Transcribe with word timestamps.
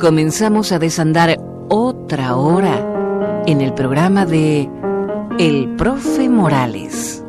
Comenzamos 0.00 0.72
a 0.72 0.80
desandar 0.80 1.38
otra 1.68 2.34
hora 2.34 3.42
en 3.46 3.60
el 3.60 3.72
programa 3.72 4.26
de 4.26 4.68
El 5.38 5.76
Profe 5.76 6.28
Morales. 6.28 7.21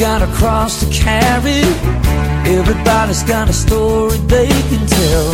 got 0.00 0.22
a 0.22 0.26
cross 0.32 0.80
to 0.80 0.86
carry. 0.90 1.60
Everybody's 2.58 3.22
got 3.22 3.50
a 3.50 3.52
story 3.52 4.16
they 4.32 4.48
can 4.48 4.86
tell. 4.86 5.30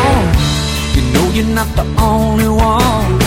Oh, 0.00 0.22
you 0.94 1.02
know 1.14 1.26
you're 1.32 1.54
not 1.54 1.68
the 1.74 1.86
only 1.98 2.48
one 2.48 3.18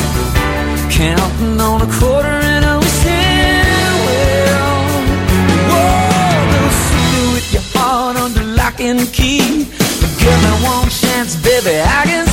counting 0.91 1.59
on 1.59 1.81
a 1.81 1.89
quarter 1.97 2.37
and 2.53 2.63
a 2.65 2.85
cent. 3.01 3.97
Well, 4.05 4.77
whoa, 5.71 6.51
they'll 6.51 6.77
see 6.85 7.33
with 7.33 7.49
your 7.51 7.65
heart 7.73 8.15
under 8.15 8.43
lock 8.43 8.79
and 8.79 9.11
key. 9.11 9.65
Give 10.21 10.37
me 10.45 10.51
one 10.61 10.89
chance, 10.89 11.35
baby, 11.35 11.81
I 11.81 12.03
can. 12.05 12.24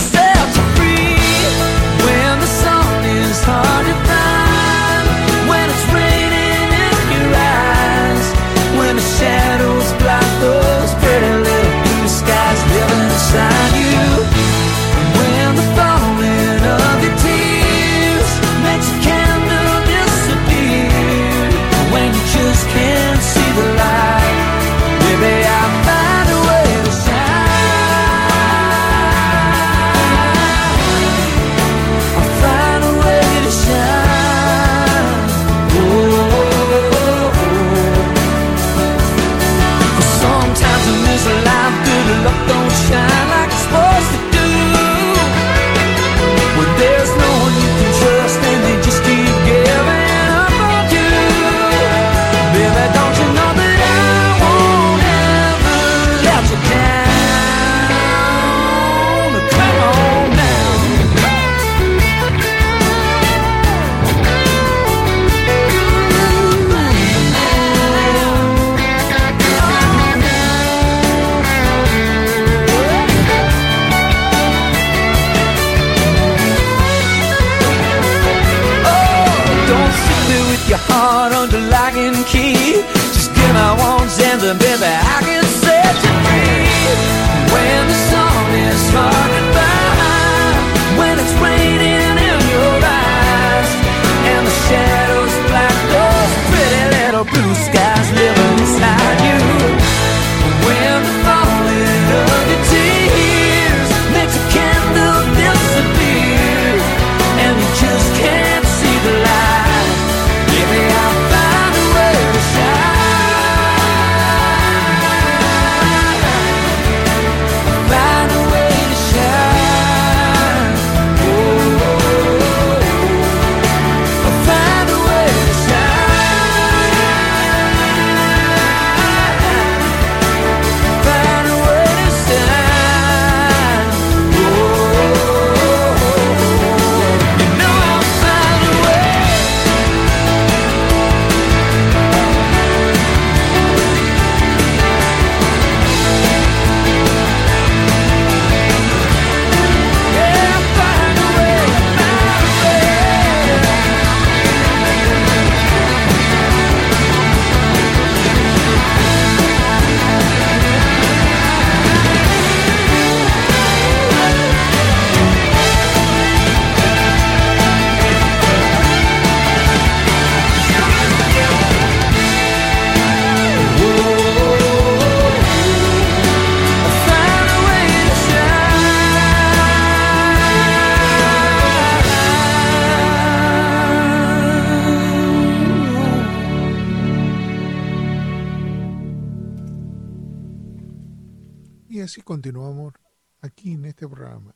Así 192.13 192.21
continuamos 192.21 192.93
aquí 193.41 193.73
en 193.73 193.87
este 193.87 194.07
programa. 194.07 194.55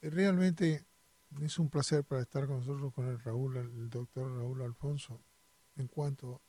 Realmente 0.00 0.86
es 1.42 1.58
un 1.58 1.68
placer 1.68 2.04
para 2.04 2.22
estar 2.22 2.46
con 2.46 2.60
nosotros, 2.60 2.94
con 2.94 3.08
el 3.08 3.18
Raúl, 3.18 3.56
el 3.56 3.90
doctor 3.90 4.32
Raúl 4.38 4.62
Alfonso, 4.62 5.20
en 5.74 5.88
cuanto 5.88 6.40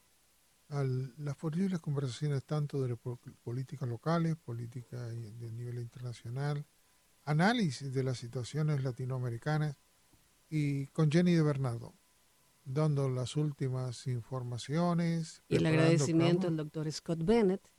a 0.69 0.83
las 0.83 1.35
posibles 1.37 1.79
conversaciones 1.79 2.43
tanto 2.43 2.83
de 2.83 2.95
políticas 3.43 3.89
locales, 3.89 4.35
política 4.35 5.01
de 5.07 5.51
nivel 5.51 5.79
internacional, 5.79 6.63
análisis 7.25 7.91
de 7.91 8.03
las 8.03 8.19
situaciones 8.19 8.83
latinoamericanas 8.83 9.79
y 10.51 10.85
con 10.89 11.09
Jenny 11.09 11.33
de 11.33 11.41
Bernardo, 11.41 11.95
dando 12.63 13.09
las 13.09 13.35
últimas 13.35 14.05
informaciones. 14.05 15.41
Y 15.49 15.55
el 15.55 15.65
agradecimiento 15.65 16.47
al 16.47 16.57
doctor 16.57 16.91
Scott 16.91 17.25
Bennett, 17.25 17.71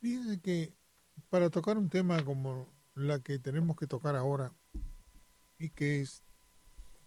Fíjense 0.00 0.40
que 0.40 0.74
para 1.30 1.50
tocar 1.50 1.78
un 1.78 1.88
tema 1.88 2.24
como 2.24 2.66
la 2.94 3.20
que 3.20 3.38
tenemos 3.38 3.76
que 3.76 3.86
tocar 3.86 4.16
ahora 4.16 4.52
y 5.62 5.70
que 5.70 6.00
es 6.00 6.22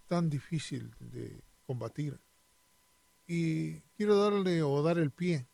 tan 0.07 0.29
difícil 0.29 0.95
de 0.99 1.43
combatir, 1.65 2.19
y 3.27 3.81
quiero 3.97 4.17
darle 4.17 4.61
o 4.63 4.81
dar 4.81 4.97
el 4.97 5.11
pie 5.11 5.47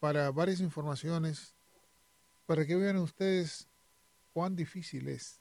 para 0.00 0.30
varias 0.30 0.60
informaciones 0.60 1.54
para 2.46 2.66
que 2.66 2.76
vean 2.76 2.96
ustedes 2.96 3.68
cuán 4.32 4.56
difícil 4.56 5.08
es 5.08 5.40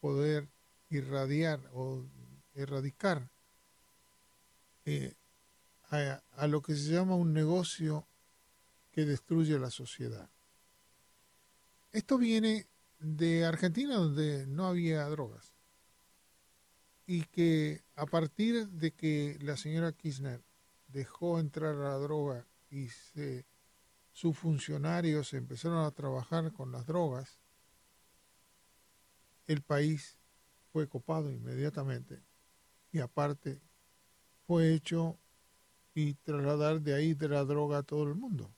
poder 0.00 0.48
irradiar 0.90 1.60
o 1.72 2.04
erradicar 2.54 3.30
eh, 4.84 5.14
a, 5.90 6.46
lo 6.48 6.60
que 6.60 6.74
se 6.74 6.90
llama 6.90 7.14
un 7.14 7.32
negocio 7.32 8.06
que 8.90 9.04
destruye 9.04 9.58
la 9.58 9.70
sociedad. 9.70 10.28
Esto 11.92 12.18
viene 12.18 12.66
de 13.02 13.44
Argentina 13.44 13.96
donde 13.96 14.46
no 14.46 14.66
había 14.66 15.04
drogas 15.08 15.52
y 17.06 17.24
que 17.24 17.82
a 17.96 18.06
partir 18.06 18.68
de 18.68 18.92
que 18.92 19.36
la 19.40 19.56
señora 19.56 19.92
Kirchner 19.92 20.42
dejó 20.86 21.40
entrar 21.40 21.74
la 21.74 21.96
droga 21.98 22.46
y 22.70 22.88
se, 22.88 23.44
sus 24.12 24.38
funcionarios 24.38 25.34
empezaron 25.34 25.84
a 25.84 25.90
trabajar 25.90 26.52
con 26.52 26.70
las 26.70 26.86
drogas, 26.86 27.38
el 29.46 29.62
país 29.62 30.16
fue 30.72 30.88
copado 30.88 31.30
inmediatamente 31.30 32.22
y 32.92 33.00
aparte 33.00 33.60
fue 34.46 34.72
hecho 34.74 35.18
y 35.94 36.14
trasladar 36.14 36.80
de 36.80 36.94
ahí 36.94 37.14
de 37.14 37.28
la 37.28 37.44
droga 37.44 37.78
a 37.78 37.82
todo 37.82 38.04
el 38.04 38.14
mundo. 38.14 38.50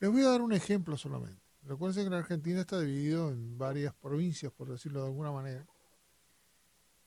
Les 0.00 0.10
voy 0.10 0.22
a 0.22 0.30
dar 0.30 0.42
un 0.42 0.52
ejemplo 0.52 0.96
solamente. 0.96 1.45
Recuerden 1.66 2.04
que 2.04 2.10
la 2.10 2.18
Argentina 2.18 2.60
está 2.60 2.80
dividido 2.80 3.30
en 3.30 3.58
varias 3.58 3.92
provincias, 3.94 4.52
por 4.52 4.68
decirlo 4.68 5.00
de 5.00 5.06
alguna 5.06 5.32
manera. 5.32 5.66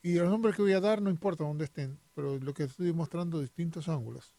Y 0.02 0.16
los 0.16 0.30
nombres 0.30 0.56
que 0.56 0.62
voy 0.62 0.74
a 0.74 0.82
dar 0.82 1.02
no 1.02 1.10
importa 1.10 1.46
dónde 1.46 1.66
estén, 1.66 1.98
pero 2.14 2.38
lo 2.38 2.54
que 2.54 2.64
estoy 2.64 2.92
mostrando 2.92 3.40
distintos 3.40 3.88
ángulos 3.88 4.36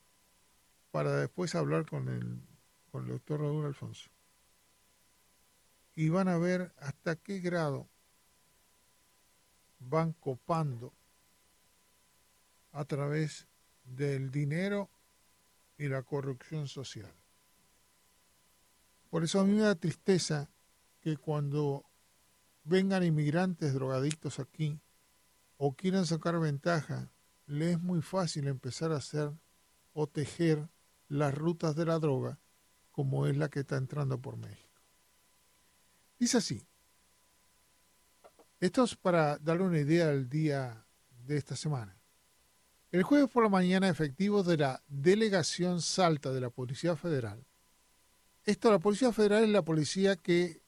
para 0.91 1.17
después 1.17 1.55
hablar 1.55 1.87
con 1.87 2.09
el, 2.09 3.07
doctor 3.07 3.41
Raúl 3.41 3.65
Alfonso. 3.65 4.11
Y 5.95 6.11
van 6.11 6.29
a 6.29 6.37
ver 6.37 6.73
hasta 6.79 7.17
qué 7.17 7.41
grado 7.41 7.89
van 9.79 10.13
copando 10.13 10.93
a 12.73 12.85
través 12.85 13.47
del 13.85 14.31
dinero 14.31 14.91
y 15.79 15.89
la 15.89 16.03
corrupción 16.03 16.69
social. 16.69 17.20
Por 19.11 19.25
eso 19.25 19.41
a 19.41 19.45
mí 19.45 19.55
me 19.55 19.63
da 19.63 19.75
tristeza 19.75 20.51
que 21.01 21.17
cuando 21.17 21.85
vengan 22.65 23.05
inmigrantes 23.05 23.75
drogadictos 23.75 24.39
aquí 24.39 24.81
o 25.57 25.75
quieran 25.75 26.07
sacar 26.07 26.39
ventaja, 26.39 27.13
le 27.47 27.73
es 27.73 27.81
muy 27.81 28.01
fácil 28.01 28.47
empezar 28.47 28.93
a 28.93 28.97
hacer 28.97 29.33
o 29.93 30.07
tejer 30.07 30.71
las 31.09 31.35
rutas 31.35 31.75
de 31.75 31.85
la 31.85 31.99
droga 31.99 32.39
como 32.93 33.27
es 33.27 33.37
la 33.37 33.49
que 33.49 33.61
está 33.61 33.77
entrando 33.77 34.21
por 34.21 34.37
México. 34.37 34.81
Dice 36.19 36.39
así, 36.39 36.67
esto 38.61 38.85
es 38.85 38.95
para 38.95 39.39
darle 39.39 39.65
una 39.65 39.79
idea 39.79 40.09
del 40.09 40.29
día 40.29 40.87
de 41.27 41.37
esta 41.37 41.57
semana. 41.57 41.99
El 42.93 43.03
jueves 43.03 43.31
por 43.31 43.43
la 43.43 43.49
mañana, 43.49 43.89
efectivos 43.89 44.47
de 44.47 44.59
la 44.59 44.83
Delegación 44.87 45.81
Salta 45.81 46.33
de 46.33 46.41
la 46.41 46.51
Policía 46.51 46.95
Federal. 46.95 47.47
Esto, 48.45 48.71
la 48.71 48.79
Policía 48.79 49.13
Federal 49.13 49.45
es 49.45 49.51
la 49.51 49.63
policía 49.63 50.17
que 50.17 50.63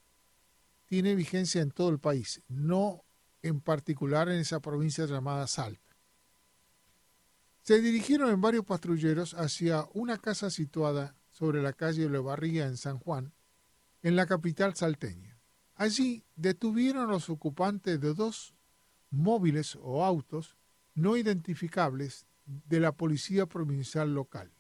tiene 0.87 1.15
vigencia 1.15 1.63
en 1.63 1.71
todo 1.71 1.89
el 1.89 1.99
país, 1.99 2.43
no 2.49 3.05
en 3.41 3.61
particular 3.61 4.29
en 4.29 4.39
esa 4.41 4.61
provincia 4.61 5.07
llamada 5.07 5.47
Salta. 5.47 5.97
Se 7.63 7.81
dirigieron 7.81 8.31
en 8.31 8.41
varios 8.41 8.65
patrulleros 8.65 9.35
hacia 9.35 9.87
una 9.95 10.19
casa 10.19 10.51
situada 10.51 11.17
sobre 11.31 11.63
la 11.63 11.73
calle 11.73 12.11
Levarría 12.11 12.67
en 12.67 12.77
San 12.77 12.99
Juan, 12.99 13.33
en 14.03 14.17
la 14.17 14.27
capital 14.27 14.75
salteña. 14.75 15.39
Allí 15.75 16.25
detuvieron 16.37 17.09
a 17.09 17.13
los 17.13 17.31
ocupantes 17.31 18.01
de 18.01 18.15
dos 18.15 18.55
móviles 19.11 19.79
o 19.81 20.05
autos 20.05 20.57
no 20.95 21.17
identificables 21.17 22.27
de 22.45 22.81
la 22.81 22.93
Policía 22.93 23.47
Provincial 23.47 24.13
local. 24.15 24.53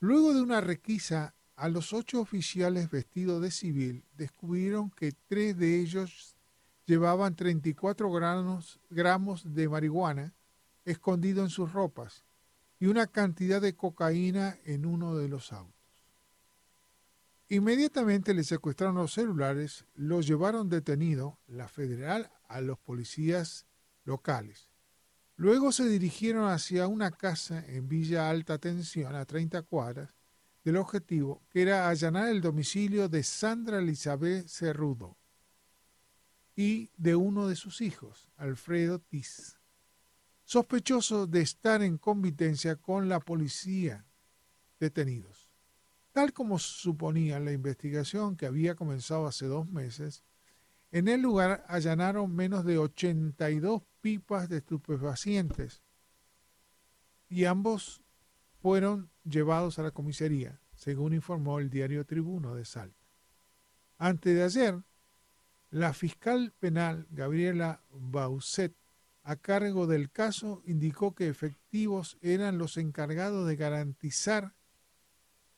Luego 0.00 0.34
de 0.34 0.42
una 0.42 0.60
requisa 0.60 1.34
a 1.60 1.68
los 1.68 1.92
ocho 1.92 2.22
oficiales 2.22 2.90
vestidos 2.90 3.42
de 3.42 3.50
civil, 3.50 4.02
descubrieron 4.16 4.90
que 4.90 5.12
tres 5.12 5.58
de 5.58 5.78
ellos 5.78 6.34
llevaban 6.86 7.36
34 7.36 8.10
gramos, 8.10 9.44
de 9.44 9.68
marihuana 9.68 10.32
escondido 10.86 11.44
en 11.44 11.50
sus 11.50 11.70
ropas 11.70 12.24
y 12.78 12.86
una 12.86 13.06
cantidad 13.06 13.60
de 13.60 13.76
cocaína 13.76 14.56
en 14.64 14.86
uno 14.86 15.14
de 15.16 15.28
los 15.28 15.52
autos. 15.52 15.74
Inmediatamente 17.50 18.32
le 18.32 18.44
secuestraron 18.44 18.94
los 18.94 19.12
celulares, 19.12 19.84
los 19.94 20.26
llevaron 20.26 20.70
detenido, 20.70 21.40
la 21.46 21.68
federal, 21.68 22.30
a 22.48 22.62
los 22.62 22.78
policías 22.78 23.66
locales. 24.04 24.70
Luego 25.36 25.72
se 25.72 25.86
dirigieron 25.86 26.48
hacia 26.48 26.86
una 26.86 27.10
casa 27.10 27.62
en 27.66 27.86
Villa 27.86 28.30
Alta 28.30 28.56
Tensión, 28.56 29.14
a 29.14 29.26
30 29.26 29.60
cuadras, 29.60 30.08
del 30.64 30.76
objetivo, 30.76 31.42
que 31.50 31.62
era 31.62 31.88
allanar 31.88 32.28
el 32.28 32.40
domicilio 32.40 33.08
de 33.08 33.22
Sandra 33.22 33.78
Elizabeth 33.78 34.46
Cerrudo 34.48 35.16
y 36.54 36.90
de 36.96 37.16
uno 37.16 37.48
de 37.48 37.56
sus 37.56 37.80
hijos, 37.80 38.28
Alfredo 38.36 38.98
Tiz, 38.98 39.58
sospechoso 40.44 41.26
de 41.26 41.40
estar 41.40 41.82
en 41.82 41.96
convitencia 41.96 42.76
con 42.76 43.08
la 43.08 43.20
policía 43.20 44.04
detenidos. 44.78 45.50
Tal 46.12 46.32
como 46.32 46.58
suponía 46.58 47.38
la 47.38 47.52
investigación 47.52 48.36
que 48.36 48.46
había 48.46 48.74
comenzado 48.74 49.26
hace 49.26 49.46
dos 49.46 49.70
meses, 49.70 50.24
en 50.92 51.06
el 51.06 51.22
lugar 51.22 51.64
allanaron 51.68 52.34
menos 52.34 52.64
de 52.64 52.78
82 52.78 53.82
pipas 54.00 54.48
de 54.48 54.58
estupefacientes 54.58 55.82
y 57.28 57.44
ambos 57.44 58.02
fueron 58.60 59.09
llevados 59.24 59.78
a 59.78 59.82
la 59.82 59.90
comisaría, 59.90 60.60
según 60.74 61.12
informó 61.12 61.58
el 61.58 61.70
diario 61.70 62.04
Tribuno 62.04 62.54
de 62.54 62.64
Salta. 62.64 62.96
Antes 63.98 64.34
de 64.34 64.42
ayer, 64.42 64.82
la 65.70 65.92
fiscal 65.92 66.52
penal 66.58 67.06
Gabriela 67.10 67.82
Bauset, 67.92 68.74
a 69.22 69.36
cargo 69.36 69.86
del 69.86 70.10
caso, 70.10 70.62
indicó 70.64 71.14
que 71.14 71.28
efectivos 71.28 72.18
eran 72.22 72.58
los 72.58 72.76
encargados 72.76 73.46
de 73.46 73.56
garantizar 73.56 74.54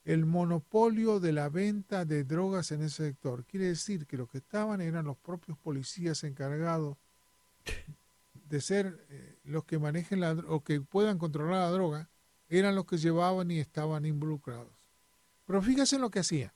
el 0.04 0.26
monopolio 0.26 1.21
de 1.21 1.33
la 1.33 1.49
venta 1.49 2.04
de 2.04 2.25
drogas 2.25 2.73
en 2.73 2.83
ese 2.83 3.07
sector. 3.07 3.45
Quiere 3.45 3.66
decir 3.66 4.07
que 4.07 4.16
los 4.16 4.28
que 4.28 4.38
estaban 4.38 4.81
eran 4.81 5.04
los 5.04 5.16
propios 5.16 5.57
policías 5.59 6.25
encargados 6.25 6.99
de 8.35 8.61
ser 8.61 9.07
eh, 9.09 9.38
los 9.45 9.64
que 9.64 9.78
manejen 9.78 10.21
la 10.21 10.33
o 10.33 10.62
que 10.62 10.81
puedan 10.81 11.19
controlar 11.19 11.61
la 11.61 11.71
droga, 11.71 12.11
eran 12.59 12.75
los 12.75 12.85
que 12.85 12.99
llevaban 12.99 13.50
y 13.50 13.59
estaban 13.59 14.04
involucrados. 14.04 14.73
Pero 15.47 15.62
fíjese 15.62 15.97
en 15.97 16.02
lo 16.02 16.11
que 16.11 16.21
hacía. 16.21 16.54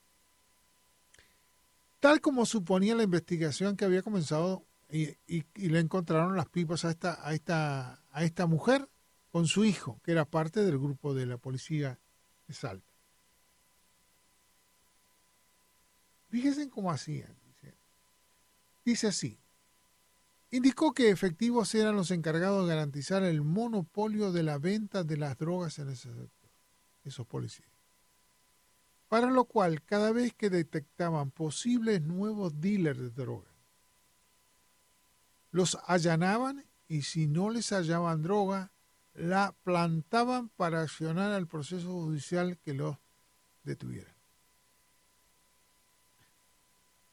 Tal 2.01 2.21
como 2.21 2.45
suponía 2.45 2.95
la 2.95 3.03
investigación 3.03 3.77
que 3.77 3.85
había 3.85 4.03
comenzado 4.03 4.65
y, 4.91 5.17
le 5.55 5.81
encontraron 5.81 6.37
las 6.37 6.49
pipas 6.49 6.85
a 6.85 6.91
esta, 6.91 7.19
a, 7.23 8.23
esta, 8.23 8.47
mujer 8.47 8.89
con 9.33 9.47
su 9.47 9.65
hijo, 9.65 10.01
que 10.05 10.13
era 10.13 10.25
parte 10.25 10.63
del 10.63 10.79
grupo 10.79 11.15
de 11.15 11.27
la 11.27 11.39
policía 11.39 11.99
de 12.47 12.55
Salta. 12.55 12.93
Fíjense 16.29 16.69
cómo 16.69 16.91
hacían. 16.91 17.35
Dice 18.85 19.09
así, 19.09 19.41
indicó 20.51 20.95
que 20.95 21.11
efectivos 21.11 21.75
eran 21.75 21.97
los 21.97 22.11
encargados 22.11 22.67
de 22.67 22.75
garantizar 22.75 23.23
el 23.23 23.43
monopolio 23.43 24.33
de 24.33 24.43
la 24.43 24.59
venta 24.59 25.05
de 25.05 25.17
las 25.17 25.37
drogas 25.37 25.79
en 25.79 25.89
ese 25.89 26.13
sector, 26.13 26.51
esos 27.05 27.27
policías. 27.27 27.69
Para 29.09 29.31
lo 29.31 29.45
cual, 29.45 29.83
cada 29.83 30.13
vez 30.13 30.35
que 30.35 30.51
detectaban 30.51 31.31
posibles 31.31 32.03
nuevos 32.03 32.61
dealers 32.61 32.99
de 32.99 33.11
drogas, 33.11 33.55
los 35.51 35.79
allanaban 35.87 36.67
y 36.89 37.03
si 37.03 37.27
no 37.27 37.51
les 37.51 37.71
hallaban 37.71 38.23
droga, 38.23 38.73
la 39.15 39.55
plantaban 39.63 40.51
para 40.51 40.83
accionar 40.83 41.33
al 41.33 41.47
proceso 41.47 41.93
judicial 41.93 42.59
que 42.59 42.75
los 42.75 42.97
detuviera. 43.63 44.15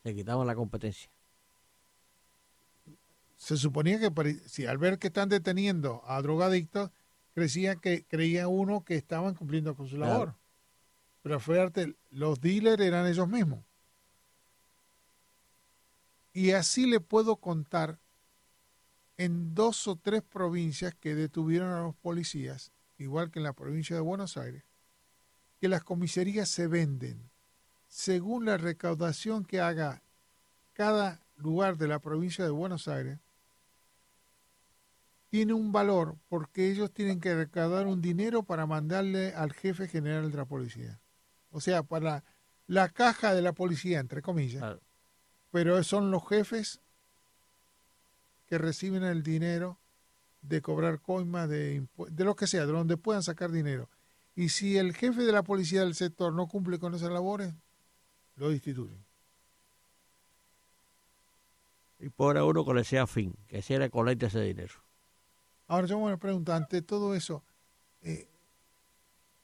Le 0.03 0.13
quitaban 0.13 0.45
la 0.45 0.55
competencia. 0.55 1.09
Se 3.43 3.57
suponía 3.57 3.99
que 3.99 4.39
si 4.45 4.65
al 4.67 4.77
ver 4.77 4.97
que 4.99 5.07
están 5.07 5.27
deteniendo 5.27 6.01
a 6.05 6.21
drogadictos, 6.21 6.91
creía 7.33 7.75
que 7.75 8.05
creía 8.05 8.47
uno 8.47 8.85
que 8.85 8.95
estaban 8.95 9.35
cumpliendo 9.35 9.75
con 9.75 9.89
su 9.89 9.97
labor. 9.97 10.35
Pero 11.21 11.41
fíjate, 11.41 11.97
los 12.11 12.39
dealers 12.39 12.81
eran 12.81 13.05
ellos 13.05 13.27
mismos. 13.27 13.59
Y 16.31 16.51
así 16.51 16.85
le 16.85 17.01
puedo 17.01 17.35
contar 17.35 17.99
en 19.17 19.53
dos 19.53 19.89
o 19.89 19.97
tres 19.97 20.21
provincias 20.21 20.95
que 20.95 21.13
detuvieron 21.13 21.73
a 21.73 21.81
los 21.81 21.95
policías, 21.95 22.71
igual 22.97 23.29
que 23.29 23.39
en 23.39 23.43
la 23.43 23.51
provincia 23.51 23.93
de 23.93 24.01
Buenos 24.01 24.37
Aires, 24.37 24.63
que 25.59 25.67
las 25.67 25.83
comisarías 25.83 26.47
se 26.47 26.67
venden 26.67 27.29
según 27.89 28.45
la 28.45 28.55
recaudación 28.55 29.43
que 29.43 29.59
haga 29.59 30.01
cada 30.71 31.25
lugar 31.35 31.75
de 31.75 31.89
la 31.89 31.99
provincia 31.99 32.45
de 32.45 32.49
Buenos 32.49 32.87
Aires, 32.87 33.19
tiene 35.33 35.53
un 35.53 35.71
valor 35.71 36.15
porque 36.29 36.69
ellos 36.69 36.93
tienen 36.93 37.19
que 37.19 37.33
recaudar 37.33 37.87
un 37.87 38.03
dinero 38.03 38.43
para 38.43 38.67
mandarle 38.67 39.33
al 39.33 39.51
jefe 39.51 39.87
general 39.87 40.29
de 40.29 40.37
la 40.37 40.45
policía. 40.45 40.99
O 41.49 41.59
sea, 41.59 41.81
para 41.81 42.23
la 42.67 42.89
caja 42.89 43.33
de 43.33 43.41
la 43.41 43.53
policía, 43.53 43.99
entre 43.99 44.21
comillas. 44.21 44.77
Pero 45.49 45.83
son 45.83 46.11
los 46.11 46.21
jefes 46.29 46.81
que 48.45 48.59
reciben 48.59 49.01
el 49.01 49.23
dinero 49.23 49.79
de 50.43 50.61
cobrar 50.61 51.01
coimas, 51.01 51.49
de, 51.49 51.83
de 52.11 52.23
lo 52.23 52.35
que 52.35 52.45
sea, 52.45 52.67
de 52.67 52.71
donde 52.71 52.97
puedan 52.97 53.23
sacar 53.23 53.51
dinero. 53.51 53.89
Y 54.35 54.49
si 54.49 54.77
el 54.77 54.93
jefe 54.93 55.23
de 55.23 55.31
la 55.31 55.41
policía 55.41 55.79
del 55.79 55.95
sector 55.95 56.31
no 56.31 56.45
cumple 56.47 56.77
con 56.77 56.93
esas 56.93 57.11
labores, 57.11 57.55
lo 58.35 58.51
destituyen. 58.51 59.03
Y 61.97 62.09
por 62.09 62.37
uno 62.37 62.63
que 62.63 62.73
le 62.75 62.83
sea 62.83 63.07
fin, 63.07 63.35
que 63.47 63.63
se 63.63 63.79
le 63.79 63.89
colecte 63.89 64.27
ese 64.27 64.41
dinero. 64.41 64.83
Ahora 65.67 65.87
yo 65.87 65.99
me 65.99 66.17
pregunto, 66.17 66.53
ante 66.53 66.81
todo 66.81 67.15
eso, 67.15 67.43
eh, 68.01 68.27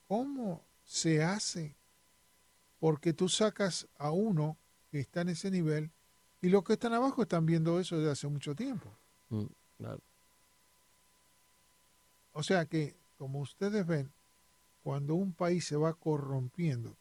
¿cómo 0.07 0.63
se 0.83 1.23
hace? 1.23 1.75
Porque 2.79 3.13
tú 3.13 3.29
sacas 3.29 3.87
a 3.97 4.11
uno 4.11 4.57
que 4.91 4.99
está 4.99 5.21
en 5.21 5.29
ese 5.29 5.51
nivel 5.51 5.91
y 6.41 6.49
los 6.49 6.63
que 6.63 6.73
están 6.73 6.93
abajo 6.93 7.21
están 7.21 7.45
viendo 7.45 7.79
eso 7.79 7.97
desde 7.97 8.11
hace 8.11 8.27
mucho 8.27 8.55
tiempo. 8.55 8.89
Mm, 9.29 9.45
o 12.33 12.43
sea 12.43 12.65
que, 12.65 12.97
como 13.17 13.39
ustedes 13.39 13.85
ven, 13.85 14.13
cuando 14.81 15.15
un 15.15 15.33
país 15.33 15.65
se 15.65 15.75
va 15.75 15.93
corrompiendo 15.93 16.97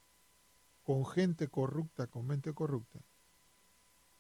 con 0.83 1.07
gente 1.07 1.49
corrupta, 1.49 2.07
con 2.07 2.27
mente 2.27 2.53
corrupta, 2.53 3.01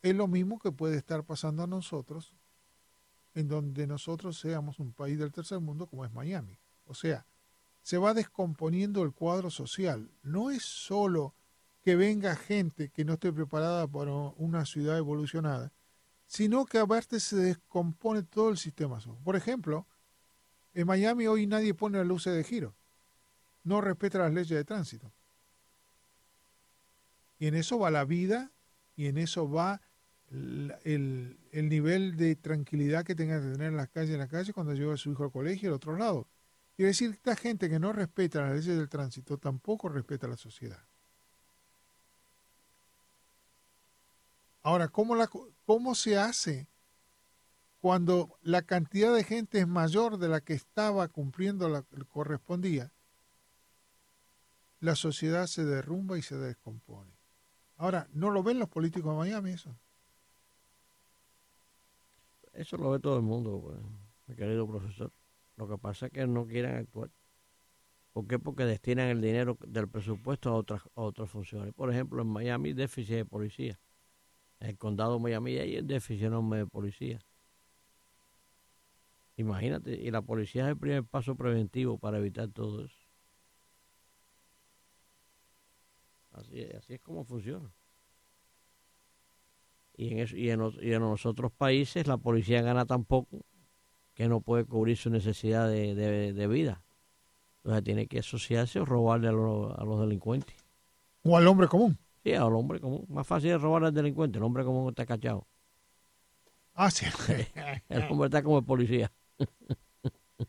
es 0.02 0.14
lo 0.14 0.28
mismo 0.28 0.58
que 0.58 0.70
puede 0.70 0.96
estar 0.96 1.24
pasando 1.24 1.64
a 1.64 1.66
nosotros, 1.66 2.34
en 3.38 3.46
donde 3.46 3.86
nosotros 3.86 4.36
seamos 4.36 4.80
un 4.80 4.92
país 4.92 5.16
del 5.16 5.30
tercer 5.30 5.60
mundo 5.60 5.86
como 5.86 6.04
es 6.04 6.12
Miami. 6.12 6.58
O 6.86 6.94
sea, 6.94 7.24
se 7.82 7.96
va 7.96 8.12
descomponiendo 8.12 9.04
el 9.04 9.12
cuadro 9.12 9.48
social. 9.48 10.10
No 10.24 10.50
es 10.50 10.64
solo 10.64 11.34
que 11.84 11.94
venga 11.94 12.34
gente 12.34 12.88
que 12.88 13.04
no 13.04 13.12
esté 13.12 13.32
preparada 13.32 13.86
para 13.86 14.10
una 14.10 14.66
ciudad 14.66 14.98
evolucionada, 14.98 15.72
sino 16.26 16.66
que 16.66 16.78
aparte 16.78 17.20
se 17.20 17.36
descompone 17.36 18.24
todo 18.24 18.48
el 18.50 18.58
sistema. 18.58 18.98
Por 19.22 19.36
ejemplo, 19.36 19.86
en 20.74 20.88
Miami 20.88 21.28
hoy 21.28 21.46
nadie 21.46 21.74
pone 21.74 21.98
las 21.98 22.08
luces 22.08 22.34
de 22.34 22.42
giro, 22.42 22.74
no 23.62 23.80
respeta 23.80 24.18
las 24.18 24.34
leyes 24.34 24.50
de 24.50 24.64
tránsito. 24.64 25.12
Y 27.38 27.46
en 27.46 27.54
eso 27.54 27.78
va 27.78 27.92
la 27.92 28.04
vida 28.04 28.50
y 28.96 29.06
en 29.06 29.16
eso 29.16 29.48
va 29.48 29.80
el, 30.30 31.38
nivel 31.62 32.16
de 32.16 32.36
tranquilidad 32.36 33.04
que 33.04 33.14
tenga 33.14 33.40
que 33.40 33.52
tener 33.52 33.68
en 33.68 33.76
las 33.76 33.88
calles, 33.88 34.10
en 34.10 34.18
la 34.18 34.28
calle 34.28 34.52
cuando 34.52 34.74
lleva 34.74 34.94
a 34.94 34.98
su 34.98 35.10
hijo 35.10 35.24
al 35.24 35.32
colegio 35.32 35.70
al 35.70 35.76
otro 35.76 35.96
lado. 35.96 36.28
Quiere 36.76 36.88
decir, 36.88 37.10
esta 37.10 37.34
gente 37.34 37.68
que 37.68 37.78
no 37.78 37.92
respeta 37.92 38.42
las 38.42 38.56
leyes 38.56 38.76
del 38.76 38.88
tránsito 38.88 39.38
tampoco 39.38 39.88
respeta 39.88 40.28
la 40.28 40.36
sociedad. 40.36 40.84
Ahora, 44.62 44.88
¿cómo, 44.88 45.16
la, 45.16 45.28
¿cómo 45.64 45.94
se 45.94 46.18
hace 46.18 46.68
cuando 47.80 48.38
la 48.42 48.62
cantidad 48.62 49.14
de 49.14 49.24
gente 49.24 49.60
es 49.60 49.66
mayor 49.66 50.18
de 50.18 50.28
la 50.28 50.40
que 50.40 50.52
estaba 50.52 51.08
cumpliendo 51.08 51.68
la 51.68 51.82
que 51.82 51.96
correspondía? 52.04 52.92
La 54.80 54.94
sociedad 54.94 55.46
se 55.46 55.64
derrumba 55.64 56.18
y 56.18 56.22
se 56.22 56.36
descompone. 56.36 57.18
Ahora, 57.76 58.08
¿no 58.12 58.30
lo 58.30 58.42
ven 58.42 58.58
los 58.58 58.68
políticos 58.68 59.12
de 59.12 59.18
Miami 59.18 59.50
eso? 59.52 59.76
Eso 62.58 62.76
lo 62.76 62.90
ve 62.90 62.98
todo 62.98 63.16
el 63.16 63.22
mundo, 63.22 63.60
pues, 63.62 63.78
mi 64.26 64.34
querido 64.34 64.66
profesor. 64.66 65.12
Lo 65.56 65.68
que 65.68 65.78
pasa 65.78 66.06
es 66.06 66.12
que 66.12 66.26
no 66.26 66.46
quieren 66.46 66.76
actuar. 66.76 67.10
¿Por 68.12 68.26
qué? 68.26 68.38
Porque 68.38 68.64
destinan 68.64 69.08
el 69.08 69.20
dinero 69.20 69.56
del 69.66 69.88
presupuesto 69.88 70.50
a 70.50 70.54
otras, 70.54 70.82
a 70.94 71.02
otras 71.02 71.30
funciones. 71.30 71.72
Por 71.74 71.92
ejemplo, 71.92 72.22
en 72.22 72.28
Miami, 72.28 72.72
déficit 72.72 73.16
de 73.16 73.24
policía 73.24 73.80
el 74.60 74.76
condado 74.76 75.14
de 75.14 75.20
Miami 75.20 75.56
hay 75.58 75.82
déficit 75.82 76.26
enorme 76.26 76.58
de 76.58 76.66
policía. 76.66 77.20
Imagínate, 79.36 79.92
y 79.92 80.10
la 80.10 80.22
policía 80.22 80.64
es 80.64 80.70
el 80.70 80.76
primer 80.76 81.04
paso 81.04 81.36
preventivo 81.36 81.98
para 81.98 82.18
evitar 82.18 82.48
todo 82.48 82.84
eso. 82.84 82.96
Así 86.32 86.62
así 86.76 86.94
es 86.94 87.00
como 87.00 87.24
funciona. 87.24 87.72
Y 89.98 90.12
en, 90.12 90.18
eso, 90.20 90.36
y, 90.36 90.48
en 90.50 90.60
y 90.80 90.92
en 90.92 91.02
los 91.02 91.26
otros 91.26 91.50
países 91.50 92.06
la 92.06 92.18
policía 92.18 92.62
gana 92.62 92.86
tan 92.86 93.04
poco 93.04 93.44
que 94.14 94.28
no 94.28 94.40
puede 94.40 94.64
cubrir 94.64 94.96
su 94.96 95.10
necesidad 95.10 95.68
de, 95.68 95.96
de, 95.96 96.46
vida. 96.46 96.84
Entonces 97.58 97.82
tiene 97.82 98.06
que 98.06 98.20
asociarse 98.20 98.78
o 98.78 98.84
robarle 98.84 99.26
a, 99.26 99.30
a 99.30 99.84
los 99.84 100.00
delincuentes. 100.00 100.54
O 101.24 101.36
al 101.36 101.48
hombre 101.48 101.66
común. 101.66 101.98
Sí, 102.22 102.32
al 102.32 102.54
hombre 102.54 102.78
común. 102.78 103.06
Más 103.08 103.26
fácil 103.26 103.50
es 103.50 103.60
robar 103.60 103.84
al 103.84 103.92
delincuente. 103.92 104.38
El 104.38 104.44
hombre 104.44 104.62
común 104.62 104.88
está 104.88 105.04
cachado. 105.04 105.48
Ah, 106.74 106.92
sí. 106.92 107.06
el 107.88 108.02
hombre 108.04 108.26
está 108.26 108.40
como 108.40 108.58
el 108.58 108.64
policía. 108.64 109.10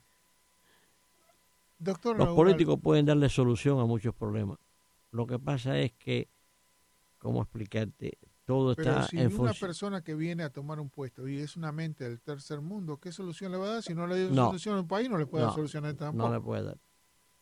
Doctor 1.79 2.17
Los 2.17 2.35
políticos 2.35 2.77
pueden 2.83 3.07
darle 3.07 3.29
solución 3.29 3.79
a 3.79 3.85
muchos 3.85 4.13
problemas. 4.13 4.59
Lo 5.09 5.25
que 5.25 5.39
pasa 5.39 5.79
es 5.79 5.93
que, 5.93 6.29
¿cómo 7.17 7.41
explicarte? 7.41 8.19
Todo 8.49 8.71
está 8.71 9.03
si 9.03 9.15
una 9.17 9.53
persona 9.53 10.01
que 10.01 10.15
viene 10.15 10.41
a 10.41 10.49
tomar 10.49 10.79
un 10.79 10.89
puesto 10.89 11.27
y 11.27 11.37
es 11.37 11.55
una 11.55 11.71
mente 11.71 12.05
del 12.05 12.19
tercer 12.19 12.61
mundo, 12.61 12.97
¿qué 12.97 13.11
solución 13.11 13.51
le 13.51 13.59
va 13.59 13.67
a 13.67 13.73
dar? 13.73 13.83
Si 13.83 13.93
no 13.93 14.07
le 14.07 14.27
da 14.27 14.33
solución 14.33 14.75
a 14.75 14.79
un 14.79 14.87
país, 14.87 15.07
no 15.07 15.19
le 15.19 15.27
puede 15.27 15.43
dar 15.43 15.53
solución 15.53 15.85
a 15.85 15.95
tampoco. 15.95 16.27
No 16.27 16.33
le 16.33 16.41
puede 16.41 16.63
dar. 16.63 16.77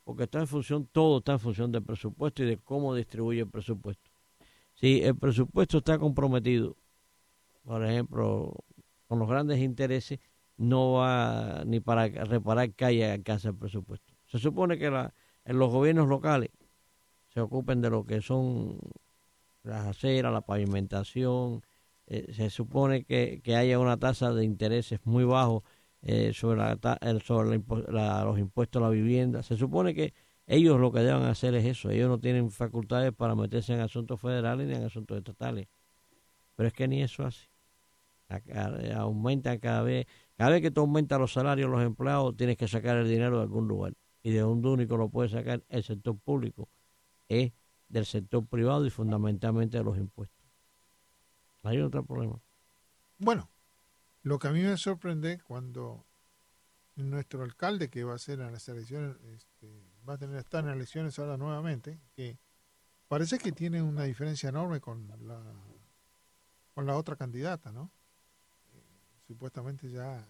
Porque 0.03 0.23
está 0.23 0.41
en 0.41 0.47
función, 0.47 0.85
todo 0.91 1.19
está 1.19 1.31
en 1.31 1.39
función 1.39 1.71
del 1.71 1.81
presupuesto 1.81 2.43
y 2.43 2.47
de 2.47 2.57
cómo 2.57 2.93
distribuye 2.93 3.39
el 3.39 3.49
presupuesto. 3.49 4.11
Si 4.73 5.01
el 5.01 5.15
presupuesto 5.15 5.77
está 5.77 5.97
comprometido, 5.97 6.75
por 7.63 7.85
ejemplo, 7.85 8.53
con 9.07 9.19
los 9.19 9.29
grandes 9.29 9.59
intereses, 9.59 10.19
no 10.57 10.91
va 10.91 11.63
ni 11.65 11.79
para 11.79 12.09
reparar 12.09 12.73
calles 12.73 13.13
alcanza 13.13 13.47
el 13.47 13.55
presupuesto. 13.55 14.13
Se 14.25 14.39
supone 14.39 14.77
que 14.77 14.91
la, 14.91 15.13
en 15.45 15.57
los 15.57 15.71
gobiernos 15.71 16.09
locales 16.09 16.49
se 17.29 17.39
ocupen 17.39 17.79
de 17.79 17.91
lo 17.91 18.05
que 18.05 18.19
son 18.19 18.77
las 19.67 19.85
aceras, 19.85 20.33
la 20.33 20.41
pavimentación, 20.41 21.61
eh, 22.07 22.33
se 22.33 22.49
supone 22.49 23.03
que, 23.03 23.41
que, 23.43 23.55
haya 23.55 23.79
una 23.79 23.97
tasa 23.97 24.33
de 24.33 24.45
intereses 24.45 24.99
muy 25.03 25.25
bajo 25.25 25.63
eh, 26.01 26.31
sobre, 26.33 26.57
la, 26.57 27.19
sobre 27.23 27.57
los 27.57 28.39
impuestos 28.39 28.81
a 28.81 28.85
la 28.85 28.89
vivienda. 28.89 29.43
Se 29.43 29.57
supone 29.57 29.93
que 29.93 30.13
ellos 30.45 30.79
lo 30.79 30.91
que 30.91 30.99
deben 30.99 31.23
hacer 31.23 31.53
es 31.55 31.65
eso. 31.65 31.89
Ellos 31.89 32.07
no 32.07 32.19
tienen 32.19 32.49
facultades 32.51 33.11
para 33.13 33.35
meterse 33.35 33.73
en 33.73 33.81
asuntos 33.81 34.21
federales 34.21 34.67
ni 34.67 34.75
en 34.75 34.83
asuntos 34.83 35.17
estatales. 35.17 35.67
Pero 36.55 36.67
es 36.67 36.73
que 36.73 36.87
ni 36.87 37.03
eso 37.03 37.25
hace. 37.25 37.49
Aumenta 38.95 39.57
cada 39.59 39.83
vez, 39.83 40.05
cada 40.35 40.51
vez 40.51 40.61
que 40.61 40.71
tú 40.71 40.81
aumentas 40.81 41.19
los 41.19 41.33
salarios 41.33 41.69
de 41.69 41.75
los 41.77 41.85
empleados, 41.85 42.35
tienes 42.37 42.57
que 42.57 42.67
sacar 42.67 42.97
el 42.97 43.09
dinero 43.09 43.37
de 43.37 43.43
algún 43.43 43.67
lugar. 43.67 43.93
Y 44.23 44.31
de 44.31 44.43
un 44.43 44.65
único 44.65 44.97
lo 44.97 45.09
puede 45.09 45.29
sacar 45.29 45.63
el 45.69 45.83
sector 45.83 46.17
público, 46.17 46.69
es 47.29 47.53
del 47.89 48.05
sector 48.05 48.45
privado 48.45 48.85
y 48.85 48.89
fundamentalmente 48.89 49.77
de 49.77 49.83
los 49.83 49.97
impuestos. 49.97 50.45
Hay 51.63 51.79
otro 51.81 52.03
problema. 52.03 52.39
Bueno, 53.17 53.49
lo 54.23 54.39
que 54.39 54.47
a 54.47 54.51
mí 54.51 54.61
me 54.61 54.77
sorprende 54.77 55.39
cuando 55.39 56.05
nuestro 56.95 57.43
alcalde, 57.43 57.89
que 57.89 58.03
va 58.03 58.15
a 58.15 58.19
ser 58.19 58.39
en 58.39 58.51
las 58.51 58.67
elecciones, 58.69 59.15
este, 59.33 59.83
va 60.07 60.13
a 60.13 60.17
tener 60.17 60.37
estar 60.37 60.63
en 60.63 60.71
elecciones 60.71 61.17
ahora 61.19 61.37
nuevamente, 61.37 61.99
que 62.15 62.37
parece 63.07 63.37
que 63.37 63.51
tiene 63.51 63.81
una 63.81 64.03
diferencia 64.03 64.49
enorme 64.49 64.79
con 64.79 65.07
la 65.27 65.41
con 66.73 66.85
la 66.85 66.95
otra 66.95 67.15
candidata, 67.15 67.71
¿no? 67.71 67.89
supuestamente 69.27 69.89
ya 69.89 70.25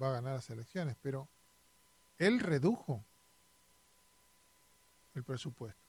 va 0.00 0.08
a 0.08 0.12
ganar 0.12 0.34
las 0.36 0.48
elecciones, 0.50 0.96
pero 1.02 1.28
él 2.18 2.40
redujo 2.40 3.04
el 5.14 5.22
presupuesto. 5.22 5.85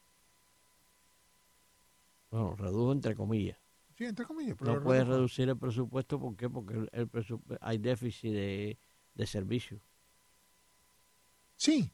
Bueno, 2.29 2.55
redujo 2.55 2.91
entre 2.91 3.15
comillas. 3.15 3.57
Sí, 3.97 4.05
entre 4.05 4.25
comillas. 4.25 4.55
Pero 4.59 4.75
no 4.75 4.83
puede 4.83 5.03
reducir 5.03 5.49
el 5.49 5.57
presupuesto, 5.57 6.19
¿por 6.19 6.35
qué? 6.35 6.49
Porque 6.49 6.87
el, 6.91 7.09
hay 7.61 7.77
déficit 7.77 8.31
de, 8.31 8.79
de 9.15 9.25
servicios. 9.25 9.81
Sí, 11.55 11.91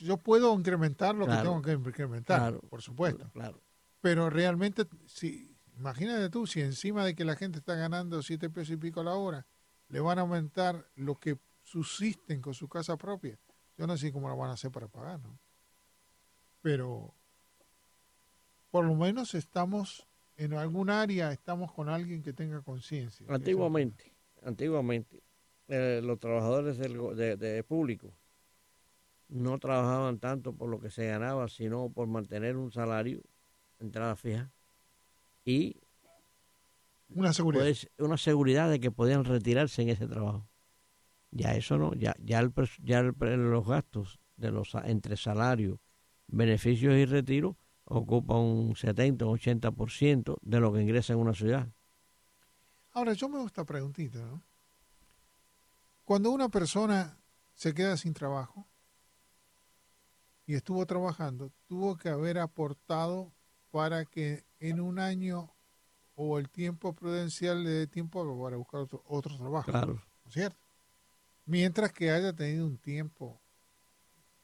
yo 0.00 0.16
puedo 0.16 0.54
incrementar 0.54 1.14
lo 1.14 1.26
que 1.26 1.36
tengo 1.36 1.60
que 1.60 1.72
incrementar, 1.72 2.58
por 2.60 2.80
supuesto. 2.80 3.28
Claro. 3.32 3.60
Pero 4.00 4.30
realmente, 4.30 4.86
si, 5.06 5.56
imagínate 5.76 6.30
tú, 6.30 6.46
si 6.46 6.60
encima 6.60 7.04
de 7.04 7.14
que 7.14 7.24
la 7.24 7.36
gente 7.36 7.58
está 7.58 7.74
ganando 7.74 8.22
siete 8.22 8.48
pesos 8.48 8.74
y 8.74 8.76
pico 8.76 9.00
a 9.00 9.04
la 9.04 9.14
hora, 9.14 9.46
le 9.88 10.00
van 10.00 10.18
a 10.18 10.22
aumentar 10.22 10.88
lo 10.94 11.18
que 11.18 11.38
subsisten 11.62 12.40
con 12.40 12.54
su 12.54 12.68
casa 12.68 12.96
propia. 12.96 13.38
Yo 13.76 13.86
no 13.86 13.96
sé 13.96 14.12
cómo 14.12 14.28
lo 14.28 14.36
van 14.36 14.50
a 14.50 14.54
hacer 14.54 14.70
para 14.70 14.88
pagar, 14.88 15.20
¿no? 15.20 15.38
Pero 16.62 17.14
por 18.74 18.84
lo 18.84 18.96
menos 18.96 19.36
estamos 19.36 20.04
en 20.36 20.52
algún 20.54 20.90
área, 20.90 21.30
estamos 21.30 21.70
con 21.70 21.88
alguien 21.88 22.24
que 22.24 22.32
tenga 22.32 22.60
conciencia. 22.60 23.24
Antiguamente, 23.30 24.12
antiguamente, 24.42 25.22
eh, 25.68 26.00
los 26.02 26.18
trabajadores 26.18 26.76
del 26.78 27.38
de, 27.38 27.62
público 27.62 28.12
no 29.28 29.60
trabajaban 29.60 30.18
tanto 30.18 30.54
por 30.54 30.68
lo 30.68 30.80
que 30.80 30.90
se 30.90 31.06
ganaba, 31.06 31.46
sino 31.46 31.88
por 31.88 32.08
mantener 32.08 32.56
un 32.56 32.72
salario, 32.72 33.22
entrada 33.78 34.16
fija, 34.16 34.50
y 35.44 35.76
una 37.10 37.32
seguridad. 37.32 37.72
una 37.98 38.16
seguridad 38.16 38.68
de 38.68 38.80
que 38.80 38.90
podían 38.90 39.24
retirarse 39.24 39.82
en 39.82 39.90
ese 39.90 40.08
trabajo. 40.08 40.48
Ya 41.30 41.54
eso 41.54 41.78
no, 41.78 41.94
ya, 41.94 42.16
ya, 42.18 42.40
el, 42.40 42.52
ya 42.82 43.02
los 43.02 43.68
gastos 43.68 44.18
de 44.36 44.50
los 44.50 44.74
entre 44.82 45.16
salarios, 45.16 45.78
beneficios 46.26 46.94
y 46.94 47.04
retiro 47.04 47.56
ocupan 47.84 48.38
un 48.38 48.76
70 48.76 49.26
o 49.26 49.36
80% 49.36 50.38
de 50.42 50.60
lo 50.60 50.72
que 50.72 50.82
ingresa 50.82 51.12
en 51.12 51.18
una 51.18 51.34
ciudad. 51.34 51.68
Ahora, 52.92 53.12
yo 53.12 53.28
me 53.28 53.38
gusta 53.38 53.64
preguntita, 53.64 54.20
¿no? 54.20 54.42
Cuando 56.04 56.30
una 56.30 56.48
persona 56.48 57.18
se 57.54 57.72
queda 57.72 57.96
sin 57.96 58.12
trabajo 58.12 58.66
y 60.46 60.54
estuvo 60.54 60.84
trabajando, 60.86 61.50
tuvo 61.66 61.96
que 61.96 62.10
haber 62.10 62.38
aportado 62.38 63.32
para 63.70 64.04
que 64.04 64.44
en 64.60 64.80
un 64.80 64.98
año 64.98 65.50
o 66.14 66.38
el 66.38 66.48
tiempo 66.50 66.94
prudencial 66.94 67.64
le 67.64 67.70
dé 67.70 67.86
tiempo 67.86 68.20
para 68.42 68.56
buscar 68.56 68.80
otro, 68.80 69.02
otro 69.06 69.36
trabajo. 69.36 69.70
Claro. 69.70 69.94
¿No 69.94 70.28
es 70.28 70.34
cierto? 70.34 70.58
Mientras 71.46 71.92
que 71.92 72.10
haya 72.10 72.32
tenido 72.32 72.66
un 72.66 72.78
tiempo 72.78 73.40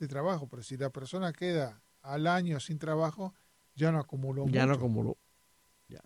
de 0.00 0.08
trabajo. 0.08 0.48
Pero 0.48 0.62
si 0.62 0.76
la 0.76 0.90
persona 0.90 1.32
queda 1.32 1.80
al 2.02 2.26
año 2.26 2.60
sin 2.60 2.78
trabajo, 2.78 3.34
ya 3.74 3.92
no 3.92 3.98
acumuló. 3.98 4.46
Ya 4.48 4.66
no 4.66 4.74
acumuló. 4.74 5.16
Ya. 5.88 6.02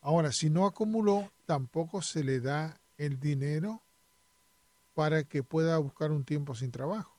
Ahora, 0.00 0.32
si 0.32 0.50
no 0.50 0.66
acumuló, 0.66 1.30
tampoco 1.46 2.02
se 2.02 2.24
le 2.24 2.40
da 2.40 2.80
el 2.96 3.18
dinero 3.18 3.82
para 4.94 5.24
que 5.24 5.42
pueda 5.42 5.78
buscar 5.78 6.10
un 6.10 6.24
tiempo 6.24 6.54
sin 6.54 6.70
trabajo. 6.70 7.18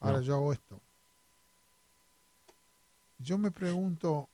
Ahora 0.00 0.20
yo 0.20 0.34
hago 0.34 0.52
esto. 0.52 0.82
Yo 3.18 3.38
me 3.38 3.50
pregunto, 3.50 4.28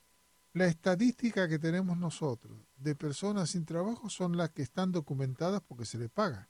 la 0.53 0.65
estadística 0.65 1.47
que 1.47 1.59
tenemos 1.59 1.97
nosotros 1.97 2.57
de 2.75 2.95
personas 2.95 3.51
sin 3.51 3.65
trabajo 3.65 4.09
son 4.09 4.35
las 4.35 4.49
que 4.49 4.63
están 4.63 4.91
documentadas 4.91 5.61
porque 5.61 5.85
se 5.85 5.97
les 5.97 6.09
paga. 6.09 6.49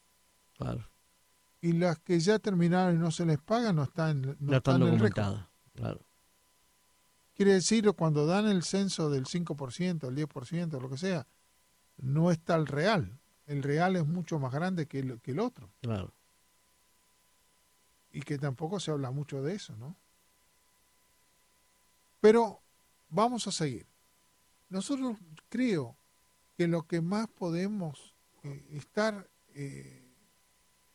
Claro. 0.57 0.89
Y 1.59 1.73
las 1.73 1.99
que 1.99 2.19
ya 2.19 2.39
terminaron 2.39 2.95
y 2.95 2.97
no 2.97 3.11
se 3.11 3.25
les 3.25 3.37
paga 3.37 3.73
no 3.73 3.83
están, 3.83 4.37
no, 4.39 4.55
están, 4.55 4.79
documentadas. 4.79 5.45
Claro. 5.73 6.01
Quiere 7.41 7.53
decir, 7.53 7.91
cuando 7.93 8.27
dan 8.27 8.47
el 8.47 8.61
censo 8.61 9.09
del 9.09 9.25
5%, 9.25 10.07
el 10.07 10.15
10%, 10.15 10.79
lo 10.79 10.89
que 10.91 10.97
sea, 10.99 11.25
no 11.97 12.29
está 12.29 12.53
el 12.53 12.67
real. 12.67 13.19
El 13.47 13.63
real 13.63 13.95
es 13.95 14.05
mucho 14.05 14.37
más 14.37 14.53
grande 14.53 14.85
que 14.85 14.99
el, 14.99 15.19
que 15.21 15.31
el 15.31 15.39
otro. 15.39 15.73
Claro. 15.81 16.13
Y 18.11 18.21
que 18.21 18.37
tampoco 18.37 18.79
se 18.79 18.91
habla 18.91 19.09
mucho 19.09 19.41
de 19.41 19.55
eso, 19.55 19.75
¿no? 19.75 19.97
Pero 22.19 22.61
vamos 23.09 23.47
a 23.47 23.51
seguir. 23.51 23.87
Nosotros 24.69 25.17
creo 25.49 25.97
que 26.55 26.67
lo 26.67 26.83
que 26.83 27.01
más 27.01 27.27
podemos 27.27 28.15
eh, 28.43 28.67
estar 28.69 29.27
eh, 29.55 30.13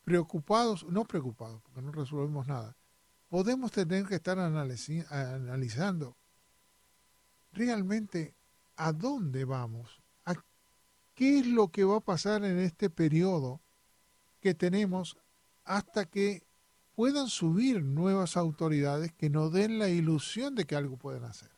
preocupados, 0.05 0.85
no 0.85 1.03
preocupados, 1.03 1.61
porque 1.61 1.81
no 1.81 1.91
resolvemos 1.91 2.47
nada, 2.47 2.77
podemos 3.27 3.69
tener 3.73 4.05
que 4.05 4.15
estar 4.15 4.39
analizando 4.39 6.15
realmente 7.51 8.35
a 8.75 8.93
dónde 8.93 9.45
vamos, 9.45 10.01
a 10.25 10.35
qué 11.13 11.39
es 11.39 11.47
lo 11.47 11.69
que 11.69 11.83
va 11.83 11.97
a 11.97 12.01
pasar 12.01 12.43
en 12.45 12.59
este 12.59 12.89
periodo 12.89 13.61
que 14.39 14.53
tenemos 14.53 15.17
hasta 15.63 16.05
que 16.05 16.43
puedan 16.95 17.27
subir 17.27 17.83
nuevas 17.83 18.37
autoridades 18.37 19.11
que 19.13 19.29
nos 19.29 19.51
den 19.51 19.79
la 19.79 19.89
ilusión 19.89 20.55
de 20.55 20.65
que 20.65 20.75
algo 20.75 20.97
pueden 20.97 21.23
hacer. 21.23 21.57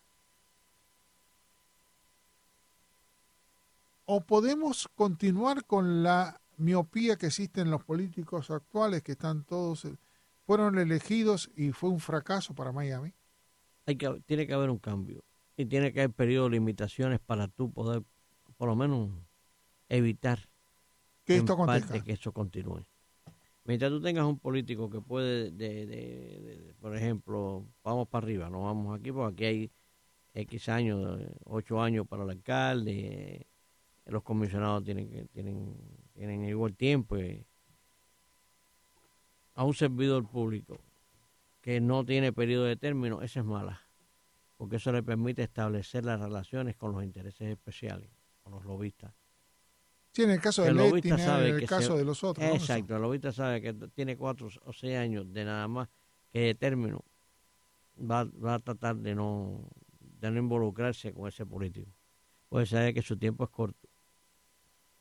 o 4.12 4.21
podemos 4.21 4.88
continuar 4.95 5.65
con 5.65 6.02
la 6.02 6.41
miopía 6.58 7.15
que 7.15 7.28
existe 7.28 7.62
en 7.62 7.69
los 7.69 7.84
políticos 7.84 8.49
actuales 8.49 9.04
que 9.04 9.12
están 9.12 9.43
todos 9.43 9.88
fueron 10.47 10.80
elegidos 10.80 11.52
y 11.56 11.73
fue 11.73 11.91
un 11.91 11.99
fracaso 11.99 12.56
para 12.56 12.71
Miami. 12.71 13.13
Hay 13.86 13.97
que, 13.97 14.19
tiene 14.25 14.47
que 14.47 14.54
haber 14.56 14.71
un 14.71 14.80
cambio 14.80 15.23
y 15.59 15.65
tiene 15.65 15.91
que 15.91 15.99
haber 15.99 16.15
periodo 16.15 16.45
de 16.45 16.51
limitaciones 16.51 17.19
para 17.19 17.49
tú 17.49 17.69
poder 17.69 18.01
por 18.55 18.69
lo 18.69 18.77
menos 18.77 19.09
evitar 19.89 20.39
que 21.25 21.35
esto 21.35 21.57
que 22.05 22.13
eso 22.13 22.31
continúe. 22.31 22.85
Mientras 23.65 23.91
tú 23.91 23.99
tengas 23.99 24.23
un 24.23 24.39
político 24.39 24.89
que 24.89 25.01
puede, 25.01 25.51
de, 25.51 26.73
por 26.79 26.95
ejemplo, 26.95 27.65
vamos 27.83 28.07
para 28.07 28.25
arriba, 28.25 28.49
no 28.49 28.63
vamos 28.63 28.97
aquí 28.97 29.11
porque 29.11 29.33
aquí 29.33 29.43
hay 29.43 29.71
X 30.43 30.69
años, 30.69 31.19
ocho 31.43 31.81
años 31.81 32.07
para 32.07 32.23
el 32.23 32.29
alcalde, 32.29 33.45
los 34.05 34.23
comisionados 34.23 34.85
tienen 34.85 35.27
tienen 35.27 35.75
tienen 36.13 36.45
igual 36.45 36.73
tiempo 36.73 37.17
a 39.55 39.65
un 39.65 39.73
servidor 39.73 40.25
público 40.25 40.79
que 41.59 41.81
no 41.81 42.05
tiene 42.05 42.31
periodo 42.31 42.63
de 42.63 42.77
término, 42.77 43.21
esa 43.21 43.41
es 43.41 43.45
mala, 43.45 43.88
porque 44.59 44.75
eso 44.75 44.91
le 44.91 45.01
permite 45.01 45.41
establecer 45.41 46.03
las 46.03 46.19
relaciones 46.19 46.75
con 46.75 46.91
los 46.91 47.01
intereses 47.01 47.47
especiales, 47.47 48.09
con 48.43 48.51
los 48.51 48.65
lobistas. 48.65 49.13
Sí, 50.11 50.23
en 50.23 50.31
el 50.31 50.41
caso 50.41 50.63
de 50.63 50.73
ley, 50.73 50.99
tiene 50.99 51.23
en 51.23 51.55
el 51.55 51.65
caso 51.65 51.95
de 51.95 52.03
los 52.03 52.25
otros. 52.25 52.45
Exacto, 52.45 52.93
el 52.97 53.01
lobista 53.01 53.31
sabe 53.31 53.61
que 53.61 53.71
tiene 53.95 54.17
cuatro 54.17 54.49
o 54.65 54.73
seis 54.73 54.97
años 54.97 55.31
de 55.31 55.45
nada 55.45 55.65
más 55.69 55.87
que 56.29 56.39
de 56.39 56.55
término, 56.55 57.05
va, 57.97 58.25
va 58.25 58.55
a 58.55 58.59
tratar 58.59 58.97
de 58.97 59.15
no, 59.15 59.69
de 60.01 60.29
no 60.29 60.39
involucrarse 60.39 61.13
con 61.13 61.29
ese 61.29 61.45
político, 61.45 61.89
pues 62.49 62.67
sabe 62.67 62.93
que 62.93 63.01
su 63.01 63.15
tiempo 63.15 63.45
es 63.45 63.49
corto 63.49 63.87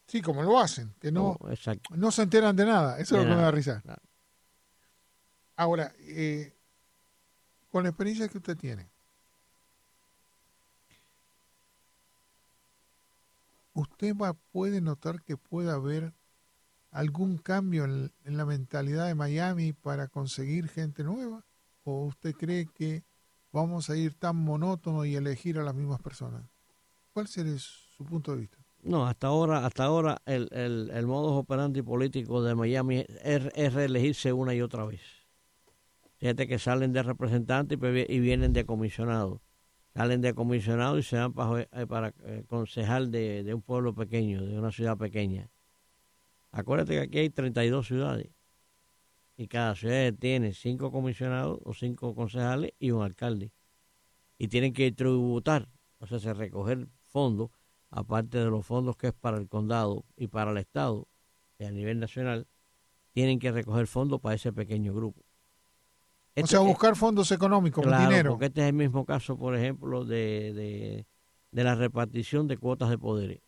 Sí, 0.07 0.23
como 0.23 0.45
lo 0.45 0.61
hacen, 0.61 0.95
que 1.01 1.11
no, 1.11 1.37
no, 1.97 2.11
se 2.13 2.23
enteran 2.23 2.55
de 2.55 2.65
nada. 2.65 3.01
Eso 3.01 3.17
es 3.17 3.25
lo 3.25 3.29
que 3.29 3.35
me 3.35 3.43
da 3.43 3.51
risa. 3.51 3.83
Ahora, 5.57 5.93
eh, 5.99 6.57
con 7.69 7.83
la 7.83 7.89
experiencia 7.89 8.29
que 8.29 8.39
usted 8.39 8.57
tiene, 8.57 8.89
¿usted 13.79 14.17
va, 14.17 14.35
puede 14.35 14.81
notar 14.81 15.23
que 15.23 15.37
puede 15.37 15.71
haber 15.71 16.13
algún 16.91 17.39
cambio 17.39 17.85
en, 17.85 18.11
la 18.25 18.45
mentalidad 18.45 19.07
de 19.07 19.15
Miami 19.15 19.73
para 19.73 20.09
conseguir 20.09 20.69
gente 20.69 21.05
nueva? 21.05 21.45
¿O 21.85 22.07
usted 22.07 22.35
cree 22.35 22.67
que 22.67 23.05
vamos 23.53 23.89
a 23.89 23.97
ir 23.97 24.15
tan 24.15 24.37
monótono 24.37 25.05
y 25.05 25.15
elegir 25.15 25.59
a 25.59 25.63
las 25.63 25.75
mismas 25.75 26.01
personas? 26.01 26.43
¿Cuál 27.13 27.29
sería 27.29 27.57
su 27.59 28.05
punto 28.05 28.33
de 28.33 28.39
vista? 28.39 28.59
No, 28.83 29.07
hasta 29.07 29.29
ahora, 29.29 29.65
hasta 29.65 29.85
ahora 29.85 30.23
el, 30.27 30.49
el, 30.53 30.91
el 30.93 31.07
modus 31.07 31.33
operandi 31.33 31.83
político 31.83 32.43
de 32.43 32.55
Miami 32.55 33.05
es, 33.23 33.49
es 33.55 33.75
reelegirse 33.75 34.33
una 34.33 34.55
y 34.55 34.61
otra 34.61 34.85
vez. 34.85 35.01
Fíjate 36.17 36.49
que 36.49 36.59
salen 36.59 36.93
de 36.93 37.03
representantes 37.05 37.79
y, 37.81 38.13
y 38.13 38.19
vienen 38.19 38.53
de 38.53 38.67
comisionados. 38.67 39.41
Salen 39.99 40.21
de 40.21 40.33
comisionados 40.33 41.01
y 41.01 41.03
se 41.03 41.17
van 41.17 41.33
para, 41.33 41.61
eh, 41.63 42.15
eh, 42.23 42.45
concejal 42.47 43.11
de, 43.11 43.43
de 43.43 43.53
un 43.53 43.63
pueblo 43.63 43.97
pequeño, 43.97 44.47
de 44.47 44.57
una 44.57 44.71
ciudad 44.71 44.97
pequeña. 44.97 45.51
Acuérdate 46.53 46.93
que 46.93 47.01
aquí 47.01 47.19
hay 47.19 47.31
32 47.31 47.89
ciudades 47.89 48.29
y 49.37 49.49
cada 49.49 49.75
ciudad 49.75 50.15
tiene 50.15 50.55
cinco 50.55 50.93
comisionados 50.93 51.59
o 51.65 51.75
cinco 51.75 52.15
concejales 52.15 52.75
y 52.79 52.93
un 52.93 53.03
alcalde. 53.03 53.51
Y 54.39 54.47
tienen 54.47 54.73
que 54.73 54.93
tributar, 54.93 55.69
o 55.99 56.07
sea, 56.07 56.21
se 56.21 56.33
recoger 56.33 56.87
fondos 57.01 57.51
aparte 57.91 58.39
de 58.39 58.47
los 58.47 58.65
fondos 58.65 58.97
que 58.97 59.09
es 59.09 59.15
para 59.15 59.37
el 59.37 59.49
condado 59.49 60.05
y 60.17 60.29
para 60.29 60.53
el 60.53 60.59
estado, 60.59 61.09
y 61.59 61.65
a 61.65 61.73
nivel 61.73 61.99
nacional, 61.99 62.47
tienen 63.11 63.41
que 63.41 63.51
recoger 63.51 63.89
fondos 63.89 64.21
para 64.21 64.37
ese 64.37 64.53
pequeño 64.53 64.95
grupo. 64.95 65.25
O 66.43 66.47
sea, 66.47 66.61
buscar 66.61 66.97
fondos 66.97 67.31
económicos, 67.33 67.85
claro, 67.85 68.09
dinero. 68.09 68.31
Porque 68.31 68.47
este 68.47 68.63
es 68.63 68.69
el 68.69 68.75
mismo 68.75 69.05
caso, 69.05 69.37
por 69.37 69.57
ejemplo, 69.57 70.05
de, 70.05 70.53
de, 70.53 71.07
de 71.51 71.65
la 71.65 71.75
repartición 71.75 72.49
de 72.49 72.57
cuotas 72.57 72.91
de 72.91 72.99
poderes. 72.99 73.41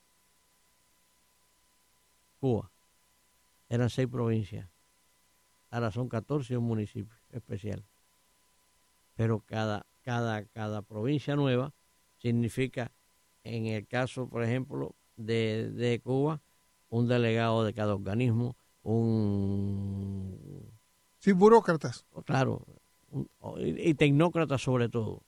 Cuba. 2.38 2.72
Eran 3.68 3.90
seis 3.90 4.08
provincias. 4.08 4.68
Ahora 5.70 5.90
son 5.90 6.08
14 6.08 6.56
un 6.56 6.64
municipio 6.64 7.16
especial. 7.30 7.84
Pero 9.14 9.40
cada, 9.40 9.86
cada, 10.02 10.44
cada 10.46 10.82
provincia 10.82 11.36
nueva 11.36 11.72
significa 12.16 12.90
en 13.44 13.66
el 13.66 13.86
caso, 13.86 14.28
por 14.28 14.42
ejemplo, 14.42 14.96
de, 15.16 15.70
de 15.70 16.00
Cuba, 16.00 16.42
un 16.88 17.08
delegado 17.08 17.64
de 17.64 17.72
cada 17.72 17.94
organismo, 17.94 18.56
un... 18.82 20.70
Sí, 21.20 21.32
burócratas. 21.32 22.06
Claro, 22.24 22.66
un, 23.10 23.28
y, 23.58 23.94
tecnócratas 23.94 24.62
sobre 24.62 24.88
todo. 24.88 25.22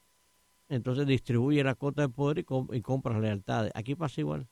Entonces 0.69 1.07
distribuye 1.07 1.63
la 1.63 1.75
cuota 1.75 2.03
de 2.03 2.09
poder 2.09 2.39
y, 2.39 2.45
comp 2.45 2.75
y 2.75 2.83
compra 2.83 3.19
lealtades. 3.21 3.73
Aquí 3.75 3.95
pasa 3.95 4.21
igual. 4.21 4.49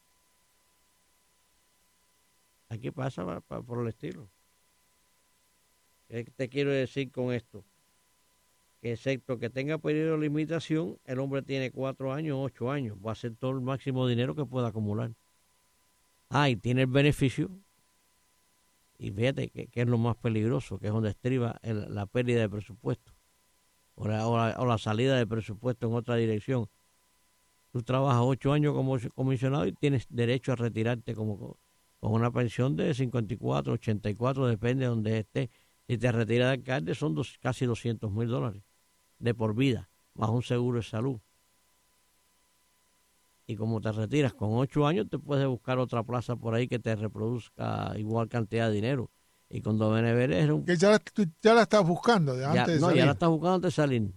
Aquí 2.68 2.90
pasa 2.90 3.24
pa, 3.24 3.40
pa, 3.40 3.62
por 3.62 3.82
el 3.82 3.88
estilo. 3.88 4.28
¿Qué 6.08 6.24
te 6.24 6.48
quiero 6.48 6.70
decir 6.70 7.10
con 7.10 7.32
esto? 7.32 7.64
que 8.80 8.92
excepto 8.92 9.38
que 9.38 9.50
tenga 9.50 9.78
periodo 9.78 10.12
de 10.12 10.22
limitación, 10.22 10.98
el 11.04 11.18
hombre 11.18 11.42
tiene 11.42 11.70
cuatro 11.70 12.12
años, 12.12 12.38
ocho 12.40 12.70
años, 12.70 12.96
va 13.04 13.12
a 13.12 13.14
ser 13.14 13.36
todo 13.36 13.50
el 13.50 13.60
máximo 13.60 14.06
dinero 14.06 14.34
que 14.34 14.46
pueda 14.46 14.68
acumular. 14.68 15.12
Ah, 16.30 16.48
y 16.48 16.56
tiene 16.56 16.82
el 16.82 16.86
beneficio, 16.86 17.50
y 19.00 19.10
fíjate 19.12 19.48
que, 19.48 19.68
que 19.68 19.80
es 19.80 19.88
lo 19.88 19.96
más 19.96 20.16
peligroso, 20.16 20.78
que 20.78 20.88
es 20.88 20.92
donde 20.92 21.08
estriba 21.08 21.58
la 21.62 22.04
pérdida 22.04 22.40
de 22.40 22.50
presupuesto, 22.50 23.14
o 23.94 24.06
la, 24.06 24.28
o, 24.28 24.36
la, 24.36 24.56
o 24.58 24.66
la, 24.66 24.76
salida 24.76 25.16
de 25.16 25.26
presupuesto 25.26 25.86
en 25.86 25.94
otra 25.94 26.16
dirección. 26.16 26.68
Tú 27.72 27.82
trabajas 27.82 28.20
ocho 28.22 28.52
años 28.52 28.74
como 28.74 28.98
comisionado 29.14 29.66
y 29.66 29.72
tienes 29.72 30.06
derecho 30.10 30.52
a 30.52 30.56
retirarte 30.56 31.14
como 31.14 31.56
con 31.98 32.12
una 32.12 32.30
pensión 32.30 32.76
de 32.76 32.92
54, 32.92 33.72
84, 33.72 34.46
depende 34.46 34.84
de 34.84 34.90
donde 34.90 35.18
estés. 35.20 35.48
Si 35.88 35.96
te 35.96 36.12
retiras 36.12 36.48
de 36.48 36.54
alcalde 36.54 36.94
son 36.94 37.14
dos, 37.14 37.38
casi 37.40 37.64
200 37.64 38.12
mil 38.12 38.28
dólares 38.28 38.62
de 39.18 39.34
por 39.34 39.54
vida, 39.54 39.90
más 40.14 40.28
un 40.28 40.42
seguro 40.42 40.76
de 40.76 40.82
salud. 40.82 41.20
Y 43.50 43.56
como 43.56 43.80
te 43.80 43.90
retiras 43.90 44.32
con 44.32 44.50
ocho 44.52 44.86
años, 44.86 45.08
te 45.10 45.18
puedes 45.18 45.44
buscar 45.48 45.80
otra 45.80 46.04
plaza 46.04 46.36
por 46.36 46.54
ahí 46.54 46.68
que 46.68 46.78
te 46.78 46.94
reproduzca 46.94 47.92
igual 47.96 48.28
cantidad 48.28 48.68
de 48.68 48.74
dinero. 48.76 49.10
Y 49.48 49.60
cuando 49.60 49.92
viene 49.92 50.10
a 50.10 50.14
ver 50.14 50.30
es 50.30 50.48
un... 50.48 50.64
Que 50.64 50.76
ya, 50.76 50.96
tú 51.00 51.24
ya 51.42 51.54
la 51.54 51.62
estás 51.62 51.84
buscando 51.84 52.36
de 52.36 52.44
antes 52.44 52.66
ya, 52.66 52.72
de 52.74 52.78
No, 52.78 52.86
salir. 52.86 52.98
ya 52.98 53.06
la 53.06 53.12
estás 53.12 53.28
buscando 53.28 53.54
antes 53.56 53.74
de 53.74 53.82
salir. 53.82 54.12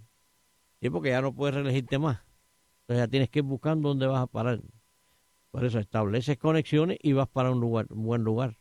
Sí, 0.80 0.90
porque 0.92 1.10
ya 1.10 1.22
no 1.24 1.34
puedes 1.34 1.56
reelegirte 1.56 1.98
más. 1.98 2.20
Entonces 2.82 3.06
ya 3.06 3.08
tienes 3.08 3.30
que 3.32 3.40
ir 3.40 3.46
buscando 3.46 3.90
dónde 3.90 4.06
vas 4.06 4.22
a 4.22 4.28
parar. 4.28 4.62
Por 5.50 5.66
eso 5.66 5.80
estableces 5.80 6.38
conexiones 6.38 7.00
y 7.02 7.14
vas 7.14 7.28
para 7.28 7.50
un 7.50 7.60
lugar, 7.60 7.88
un 7.90 8.04
buen 8.04 8.22
lugar. 8.22 8.60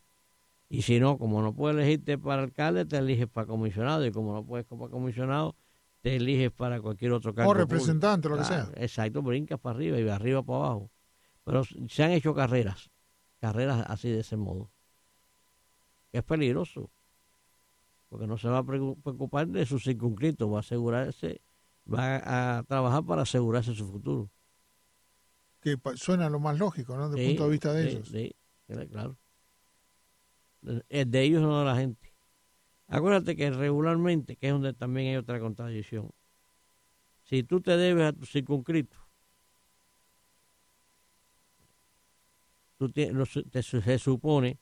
Y 0.70 0.80
si 0.80 1.00
no, 1.00 1.18
como 1.18 1.42
no 1.42 1.54
puedes 1.54 1.76
elegirte 1.76 2.16
para 2.16 2.44
alcalde, 2.44 2.86
te 2.86 2.96
eliges 2.96 3.28
para 3.28 3.46
comisionado. 3.46 4.06
Y 4.06 4.10
como 4.10 4.32
no 4.32 4.42
puedes 4.42 4.64
para 4.64 4.88
comisionado, 4.90 5.54
te 6.02 6.16
eliges 6.16 6.50
para 6.50 6.80
cualquier 6.80 7.12
otro 7.12 7.32
cargo. 7.32 7.52
O 7.52 7.54
representante, 7.54 8.28
público. 8.28 8.50
lo 8.50 8.56
que 8.56 8.64
sea. 8.64 8.82
Exacto, 8.82 9.22
brincas 9.22 9.58
para 9.58 9.76
arriba 9.76 9.98
y 9.98 10.02
de 10.02 10.10
arriba 10.10 10.42
para 10.42 10.58
abajo. 10.58 10.90
Pero 11.44 11.62
se 11.64 12.02
han 12.02 12.10
hecho 12.10 12.34
carreras, 12.34 12.90
carreras 13.40 13.84
así 13.88 14.10
de 14.10 14.20
ese 14.20 14.36
modo. 14.36 14.70
Es 16.10 16.22
peligroso, 16.24 16.90
porque 18.08 18.26
no 18.26 18.36
se 18.36 18.48
va 18.48 18.58
a 18.58 18.64
preocupar 18.64 19.48
de 19.48 19.64
su 19.64 19.78
circunscrito, 19.78 20.50
va 20.50 20.58
a 20.58 20.60
asegurarse, 20.60 21.40
va 21.90 22.58
a 22.58 22.62
trabajar 22.64 23.04
para 23.04 23.22
asegurarse 23.22 23.74
su 23.74 23.90
futuro. 23.90 24.30
Que 25.60 25.78
suena 25.94 26.28
lo 26.28 26.40
más 26.40 26.58
lógico, 26.58 26.96
¿no? 26.96 27.08
Desde 27.08 27.22
el 27.22 27.30
punto 27.30 27.44
de 27.44 27.50
vista 27.50 27.72
de 27.72 27.82
sí, 27.84 27.88
ellos. 27.88 28.08
Sí, 28.08 28.34
claro. 28.90 29.16
Es 30.88 31.10
de 31.10 31.22
ellos, 31.22 31.42
no 31.42 31.60
de 31.60 31.64
la 31.64 31.76
gente. 31.76 32.11
Acuérdate 32.92 33.36
que 33.36 33.50
regularmente, 33.50 34.36
que 34.36 34.48
es 34.48 34.52
donde 34.52 34.74
también 34.74 35.08
hay 35.08 35.16
otra 35.16 35.40
contradicción, 35.40 36.10
si 37.22 37.42
tú 37.42 37.62
te 37.62 37.74
debes 37.78 38.04
a 38.04 38.12
tu 38.12 38.26
circunscrito, 38.26 38.98
tú 42.76 42.90
te, 42.90 43.10
te, 43.50 43.62
se 43.62 43.98
supone 43.98 44.58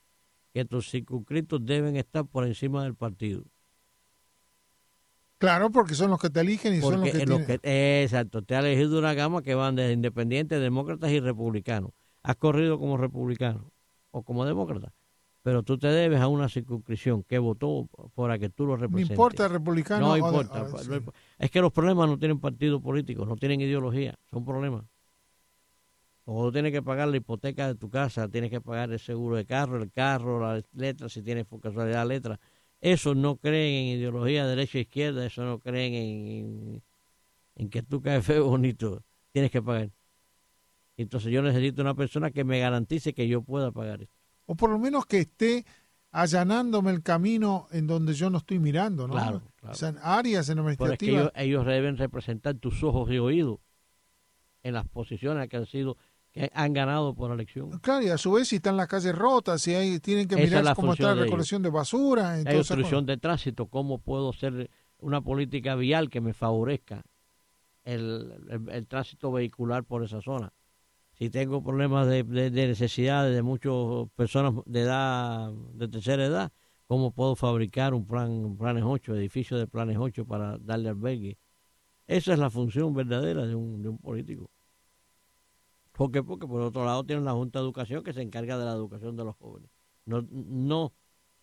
que 0.53 0.63
tus 0.63 0.89
circunscritos 0.89 1.65
deben 1.65 1.97
estar 1.97 2.25
por 2.25 2.47
encima 2.47 2.83
del 2.83 2.95
partido. 2.95 3.43
Claro, 5.37 5.69
porque 5.69 5.95
son 5.95 6.11
los 6.11 6.19
que 6.21 6.29
te 6.29 6.39
eligen 6.39 6.75
y 6.75 6.79
porque 6.79 7.11
son 7.11 7.27
los 7.27 7.41
que, 7.41 7.55
los 7.55 7.61
que 7.61 8.03
Exacto, 8.03 8.43
te 8.43 8.55
ha 8.55 8.59
elegido 8.59 8.97
una 8.97 9.13
gama 9.13 9.41
que 9.41 9.55
van 9.55 9.75
desde 9.75 9.91
independientes, 9.91 10.61
demócratas 10.61 11.11
y 11.11 11.19
republicanos. 11.19 11.91
Has 12.23 12.37
corrido 12.37 12.79
como 12.79 12.95
republicano 12.95 13.73
o 14.11 14.23
como 14.23 14.45
demócrata 14.45 14.93
pero 15.41 15.63
tú 15.63 15.77
te 15.77 15.87
debes 15.87 16.19
a 16.19 16.27
una 16.27 16.49
circunscripción 16.49 17.23
que 17.23 17.39
votó 17.39 17.89
para 18.13 18.37
que 18.37 18.49
tú 18.49 18.65
lo 18.65 18.75
representes. 18.75 19.17
No 19.17 19.23
importa 19.23 19.47
republicano. 19.47 20.07
No 20.09 20.17
importa. 20.17 20.67
Sí. 20.79 20.91
Es 21.39 21.49
que 21.49 21.61
los 21.61 21.71
problemas 21.71 22.07
no 22.07 22.19
tienen 22.19 22.39
partido 22.39 22.79
político, 22.79 23.25
no 23.25 23.35
tienen 23.35 23.61
ideología, 23.61 24.17
son 24.29 24.45
problemas. 24.45 24.85
O 26.25 26.45
tú 26.45 26.51
tienes 26.51 26.71
que 26.71 26.83
pagar 26.83 27.07
la 27.07 27.17
hipoteca 27.17 27.67
de 27.67 27.75
tu 27.75 27.89
casa, 27.89 28.29
tienes 28.29 28.51
que 28.51 28.61
pagar 28.61 28.91
el 28.91 28.99
seguro 28.99 29.35
de 29.35 29.45
carro, 29.45 29.81
el 29.81 29.91
carro, 29.91 30.39
las 30.39 30.63
letras, 30.73 31.11
si 31.11 31.23
tienes 31.23 31.45
por 31.45 31.59
casualidad 31.59 32.07
letras. 32.07 32.39
Eso 32.79 33.15
no 33.15 33.37
creen 33.37 33.73
en 33.73 33.97
ideología 33.97 34.45
derecha 34.45 34.77
e 34.77 34.81
izquierda, 34.81 35.25
eso 35.25 35.43
no 35.43 35.59
creen 35.59 35.93
en, 35.93 36.27
en, 36.27 36.83
en 37.55 37.69
que 37.69 37.81
tú 37.81 38.01
caes 38.01 38.23
feo 38.23 38.45
bonito. 38.45 39.03
Tienes 39.31 39.49
que 39.49 39.61
pagar. 39.61 39.89
Entonces 40.97 41.31
yo 41.31 41.41
necesito 41.41 41.81
una 41.81 41.95
persona 41.95 42.29
que 42.29 42.43
me 42.43 42.59
garantice 42.59 43.13
que 43.13 43.27
yo 43.27 43.41
pueda 43.41 43.71
pagar 43.71 44.03
esto 44.03 44.20
o 44.51 44.55
por 44.55 44.69
lo 44.69 44.77
menos 44.77 45.05
que 45.05 45.19
esté 45.19 45.65
allanándome 46.11 46.91
el 46.91 47.01
camino 47.01 47.69
en 47.71 47.87
donde 47.87 48.13
yo 48.13 48.29
no 48.29 48.39
estoy 48.39 48.59
mirando, 48.59 49.07
¿no? 49.07 49.13
Claro, 49.13 49.41
claro. 49.55 49.71
O 49.71 49.75
sea, 49.75 49.95
áreas 50.03 50.49
en 50.49 50.59
administrativas. 50.59 51.27
Es 51.27 51.31
que 51.31 51.41
ellos, 51.45 51.63
ellos, 51.63 51.65
deben 51.65 51.95
representar 51.95 52.55
tus 52.55 52.83
ojos 52.83 53.09
y 53.11 53.17
oídos 53.17 53.59
en 54.61 54.73
las 54.73 54.85
posiciones 54.89 55.47
que 55.47 55.55
han 55.55 55.65
sido 55.67 55.95
que 56.33 56.51
han 56.53 56.73
ganado 56.73 57.15
por 57.15 57.31
elección. 57.31 57.79
Claro, 57.79 58.05
y 58.05 58.09
a 58.09 58.17
su 58.17 58.33
vez 58.33 58.49
si 58.49 58.57
están 58.57 58.75
las 58.75 58.87
calles 58.87 59.15
rotas, 59.15 59.61
si 59.61 59.73
hay, 59.73 59.99
tienen 59.99 60.27
que 60.27 60.35
mirar 60.35 60.65
es 60.65 60.73
cómo 60.73 60.91
está 60.91 61.15
la 61.15 61.23
recolección 61.23 61.61
de, 61.61 61.69
de 61.69 61.73
basura. 61.73 62.31
Hay 62.33 62.57
obstrucción 62.57 63.05
de 63.05 63.15
tránsito, 63.15 63.67
cómo 63.67 63.99
puedo 63.99 64.31
hacer 64.31 64.69
una 64.97 65.21
política 65.21 65.75
vial 65.75 66.09
que 66.09 66.19
me 66.19 66.33
favorezca 66.33 67.03
el, 67.85 68.33
el, 68.49 68.69
el 68.69 68.85
tránsito 68.85 69.31
vehicular 69.31 69.85
por 69.85 70.03
esa 70.03 70.21
zona 70.21 70.51
si 71.21 71.29
tengo 71.29 71.61
problemas 71.61 72.07
de, 72.07 72.23
de, 72.23 72.49
de 72.49 72.67
necesidades 72.67 73.35
de 73.35 73.43
muchas 73.43 73.71
personas 74.15 74.55
de 74.65 74.81
edad, 74.81 75.51
de 75.75 75.87
tercera 75.87 76.25
edad, 76.25 76.51
¿cómo 76.87 77.11
puedo 77.11 77.35
fabricar 77.35 77.93
un 77.93 78.07
plan, 78.07 78.57
planes 78.57 78.83
8, 78.83 79.15
edificio 79.15 79.55
de 79.55 79.67
planes 79.67 79.97
8 79.99 80.25
para 80.25 80.57
darle 80.57 80.89
albergue? 80.89 81.37
Esa 82.07 82.33
es 82.33 82.39
la 82.39 82.49
función 82.49 82.95
verdadera 82.95 83.45
de 83.45 83.53
un, 83.53 83.83
de 83.83 83.89
un 83.89 83.99
político. 83.99 84.49
¿Por 85.91 86.11
qué? 86.11 86.23
Porque 86.23 86.47
por 86.47 86.61
otro 86.61 86.85
lado 86.85 87.03
tienen 87.03 87.23
la 87.25 87.33
Junta 87.33 87.59
de 87.59 87.65
Educación 87.65 88.03
que 88.03 88.13
se 88.13 88.23
encarga 88.23 88.57
de 88.57 88.65
la 88.65 88.71
educación 88.71 89.15
de 89.15 89.23
los 89.23 89.35
jóvenes. 89.35 89.69
No, 90.05 90.25
no, 90.31 90.91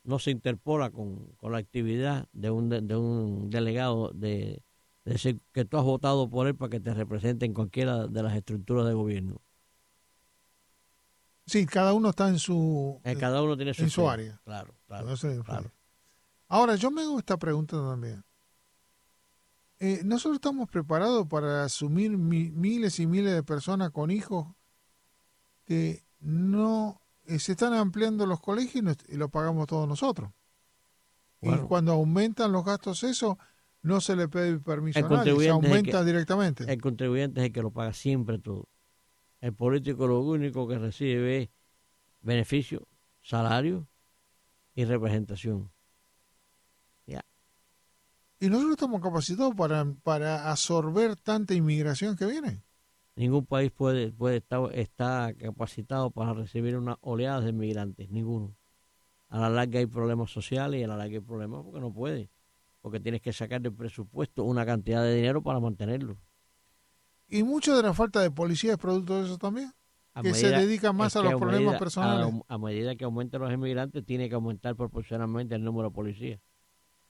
no 0.02 0.18
se 0.18 0.32
interpola 0.32 0.90
con, 0.90 1.26
con 1.36 1.52
la 1.52 1.58
actividad 1.58 2.26
de 2.32 2.50
un, 2.50 2.68
de, 2.68 2.80
de 2.80 2.96
un 2.96 3.48
delegado 3.48 4.10
de, 4.12 4.64
de 5.04 5.12
decir 5.12 5.40
que 5.52 5.64
tú 5.64 5.76
has 5.76 5.84
votado 5.84 6.28
por 6.28 6.48
él 6.48 6.56
para 6.56 6.70
que 6.70 6.80
te 6.80 6.92
represente 6.94 7.46
en 7.46 7.54
cualquiera 7.54 8.08
de 8.08 8.22
las 8.24 8.34
estructuras 8.34 8.84
de 8.84 8.94
gobierno. 8.94 9.40
Sí, 11.48 11.66
cada 11.66 11.92
uno 11.94 12.10
está 12.10 12.28
en 12.28 12.38
su, 12.38 13.00
eh, 13.04 13.16
cada 13.16 13.42
uno 13.42 13.56
tiene 13.56 13.72
su, 13.74 13.82
en 13.82 13.90
su 13.90 14.08
área. 14.08 14.40
Claro, 14.44 14.74
claro, 14.86 15.06
claro, 15.44 15.70
Ahora, 16.48 16.76
yo 16.76 16.90
me 16.90 17.02
hago 17.02 17.18
esta 17.18 17.36
pregunta 17.36 17.76
también. 17.76 18.24
Eh, 19.80 20.00
¿Nosotros 20.04 20.36
estamos 20.36 20.68
preparados 20.68 21.26
para 21.28 21.64
asumir 21.64 22.16
mi, 22.18 22.50
miles 22.50 22.98
y 23.00 23.06
miles 23.06 23.32
de 23.32 23.42
personas 23.42 23.90
con 23.92 24.10
hijos 24.10 24.46
que 25.64 26.04
no 26.20 27.00
eh, 27.26 27.38
se 27.38 27.52
están 27.52 27.74
ampliando 27.74 28.26
los 28.26 28.40
colegios 28.40 28.76
y, 28.76 28.82
nos- 28.82 28.96
y 29.08 29.16
lo 29.16 29.28
pagamos 29.28 29.66
todos 29.66 29.86
nosotros. 29.86 30.30
Y 31.40 31.50
cuando 31.68 31.92
aumentan 31.92 32.50
los 32.50 32.64
gastos 32.64 33.04
eso, 33.04 33.38
no 33.82 34.00
se 34.00 34.16
le 34.16 34.28
pide 34.28 34.58
permiso 34.58 34.98
El 34.98 35.04
a 35.04 35.08
nadie, 35.08 35.30
se 35.44 35.50
aumenta 35.50 36.00
que- 36.00 36.04
directamente. 36.06 36.72
El 36.72 36.80
contribuyente 36.80 37.40
es 37.40 37.46
el 37.46 37.52
que 37.52 37.62
lo 37.62 37.70
paga 37.70 37.92
siempre 37.92 38.38
todo. 38.38 38.68
El 39.40 39.54
político 39.54 40.06
lo 40.06 40.20
único 40.20 40.66
que 40.66 40.78
recibe 40.78 41.42
es 41.42 41.48
beneficio, 42.20 42.88
salario 43.20 43.86
y 44.74 44.84
representación. 44.84 45.70
Y 48.40 48.48
nosotros 48.48 48.72
estamos 48.72 49.02
capacitados 49.02 49.54
para, 49.56 49.84
para 50.04 50.48
absorber 50.48 51.16
tanta 51.16 51.54
inmigración 51.54 52.14
que 52.14 52.24
viene. 52.24 52.62
Ningún 53.16 53.44
país 53.44 53.72
puede, 53.72 54.12
puede 54.12 54.36
estar 54.36 54.72
está 54.74 55.34
capacitado 55.36 56.12
para 56.12 56.34
recibir 56.34 56.76
una 56.76 56.98
oleada 57.00 57.40
de 57.40 57.50
inmigrantes, 57.50 58.08
ninguno. 58.10 58.54
A 59.28 59.40
la 59.40 59.50
larga 59.50 59.80
hay 59.80 59.86
problemas 59.86 60.30
sociales 60.30 60.80
y 60.80 60.84
a 60.84 60.86
la 60.86 60.96
larga 60.96 61.14
hay 61.14 61.20
problemas 61.20 61.64
porque 61.64 61.80
no 61.80 61.92
puede, 61.92 62.30
porque 62.80 63.00
tienes 63.00 63.22
que 63.22 63.32
sacar 63.32 63.60
del 63.60 63.74
presupuesto 63.74 64.44
una 64.44 64.64
cantidad 64.64 65.02
de 65.02 65.16
dinero 65.16 65.42
para 65.42 65.58
mantenerlo. 65.58 66.16
Y 67.28 67.42
mucho 67.42 67.76
de 67.76 67.82
la 67.82 67.92
falta 67.94 68.20
de 68.20 68.30
policía 68.30 68.72
es 68.72 68.78
producto 68.78 69.16
de 69.18 69.24
eso 69.26 69.38
también. 69.38 69.72
A 70.14 70.22
Que 70.22 70.34
se 70.34 70.48
dedica 70.50 70.92
más 70.92 71.14
a 71.14 71.20
los 71.22 71.32
problemas 71.38 71.60
medida- 71.66 71.78
personales. 71.78 72.34
A, 72.48 72.54
a 72.54 72.58
medida 72.58 72.96
que 72.96 73.04
aumentan 73.04 73.40
los 73.42 73.52
inmigrantes, 73.52 74.04
tiene 74.04 74.28
que 74.28 74.34
aumentar 74.34 74.74
proporcionalmente 74.74 75.54
el 75.54 75.62
número 75.62 75.90
de 75.90 75.94
policías. 75.94 76.40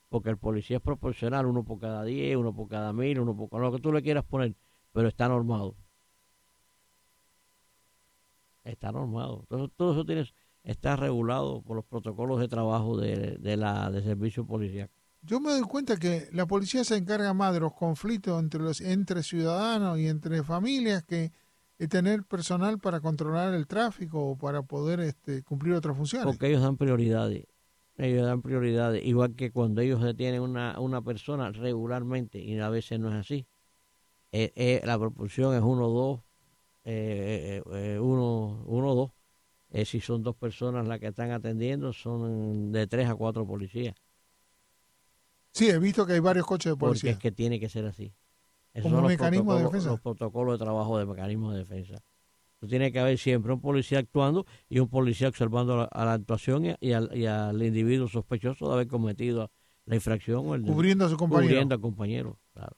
Porque 0.09 0.29
el 0.29 0.37
policía 0.37 0.77
es 0.77 0.83
proporcional, 0.83 1.45
uno 1.45 1.63
por 1.63 1.79
cada 1.79 2.03
10, 2.03 2.35
uno 2.37 2.53
por 2.53 2.67
cada 2.67 2.91
mil, 2.93 3.19
uno 3.19 3.35
por 3.35 3.61
lo 3.61 3.71
que 3.71 3.79
tú 3.79 3.91
le 3.93 4.01
quieras 4.01 4.25
poner, 4.25 4.55
pero 4.91 5.07
está 5.07 5.27
normado. 5.27 5.75
Está 8.63 8.91
normado. 8.91 9.41
Entonces, 9.49 9.75
todo 9.77 9.93
eso 9.93 10.05
tiene, 10.05 10.25
está 10.63 10.95
regulado 10.95 11.61
por 11.61 11.75
los 11.77 11.85
protocolos 11.85 12.39
de 12.39 12.47
trabajo 12.47 12.97
de, 12.97 13.37
de 13.37 13.57
la 13.57 13.89
de 13.91 14.01
servicio 14.03 14.45
policial. 14.45 14.89
Yo 15.21 15.39
me 15.39 15.51
doy 15.51 15.61
cuenta 15.61 15.97
que 15.97 16.29
la 16.31 16.45
policía 16.45 16.83
se 16.83 16.95
encarga 16.95 17.33
más 17.33 17.53
de 17.53 17.59
los 17.59 17.73
conflictos 17.73 18.41
entre 18.41 18.61
los 18.61 18.81
entre 18.81 19.23
ciudadanos 19.23 19.99
y 19.99 20.07
entre 20.07 20.43
familias 20.43 21.03
que 21.03 21.31
de 21.77 21.87
tener 21.87 22.23
personal 22.23 22.79
para 22.79 22.99
controlar 22.99 23.53
el 23.53 23.65
tráfico 23.65 24.31
o 24.31 24.37
para 24.37 24.63
poder 24.63 24.99
este, 24.99 25.43
cumplir 25.43 25.73
otras 25.73 25.95
funciones. 25.95 26.25
Porque 26.25 26.47
ellos 26.47 26.61
dan 26.61 26.77
prioridades. 26.77 27.45
Ellos 27.95 28.25
dan 28.25 28.41
prioridades. 28.41 29.05
Igual 29.05 29.35
que 29.35 29.51
cuando 29.51 29.81
ellos 29.81 30.01
detienen 30.01 30.41
una, 30.41 30.79
una 30.79 31.01
persona 31.01 31.51
regularmente, 31.51 32.39
y 32.39 32.59
a 32.59 32.69
veces 32.69 32.99
no 32.99 33.09
es 33.09 33.15
así. 33.15 33.47
Eh, 34.31 34.51
eh, 34.55 34.81
la 34.85 34.99
proporción 34.99 35.55
es 35.55 35.61
1-2, 35.61 36.21
eh, 36.83 37.61
eh, 37.71 37.99
1-2. 37.99 39.11
Eh, 39.71 39.85
si 39.85 40.01
son 40.01 40.23
dos 40.23 40.35
personas 40.35 40.87
las 40.87 40.99
que 40.99 41.07
están 41.07 41.31
atendiendo, 41.31 41.93
son 41.93 42.71
de 42.71 42.87
3 42.87 43.09
a 43.09 43.15
4 43.15 43.45
policías. 43.45 43.95
Sí, 45.59 45.69
he 45.69 45.77
visto 45.79 46.05
que 46.05 46.13
hay 46.13 46.19
varios 46.19 46.45
coches 46.45 46.71
de 46.71 46.75
Porque 46.77 46.89
policía. 46.91 47.11
es 47.11 47.17
que 47.19 47.31
tiene 47.31 47.59
que 47.59 47.69
ser 47.69 47.85
así. 47.85 48.13
Esos 48.73 48.83
Como 48.83 48.95
son 48.95 49.03
los 49.03 49.11
mecanismo 49.11 49.53
de 49.55 49.59
protocolos- 49.59 49.71
defensa. 49.71 49.89
Los 49.89 49.99
protocolos 50.01 50.59
de 50.59 50.63
trabajo 50.65 50.97
de 50.97 51.05
mecanismo 51.05 51.51
de 51.51 51.59
defensa. 51.59 51.95
Tiene 52.67 52.91
que 52.91 52.99
haber 52.99 53.17
siempre 53.17 53.53
un 53.53 53.61
policía 53.61 53.99
actuando 53.99 54.45
y 54.67 54.79
un 54.79 54.89
policía 54.89 55.29
observando 55.29 55.77
la, 55.77 55.83
a 55.85 56.05
la 56.05 56.13
actuación 56.13 56.65
y, 56.79 56.91
al, 56.93 57.09
y 57.17 57.25
al 57.25 57.61
individuo 57.63 58.07
sospechoso 58.09 58.67
de 58.67 58.73
haber 58.73 58.87
cometido 58.87 59.49
la 59.85 59.95
infracción 59.95 60.45
o 60.47 60.55
el 60.55 60.63
del- 60.63 60.73
cubriendo 60.73 61.05
a 61.05 61.09
su 61.09 61.15
compañero. 61.17 61.47
cubriendo 61.49 61.75
al 61.75 61.81
compañero. 61.81 62.39
Claro. 62.53 62.75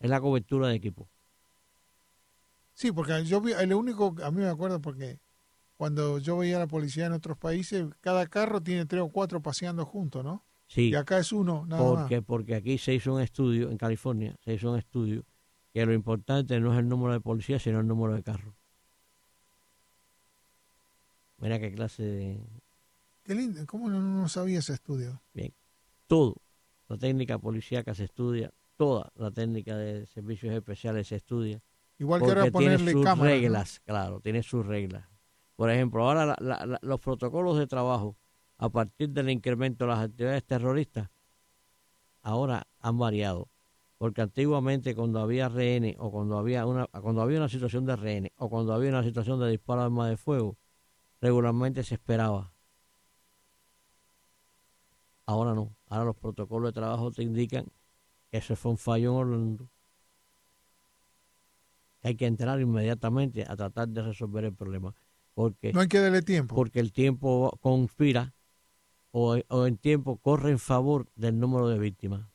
Es 0.00 0.08
la 0.10 0.20
cobertura 0.20 0.68
de 0.68 0.74
equipo. 0.76 1.08
Sí, 2.74 2.92
porque 2.92 3.24
yo 3.24 3.40
vi, 3.40 3.52
el 3.52 3.74
único, 3.74 4.14
a 4.22 4.30
mí 4.30 4.40
me 4.40 4.48
acuerdo 4.48 4.80
porque 4.80 5.18
cuando 5.76 6.18
yo 6.18 6.38
veía 6.38 6.56
a 6.56 6.60
la 6.60 6.66
policía 6.66 7.06
en 7.06 7.12
otros 7.12 7.36
países, 7.36 7.86
cada 8.00 8.26
carro 8.28 8.62
tiene 8.62 8.86
tres 8.86 9.02
o 9.02 9.08
cuatro 9.10 9.42
paseando 9.42 9.84
juntos, 9.84 10.24
¿no? 10.24 10.44
Sí, 10.68 10.90
Y 10.90 10.94
acá 10.94 11.18
es 11.18 11.32
uno, 11.32 11.64
nada 11.66 11.82
más. 11.82 12.02
porque, 12.02 12.22
porque 12.22 12.54
aquí 12.54 12.78
se 12.78 12.94
hizo 12.94 13.14
un 13.14 13.20
estudio, 13.20 13.70
en 13.70 13.76
California, 13.78 14.36
se 14.44 14.54
hizo 14.54 14.70
un 14.70 14.78
estudio 14.78 15.24
que 15.72 15.84
lo 15.84 15.92
importante 15.94 16.60
no 16.60 16.72
es 16.72 16.78
el 16.78 16.88
número 16.88 17.12
de 17.14 17.20
policías, 17.20 17.62
sino 17.62 17.80
el 17.80 17.86
número 17.86 18.14
de 18.14 18.22
carros. 18.22 18.54
Mira 21.38 21.58
qué 21.58 21.72
clase 21.72 22.02
de, 22.02 22.46
Qué 23.22 23.34
lindo, 23.34 23.64
¿cómo 23.66 23.88
no, 23.88 24.00
no 24.00 24.28
sabía 24.28 24.58
ese 24.60 24.74
estudio? 24.74 25.20
todo, 26.06 26.36
la 26.88 26.96
técnica 26.96 27.38
policíaca 27.38 27.94
se 27.94 28.04
estudia, 28.04 28.50
toda 28.76 29.12
la 29.14 29.30
técnica 29.30 29.76
de 29.76 30.06
servicios 30.06 30.54
especiales 30.54 31.08
se 31.08 31.16
estudia, 31.16 31.62
Igual 31.98 32.20
que 32.20 32.26
porque 32.26 32.38
ahora 32.40 32.50
tiene 32.50 32.72
ponerle 32.76 32.92
sus 32.92 33.04
cámaras. 33.04 33.18
¿no? 33.34 33.40
reglas, 33.42 33.80
claro, 33.84 34.20
tiene 34.20 34.42
sus 34.42 34.64
reglas. 34.64 35.06
Por 35.56 35.70
ejemplo, 35.70 36.02
ahora 36.08 36.24
la- 36.24 36.36
la- 36.40 36.64
la- 36.66 36.78
los 36.80 36.98
protocolos 37.00 37.58
de 37.58 37.66
trabajo, 37.66 38.16
a 38.58 38.68
partir 38.68 39.10
del 39.10 39.30
incremento 39.30 39.84
de 39.84 39.88
las 39.90 40.00
actividades 40.00 40.44
terroristas, 40.44 41.08
ahora 42.22 42.66
han 42.80 42.98
variado. 42.98 43.48
Porque 43.98 44.20
antiguamente 44.22 44.94
cuando 44.94 45.20
había 45.20 45.48
rehenes 45.48 45.96
o 45.98 46.10
cuando 46.12 46.38
había 46.38 46.66
una 46.66 46.86
cuando 46.86 47.20
había 47.20 47.38
una 47.38 47.48
situación 47.48 47.84
de 47.84 47.96
rehenes 47.96 48.32
o 48.36 48.48
cuando 48.48 48.72
había 48.72 48.90
una 48.90 49.02
situación 49.02 49.40
de 49.40 49.50
disparo 49.50 49.80
de 49.80 49.86
arma 49.86 50.08
de 50.08 50.16
fuego, 50.16 50.56
regularmente 51.20 51.82
se 51.82 51.94
esperaba. 51.94 52.52
Ahora 55.26 55.52
no. 55.54 55.76
Ahora 55.88 56.04
los 56.04 56.16
protocolos 56.16 56.68
de 56.70 56.80
trabajo 56.80 57.10
te 57.10 57.22
indican 57.22 57.66
que 58.30 58.38
ese 58.38 58.54
fue 58.54 58.70
un 58.72 58.78
fallo 58.78 59.10
en 59.10 59.16
Orlando. 59.16 59.68
Hay 62.02 62.14
que 62.14 62.26
entrar 62.26 62.60
inmediatamente 62.60 63.44
a 63.48 63.56
tratar 63.56 63.88
de 63.88 64.02
resolver 64.02 64.44
el 64.44 64.54
problema. 64.54 64.94
Porque, 65.34 65.72
No 65.72 65.80
hay 65.80 65.88
que 65.88 65.98
darle 66.00 66.22
tiempo. 66.22 66.54
porque 66.54 66.78
el 66.80 66.92
tiempo 66.92 67.58
conspira 67.60 68.32
o, 69.12 69.36
o 69.48 69.66
el 69.66 69.78
tiempo 69.78 70.16
corre 70.18 70.50
en 70.50 70.58
favor 70.58 71.06
del 71.16 71.38
número 71.38 71.68
de 71.68 71.78
víctimas. 71.78 72.26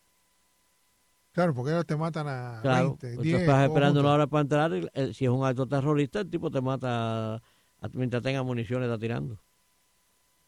Claro, 1.31 1.53
porque 1.55 1.71
ahora 1.71 1.83
te 1.83 1.95
matan 1.95 2.27
a 2.27 2.61
Claro, 2.61 2.89
20, 2.97 3.15
tú 3.15 3.21
10. 3.23 3.39
estás 3.39 3.63
esperando 3.65 3.99
una 4.01 4.13
hora 4.13 4.27
para 4.27 4.41
entrar. 4.41 4.73
y, 4.73 4.87
eh, 4.93 5.13
si 5.13 5.25
es 5.25 5.31
un 5.31 5.43
acto 5.45 5.67
terrorista, 5.67 6.19
el 6.19 6.29
tipo 6.29 6.51
te 6.51 6.61
mata 6.61 7.41
mientras 7.93 8.21
tenga 8.21 8.43
municiones, 8.43 8.87
está 8.87 8.99
tirando. 8.99 9.39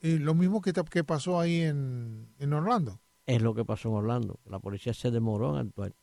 Y 0.02 0.20
lo 0.20 0.36
mismo 0.36 0.62
que, 0.62 0.74
te- 0.74 0.84
que 0.84 1.04
pasó 1.04 1.40
ahí 1.40 1.62
en, 1.62 2.30
en 2.38 2.54
Orlando. 2.54 3.02
Es 3.26 3.42
lo 3.42 3.56
que 3.56 3.66
pasó 3.66 3.90
en 3.90 3.96
Orlando. 3.96 4.40
La 4.46 4.60
policía 4.60 4.94
se 4.94 5.10
demoró 5.10 5.52
en 5.60 5.68
actuar. 5.68 5.94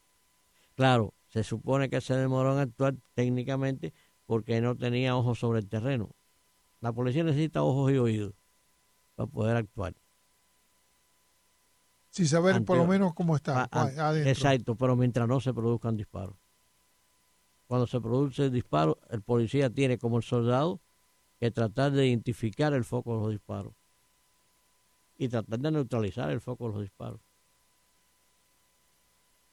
Claro, 0.74 1.14
se 1.28 1.44
supone 1.44 1.88
que 1.88 2.00
se 2.00 2.14
demoró 2.16 2.52
en 2.54 2.58
actuar 2.60 2.96
técnicamente 3.14 3.92
porque 4.26 4.60
no 4.60 4.76
tenía 4.76 5.14
ojos 5.16 5.38
sobre 5.38 5.60
el 5.60 5.68
terreno. 5.68 6.10
La 6.80 6.92
policía 6.92 7.22
necesita 7.22 7.62
ojos 7.62 7.92
y 7.92 7.98
oídos 7.98 8.34
para 9.14 9.28
poder 9.28 9.56
actuar. 9.56 9.94
Sin 12.12 12.28
saber 12.28 12.62
por 12.64 12.76
lo 12.76 12.86
menos 12.86 13.14
cómo 13.14 13.34
está 13.34 13.68
Ah, 13.72 13.90
adentro. 13.96 14.30
Exacto, 14.30 14.76
pero 14.76 14.96
mientras 14.96 15.26
no 15.26 15.40
se 15.40 15.54
produzcan 15.54 15.96
disparos. 15.96 16.36
Cuando 17.66 17.86
se 17.86 17.98
produce 18.02 18.44
el 18.44 18.52
disparo, 18.52 19.00
el 19.08 19.22
policía 19.22 19.70
tiene 19.70 19.96
como 19.96 20.18
el 20.18 20.22
soldado 20.22 20.82
que 21.40 21.50
tratar 21.50 21.90
de 21.92 22.06
identificar 22.06 22.74
el 22.74 22.84
foco 22.84 23.14
de 23.16 23.20
los 23.22 23.30
disparos 23.30 23.72
y 25.16 25.28
tratar 25.30 25.58
de 25.58 25.70
neutralizar 25.70 26.30
el 26.30 26.42
foco 26.42 26.66
de 26.66 26.72
los 26.74 26.82
disparos. 26.82 27.20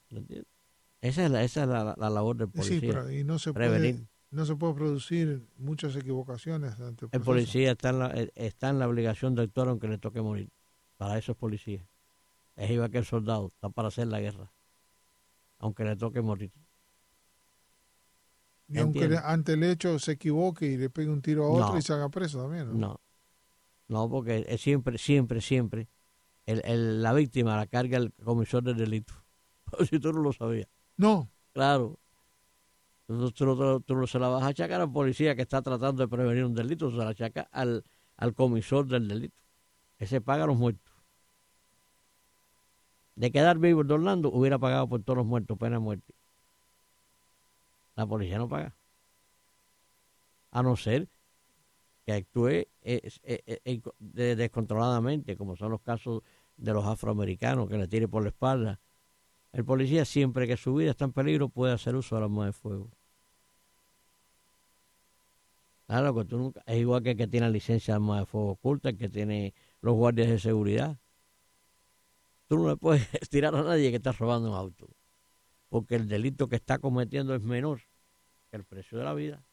¿Me 0.09 0.19
entiendes? 0.19 0.51
Esa 0.99 1.23
es 1.25 1.31
la, 1.31 1.43
esa 1.43 1.63
es 1.63 1.69
la, 1.69 1.95
la 1.97 2.09
labor 2.09 2.35
del 2.35 2.49
policía. 2.49 2.79
Sí, 2.81 2.85
pero 2.87 3.09
y 3.09 3.23
no 3.23 3.39
se 3.39 3.53
Prevenir. 3.53 3.95
puede 3.95 4.07
no 4.31 4.45
se 4.45 4.55
puede 4.57 4.73
producir 4.73 5.47
muchas 5.57 5.95
equivocaciones 5.95 6.77
ante 6.81 7.07
el, 7.09 7.21
policía 7.21 7.71
está 7.71 7.89
en, 7.89 7.99
la, 7.99 8.07
eh, 8.13 8.31
está 8.35 8.69
en 8.69 8.79
la 8.79 8.87
obligación 8.87 9.33
de 9.33 9.43
actuar 9.43 9.69
aunque 9.69 9.87
le 9.87 9.97
toque 9.97 10.21
morir. 10.21 10.51
Para 10.97 11.17
eso 11.17 11.31
es 11.31 11.37
policía. 11.37 11.88
Es 12.59 12.69
igual 12.71 12.91
que 12.91 12.97
el 12.97 13.05
soldado, 13.05 13.47
está 13.55 13.69
para 13.69 13.87
hacer 13.87 14.07
la 14.07 14.19
guerra. 14.19 14.51
Aunque 15.59 15.83
le 15.85 15.95
toque 15.95 16.21
morir. 16.21 16.51
Y 18.67 18.77
aunque 18.79 19.17
ante 19.23 19.53
el 19.53 19.63
hecho 19.63 19.97
se 19.97 20.11
equivoque 20.13 20.65
y 20.67 20.77
le 20.77 20.89
pegue 20.89 21.09
un 21.09 21.21
tiro 21.21 21.45
a 21.45 21.49
otro 21.49 21.69
No. 21.73 21.77
y 21.77 21.81
se 21.81 21.93
haga 21.93 22.09
preso 22.09 22.41
también. 22.41 22.67
¿no? 22.67 22.73
No, 22.77 23.01
no, 23.87 24.09
porque 24.09 24.45
es 24.47 24.61
siempre, 24.61 24.97
siempre, 24.97 25.41
siempre 25.41 25.87
el, 26.45 26.61
el- 26.65 27.01
la 27.01 27.13
víctima 27.13 27.55
la 27.55 27.65
carga 27.65 27.97
el 27.97 28.13
comisor 28.23 28.61
del 28.63 28.77
delito. 28.77 29.13
si 29.89 29.99
tú 29.99 30.11
no 30.13 30.19
lo 30.21 30.33
sabías. 30.33 30.67
No, 30.97 31.29
Claro. 31.53 31.97
Tú, 33.07 33.31
tú 33.31 33.45
no- 33.47 33.79
tú 33.79 33.95
no 33.95 34.05
se 34.05 34.19
la 34.19 34.27
vas 34.27 34.43
a 34.43 34.47
achacar 34.47 34.81
al 34.81 34.91
policía 34.91 35.35
que 35.35 35.41
está 35.41 35.61
tratando 35.63 36.03
de 36.03 36.07
prevenir 36.07 36.43
un 36.45 36.53
delito, 36.53 36.91
se 36.91 36.97
la 36.97 37.07
achaca 37.09 37.47
al, 37.51 37.83
al 38.17 38.33
comisor 38.35 38.85
del 38.85 39.07
delito. 39.07 39.41
Ese 39.97 40.21
paga 40.21 40.43
a 40.43 40.47
los 40.47 40.57
muertos. 40.57 40.88
De 43.21 43.27
quedar 43.33 43.57
vivo 43.59 43.81
el 43.81 43.87
de 43.87 43.93
Orlando, 43.93 44.31
hubiera 44.31 44.57
pagado 44.57 44.87
por 44.89 45.03
todos 45.03 45.17
los 45.17 45.25
muertos, 45.27 45.57
pena 45.59 45.75
de 45.75 45.79
muerte. 45.81 46.13
La 47.95 48.07
policía 48.07 48.37
no 48.39 48.49
paga. 48.49 48.75
A 50.51 50.61
no 50.63 50.75
ser 50.75 51.07
que 52.05 52.13
actúe 52.13 52.47
eh, 52.49 52.67
eh, 52.83 53.61
eh, 53.65 53.81
de- 53.99 54.35
descontroladamente, 54.35 55.37
como 55.37 55.55
son 55.55 55.71
los 55.71 55.81
casos 55.81 56.23
de 56.57 56.73
los 56.73 56.85
afroamericanos, 56.85 57.69
que 57.69 57.77
le 57.77 57.87
tire 57.87 58.07
por 58.07 58.23
la 58.23 58.29
espalda. 58.29 58.79
El 59.53 59.65
policía, 59.65 60.05
siempre 60.05 60.47
que 60.47 60.57
su 60.57 60.75
vida 60.75 60.91
está 60.91 61.05
en 61.05 61.13
peligro, 61.13 61.49
puede 61.49 61.73
hacer 61.73 61.95
uso 61.95 62.15
del 62.15 62.25
arma 62.25 62.47
de 62.47 62.53
fuego. 62.53 62.89
Claro, 65.87 66.15
que 66.15 66.23
tú 66.25 66.37
nunca, 66.37 66.61
es 66.67 66.77
igual 66.79 67.03
que 67.03 67.11
el 67.11 67.17
que 67.17 67.27
tiene 67.27 67.49
licencia 67.49 67.93
de 67.93 67.95
arma 67.95 68.19
de 68.19 68.25
fuego 68.25 68.51
oculta, 68.51 68.89
el 68.89 68.97
que 68.97 69.09
tiene 69.09 69.53
los 69.81 69.95
guardias 69.95 70.29
de 70.29 70.39
seguridad. 70.39 70.97
Tú 72.49 72.57
no 72.57 72.67
le 72.67 72.77
puedes 72.77 73.07
tirar 73.29 73.55
a 73.55 73.61
nadie 73.61 73.91
que 73.91 73.97
está 73.97 74.11
robando 74.11 74.49
un 74.49 74.55
auto, 74.55 74.89
porque 75.69 75.95
el 75.95 76.07
delito 76.07 76.49
que 76.49 76.55
está 76.55 76.79
cometiendo 76.79 77.35
es 77.35 77.43
menor 77.43 77.81
que 78.49 78.57
el 78.57 78.65
precio 78.65 78.97
de 78.97 79.03
la 79.03 79.13
vida. 79.13 79.45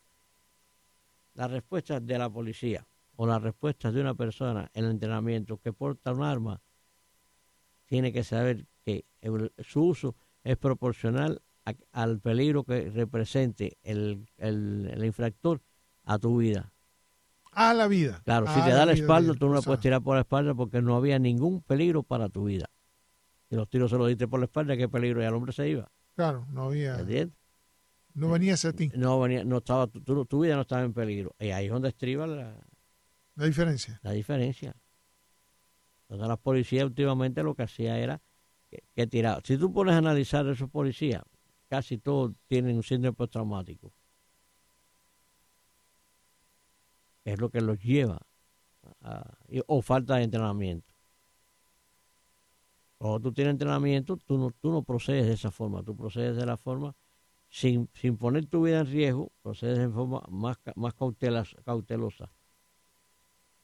La 1.34 1.46
respuesta 1.46 2.00
de 2.00 2.18
la 2.18 2.30
policía 2.30 2.88
o 3.16 3.26
la 3.26 3.38
respuesta 3.38 3.92
de 3.92 4.00
una 4.00 4.14
persona 4.14 4.70
en 4.72 4.86
el 4.86 4.92
entrenamiento 4.92 5.58
que 5.58 5.74
porta 5.74 6.14
un 6.14 6.22
arma 6.22 6.62
tiene 7.84 8.14
que 8.14 8.24
saber 8.24 8.66
que 8.82 9.04
su 9.58 9.82
uso 9.82 10.16
es 10.42 10.56
proporcional 10.56 11.42
al 11.92 12.20
peligro 12.20 12.64
que 12.64 12.88
represente 12.88 13.76
el, 13.82 14.26
el, 14.38 15.04
infractor 15.04 15.60
a 16.04 16.18
tu 16.18 16.38
vida. 16.38 16.72
A 17.52 17.74
la 17.74 17.88
vida. 17.88 18.22
Claro, 18.24 18.46
si 18.46 18.60
te 18.62 18.70
da 18.70 18.86
la, 18.86 18.92
espalda, 18.92 19.34
tú 19.34 19.48
no 19.48 19.54
la 19.54 19.60
puedes 19.60 19.80
tirar 19.80 20.00
por 20.00 20.14
la 20.14 20.22
espalda 20.22 20.54
porque 20.54 20.80
no 20.80 20.96
había 20.96 21.18
ningún 21.18 21.60
peligro 21.60 22.02
para 22.02 22.30
tu 22.30 22.44
vida. 22.44 22.70
Si 23.48 23.56
los 23.56 23.68
tiros 23.68 23.90
se 23.90 23.96
los 23.96 24.08
diste 24.08 24.26
por 24.26 24.40
la 24.40 24.46
espalda, 24.46 24.76
¿qué 24.76 24.88
peligro? 24.88 25.22
Y 25.22 25.24
el 25.24 25.34
hombre 25.34 25.52
se 25.52 25.68
iba. 25.68 25.90
Claro, 26.14 26.46
no 26.50 26.64
había. 26.64 26.96
No 28.14 28.30
venía 28.30 28.54
a 28.54 28.72
ti. 28.72 28.90
No 28.94 29.20
venía, 29.20 29.44
no 29.44 29.58
estaba, 29.58 29.86
tu, 29.86 30.24
tu, 30.24 30.40
vida 30.40 30.56
no 30.56 30.62
estaba 30.62 30.82
en 30.82 30.94
peligro. 30.94 31.34
Y 31.38 31.50
ahí 31.50 31.66
es 31.66 31.70
donde 31.70 31.90
estriba 31.90 32.26
la, 32.26 32.58
la 33.36 33.44
diferencia. 33.44 34.00
La 34.02 34.12
diferencia. 34.12 34.74
Entonces 36.02 36.28
la 36.28 36.36
policía 36.36 36.84
últimamente 36.86 37.42
lo 37.42 37.54
que 37.54 37.64
hacía 37.64 37.98
era 37.98 38.22
que, 38.94 39.06
tiraba. 39.06 39.40
Si 39.44 39.58
tú 39.58 39.72
pones 39.72 39.94
a 39.94 39.98
analizar 39.98 40.46
a 40.46 40.52
esos 40.52 40.70
policías, 40.70 41.22
casi 41.68 41.98
todos 41.98 42.32
tienen 42.46 42.76
un 42.76 42.82
síndrome 42.82 43.14
postraumático. 43.14 43.92
Es 47.24 47.38
lo 47.38 47.50
que 47.50 47.60
los 47.60 47.78
lleva. 47.78 48.18
o 49.66 49.82
falta 49.82 50.16
de 50.16 50.22
entrenamiento. 50.22 50.95
Cuando 52.98 53.20
tú 53.20 53.32
tienes 53.32 53.52
entrenamiento, 53.52 54.16
tú 54.16 54.38
no, 54.38 54.50
tú 54.50 54.70
no 54.70 54.82
procedes 54.82 55.26
de 55.26 55.34
esa 55.34 55.50
forma, 55.50 55.82
tú 55.82 55.96
procedes 55.96 56.36
de 56.36 56.46
la 56.46 56.56
forma 56.56 56.94
sin, 57.48 57.88
sin 57.94 58.16
poner 58.16 58.46
tu 58.46 58.62
vida 58.62 58.80
en 58.80 58.86
riesgo, 58.86 59.32
procedes 59.42 59.78
en 59.78 59.92
forma 59.92 60.22
más, 60.28 60.58
más 60.74 60.94
cautelosa. 60.94 62.30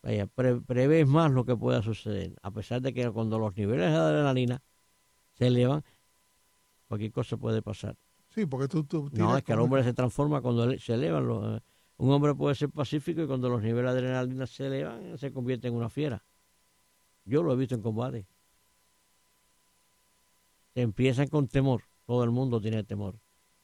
Vaya, 0.02 0.26
prevés 0.26 1.06
más 1.06 1.30
lo 1.30 1.44
que 1.44 1.56
pueda 1.56 1.80
suceder, 1.80 2.34
a 2.42 2.50
pesar 2.50 2.82
de 2.82 2.92
que 2.92 3.08
cuando 3.10 3.38
los 3.38 3.56
niveles 3.56 3.90
de 3.90 3.96
adrenalina 3.96 4.62
se 5.34 5.46
elevan, 5.46 5.84
cualquier 6.88 7.12
cosa 7.12 7.36
puede 7.36 7.62
pasar. 7.62 7.96
Sí, 8.28 8.46
porque 8.46 8.66
tú... 8.68 8.84
tú 8.84 9.10
no, 9.12 9.36
es 9.36 9.44
que 9.44 9.52
el 9.52 9.60
hombre 9.60 9.84
se 9.84 9.92
transforma 9.92 10.40
cuando 10.40 10.76
se 10.78 10.94
elevan. 10.94 11.26
Los, 11.26 11.56
eh, 11.56 11.62
un 11.98 12.10
hombre 12.10 12.34
puede 12.34 12.54
ser 12.54 12.70
pacífico 12.70 13.22
y 13.22 13.26
cuando 13.26 13.48
los 13.48 13.62
niveles 13.62 13.92
de 13.92 13.98
adrenalina 13.98 14.46
se 14.46 14.66
elevan, 14.66 15.18
se 15.18 15.32
convierte 15.32 15.68
en 15.68 15.74
una 15.74 15.88
fiera. 15.88 16.24
Yo 17.24 17.42
lo 17.42 17.52
he 17.52 17.56
visto 17.56 17.74
en 17.74 17.82
combate. 17.82 18.26
Empiezan 20.74 21.28
con 21.28 21.48
temor, 21.48 21.82
todo 22.06 22.24
el 22.24 22.30
mundo 22.30 22.60
tiene 22.60 22.82
temor. 22.84 23.18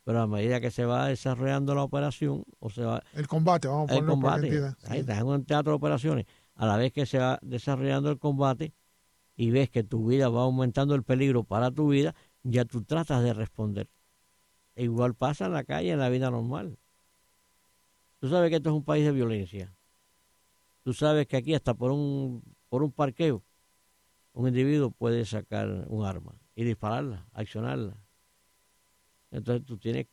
Pero 0.05 0.21
a 0.21 0.27
medida 0.27 0.61
que 0.61 0.71
se 0.71 0.85
va 0.85 1.09
desarrollando 1.09 1.75
la 1.75 1.83
operación, 1.83 2.45
o 2.61 2.71
se 2.71 2.83
va... 2.83 3.03
El 3.15 3.27
combate, 3.27 3.69
vamos 3.69 3.91
a 3.91 3.95
ponerlo 3.95 4.15
el 4.15 4.21
combate, 4.21 4.75
ahí 4.87 5.01
estás 5.01 5.19
en 5.19 5.27
un 5.27 5.45
teatro 5.45 5.73
de 5.73 5.77
operaciones. 5.77 6.27
A 6.55 6.67
la 6.67 6.77
vez 6.77 6.93
que 6.93 7.07
se 7.07 7.19
va 7.19 7.39
desarrollando 7.43 8.11
el 8.11 8.19
combate 8.19 8.73
y 9.37 9.51
ves 9.51 9.71
que 9.71 9.85
tu 9.85 10.07
vida 10.07 10.29
va 10.29 10.43
aumentando 10.43 10.95
el 10.95 11.03
peligro 11.03 11.45
para 11.45 11.71
tu 11.71 11.89
vida, 11.89 12.15
ya 12.43 12.65
tú 12.65 12.83
tratas 12.83 13.23
de 13.23 13.33
responder. 13.33 13.89
E 14.75 14.85
igual 14.85 15.15
pasa 15.15 15.47
en 15.47 15.53
la 15.53 15.65
calle, 15.65 15.93
en 15.93 15.99
la 15.99 16.09
vida 16.09 16.31
normal. 16.31 16.79
Tú 18.19 18.29
sabes 18.29 18.51
que 18.51 18.57
esto 18.57 18.71
es 18.71 18.77
un 18.77 18.85
país 18.85 19.05
de 19.05 19.13
violencia. 19.13 19.75
Tú 20.83 20.93
sabes 20.93 21.27
que 21.27 21.37
aquí 21.37 21.55
hasta 21.55 21.75
por 21.75 21.91
un, 21.91 22.43
por 22.69 22.83
un 22.83 22.93
parqueo, 22.93 23.45
un 24.33 24.49
individuo 24.49 24.91
puede 24.91 25.25
sacar 25.25 25.87
un 25.89 26.05
arma 26.05 26.35
y 26.59 26.65
dispararla, 26.65 27.25
accionarla. 27.35 27.97
Entonces 29.31 29.65
tú 29.65 29.79
tienes... 29.79 30.09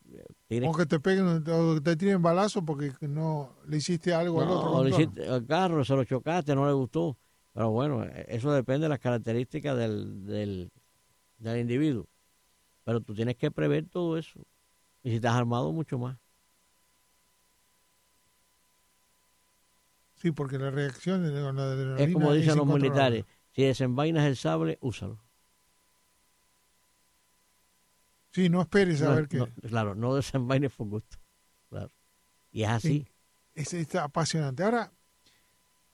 tienes 0.45 0.69
o 0.69 0.73
que 0.73 0.85
te 0.85 0.99
peguen 0.99 1.43
o 1.47 1.81
te 1.81 1.95
tiren 1.95 2.21
balazo 2.21 2.63
porque 2.63 2.93
no 3.01 3.55
le 3.65 3.77
hiciste 3.77 4.13
algo 4.13 4.43
al 4.43 4.49
otro. 4.49 4.71
O 4.73 4.83
le 4.83 4.91
hiciste 4.91 5.27
al 5.27 5.43
carro, 5.47 5.83
se 5.83 5.95
lo 5.95 6.03
chocaste, 6.03 6.53
no 6.53 6.67
le 6.67 6.73
gustó. 6.73 7.17
Pero 7.51 7.71
bueno, 7.71 8.03
eso 8.27 8.53
depende 8.53 8.85
de 8.85 8.89
las 8.89 8.99
características 8.99 9.75
del, 9.75 10.23
del, 10.27 10.71
del 11.39 11.61
individuo. 11.61 12.07
Pero 12.83 13.01
tú 13.01 13.15
tienes 13.15 13.37
que 13.37 13.49
prever 13.49 13.87
todo 13.87 14.15
eso. 14.15 14.39
Y 15.01 15.09
si 15.09 15.15
estás 15.15 15.33
armado, 15.33 15.73
mucho 15.73 15.97
más. 15.97 16.15
Sí, 20.13 20.29
porque 20.29 20.59
la 20.59 20.69
reacción 20.69 21.23
de 21.23 21.31
la 21.31 21.95
Es 21.97 22.13
como 22.13 22.33
dicen 22.33 22.55
los 22.55 22.67
militares, 22.67 23.25
si 23.49 23.63
desenvainas 23.63 24.25
el 24.25 24.35
sable, 24.35 24.77
úsalo. 24.79 25.24
Sí, 28.35 28.49
no 28.49 28.59
esperes 28.59 29.01
a 29.01 29.15
ver 29.15 29.29
qué. 29.29 29.47
claro, 29.69 29.95
no 29.95 30.13
desenvaines 30.13 30.73
por 30.73 30.89
gusto. 30.89 31.15
Claro. 31.69 31.89
Y 32.51 32.63
es 32.63 32.69
así. 32.69 33.07
es, 33.53 33.95
apasionante. 33.95 34.61
Ahora, 34.61 34.91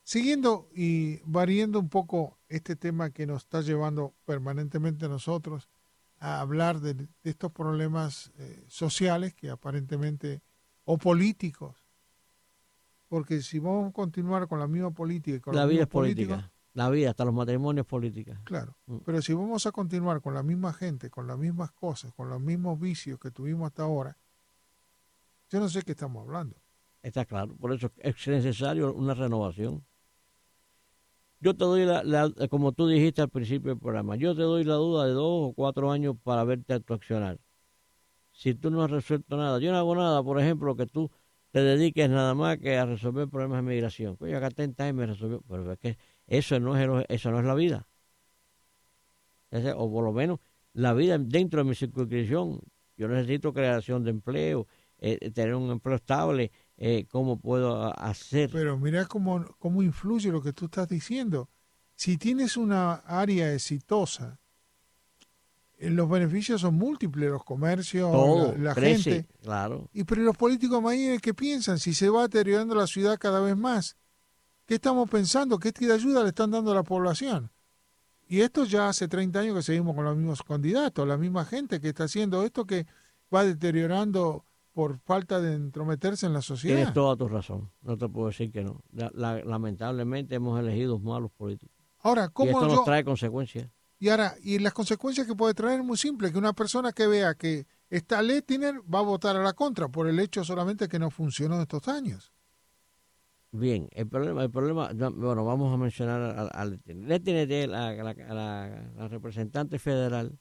siguiendo 0.02 0.68
y 0.74 1.20
variando 1.24 1.78
un 1.78 1.88
poco 1.88 2.40
este 2.50 2.76
tema 2.76 3.12
que 3.12 3.28
nos 3.28 3.44
está 3.44 3.62
llevando 3.62 4.16
permanentemente 4.26 5.06
a 5.06 5.10
nosotros 5.10 5.70
a 6.18 6.42
hablar 6.42 6.80
de, 6.80 7.08
estos 7.24 7.52
problemas 7.52 8.32
eh, 8.40 8.66
sociales 8.68 9.36
que 9.36 9.52
aparentemente, 9.52 10.42
o 10.84 10.98
políticos, 10.98 11.78
porque 13.08 13.44
si 13.44 13.60
vamos 13.60 13.90
a 13.90 13.94
continuar 13.94 14.48
con 14.48 14.58
la 14.58 14.68
misma 14.68 14.90
política 14.90 15.38
y 15.38 15.40
con 15.42 15.56
la 15.56 15.68
vida 15.68 15.84
es 15.84 15.88
política 15.88 16.51
la 16.74 16.90
vida, 16.90 17.10
hasta 17.10 17.26
los 17.26 17.34
matrimonios 17.34 17.86
políticos. 17.86 18.38
Claro, 18.44 18.78
mm. 18.86 18.98
pero 19.06 19.22
si 19.22 19.34
vamos 19.34 19.66
a 19.66 19.72
continuar 19.72 20.22
con 20.22 20.34
la 20.34 20.44
misma 20.44 20.74
gente, 20.74 21.10
con 21.10 21.28
las 21.28 21.38
mismas 21.38 21.72
cosas, 21.72 22.14
con 22.14 22.30
los 22.30 22.40
mismos 22.40 22.80
vicios 22.80 23.20
que 23.20 23.32
tuvimos 23.32 23.68
hasta 23.68 23.84
ahora, 23.84 24.18
yo 25.50 25.60
no 25.60 25.68
sé 25.68 25.82
qué 25.82 25.92
estamos 25.92 26.24
hablando. 26.26 26.56
Está 27.04 27.26
claro, 27.26 27.56
por 27.56 27.74
eso 27.74 27.92
es 27.98 28.28
necesario 28.28 28.94
una 28.94 29.14
renovación. 29.14 29.84
Yo 31.40 31.56
te 31.56 31.66
doy 31.66 31.86
la, 31.86 32.32
como 32.50 32.72
tú 32.72 32.88
dijiste 32.88 33.22
al 33.22 33.30
principio 33.30 33.72
del 33.72 33.80
programa, 33.80 34.16
yo 34.16 34.36
te 34.36 34.44
doy 34.44 34.64
la 34.64 34.76
duda 34.76 35.08
de 35.08 35.14
dos 35.14 35.50
o 35.50 35.54
cuatro 35.54 35.92
años 35.92 36.16
para 36.24 36.44
verte 36.44 36.74
accionar. 36.74 37.40
Si 38.32 38.54
tú 38.54 38.70
no 38.70 38.84
has 38.84 38.92
resuelto 38.92 39.36
nada, 39.36 39.60
yo 39.60 39.72
no 39.72 39.78
hago 39.78 39.96
nada, 39.96 40.24
por 40.24 40.40
ejemplo, 40.40 40.76
que 40.76 40.86
tú 40.86 41.12
te 41.52 41.62
dediques 41.62 42.10
nada 42.10 42.34
más 42.34 42.58
que 42.58 42.78
a 42.78 42.86
resolver 42.86 43.28
problemas 43.28 43.58
de 43.58 43.70
migración. 43.70 44.18
Yo 44.20 44.38
acá 44.38 44.50
tentas 44.50 44.90
y 44.90 44.94
me 44.94 45.06
resolvió, 45.06 45.42
pero 45.48 45.72
es 45.72 45.80
que 45.80 45.98
eso 46.28 46.60
no 46.60 46.78
es, 46.78 47.06
eso 47.10 47.32
no 47.32 47.40
es 47.40 47.46
la 47.46 47.56
vida. 47.56 47.88
o 49.76 49.92
por 49.92 50.04
lo 50.04 50.14
menos 50.14 50.40
la 50.74 50.94
vida 50.94 51.18
dentro 51.18 51.64
de 51.64 51.70
mi 51.70 51.76
circunscripción. 51.76 52.62
Yo 52.96 53.08
necesito 53.08 53.54
creación 53.54 54.04
de 54.04 54.12
empleo, 54.12 54.68
eh, 55.00 55.32
tener 55.32 55.56
un 55.56 55.72
empleo 55.72 55.96
estable, 55.96 56.52
eh, 56.78 57.06
cómo 57.10 57.40
puedo 57.40 57.98
hacer. 58.00 58.50
Pero 58.52 58.78
mira 58.78 59.06
cómo, 59.06 59.44
cómo 59.60 59.84
influye 59.84 60.32
lo 60.32 60.42
que 60.42 60.54
tú 60.54 60.66
estás 60.66 60.88
diciendo. 60.88 61.50
Si 61.96 62.18
tienes 62.18 62.58
una 62.58 62.94
área 62.94 63.54
exitosa, 63.54 64.40
eh, 64.40 64.41
los 65.90 66.10
beneficios 66.10 66.62
son 66.62 66.76
múltiples, 66.76 67.30
los 67.30 67.44
comercios, 67.44 68.12
la, 68.60 68.76
gente. 68.76 69.26
Claro. 69.42 69.90
Y 69.94 70.04
pero 70.04 70.22
los 70.22 70.38
políticos 70.38 70.82
mañana 70.82 71.18
¿qué 71.20 71.34
piensan? 71.34 71.80
Si 71.80 71.94
se 71.94 72.10
va 72.10 72.24
deteriorando 72.24 72.76
la 72.76 72.88
ciudad 72.88 73.18
cada 73.18 73.40
vez 73.40 73.58
más, 73.58 73.98
¿Qué 74.72 74.76
estamos 74.76 75.10
pensando? 75.10 75.60
¿Qué 75.60 75.74
tipo 75.74 75.90
de 75.90 75.96
ayuda 75.96 76.24
le 76.24 76.30
están 76.30 76.50
dando 76.50 76.72
a 76.72 76.76
la 76.76 76.84
población? 76.84 77.52
Y 78.30 78.40
esto 78.40 78.64
ya 78.64 78.88
hace 78.88 79.10
30 79.10 79.40
años 79.40 79.56
que 79.58 79.64
seguimos 79.64 79.94
con 79.94 80.06
los 80.06 80.16
mismos 80.16 80.44
candidatos, 80.44 81.06
la 81.06 81.18
misma 81.18 81.44
gente 81.44 81.82
que 81.82 81.90
está 81.90 82.06
haciendo 82.06 82.44
esto 82.44 82.66
que 82.66 82.88
va 83.36 83.44
deteriorando 83.44 84.46
por 84.72 85.00
falta 85.00 85.42
de 85.42 85.56
entrometerse 85.56 86.26
en 86.26 86.32
la 86.32 86.42
sociedad. 86.42 86.78
Tienes 86.78 86.94
toda 86.94 87.18
tu 87.18 87.28
razón, 87.28 87.70
no 87.82 87.98
te 87.98 88.08
puedo 88.08 88.28
decir 88.28 88.50
que 88.50 88.64
no. 88.64 88.82
lamentablemente 88.94 90.36
hemos 90.36 90.58
elegido 90.58 90.98
malos 91.00 91.32
políticos. 91.32 91.76
Ahora, 92.00 92.30
¿cómo 92.30 92.52
y 92.52 92.54
esto 92.54 92.68
nos 92.68 92.86
trae 92.86 93.04
consecuencias. 93.04 93.70
Y 94.02 94.10
ahora, 94.10 94.36
y 94.42 94.58
las 94.58 94.74
consecuencias 94.74 95.28
que 95.28 95.36
puede 95.36 95.54
traer 95.54 95.82
es 95.82 95.86
muy 95.86 95.96
simple, 95.96 96.32
que 96.32 96.38
una 96.40 96.54
persona 96.54 96.92
que 96.92 97.06
vea 97.06 97.36
que 97.36 97.68
está 97.88 98.24
Lettiner 98.24 98.82
va 98.92 98.98
a 98.98 99.04
votar 99.04 99.36
a 99.36 99.44
la 99.44 99.54
contra 99.54 99.90
por 99.90 100.08
el 100.08 100.20
hecho 100.20 100.44
solamente 100.44 100.88
que 100.88 100.98
no 100.98 101.12
funcionó 101.12 101.62
estos 101.62 101.88
años. 101.88 102.34
Bien, 103.52 103.88
el 103.92 104.08
problema, 104.08 104.42
el 104.42 104.50
problema, 104.50 104.90
bueno, 105.12 105.46
vamos 105.46 105.72
a 105.72 105.78
mencionar 105.78 106.50
al, 106.52 106.82
la, 106.88 107.90
la, 108.96 109.08
representante 109.08 109.78
federal 109.78 110.36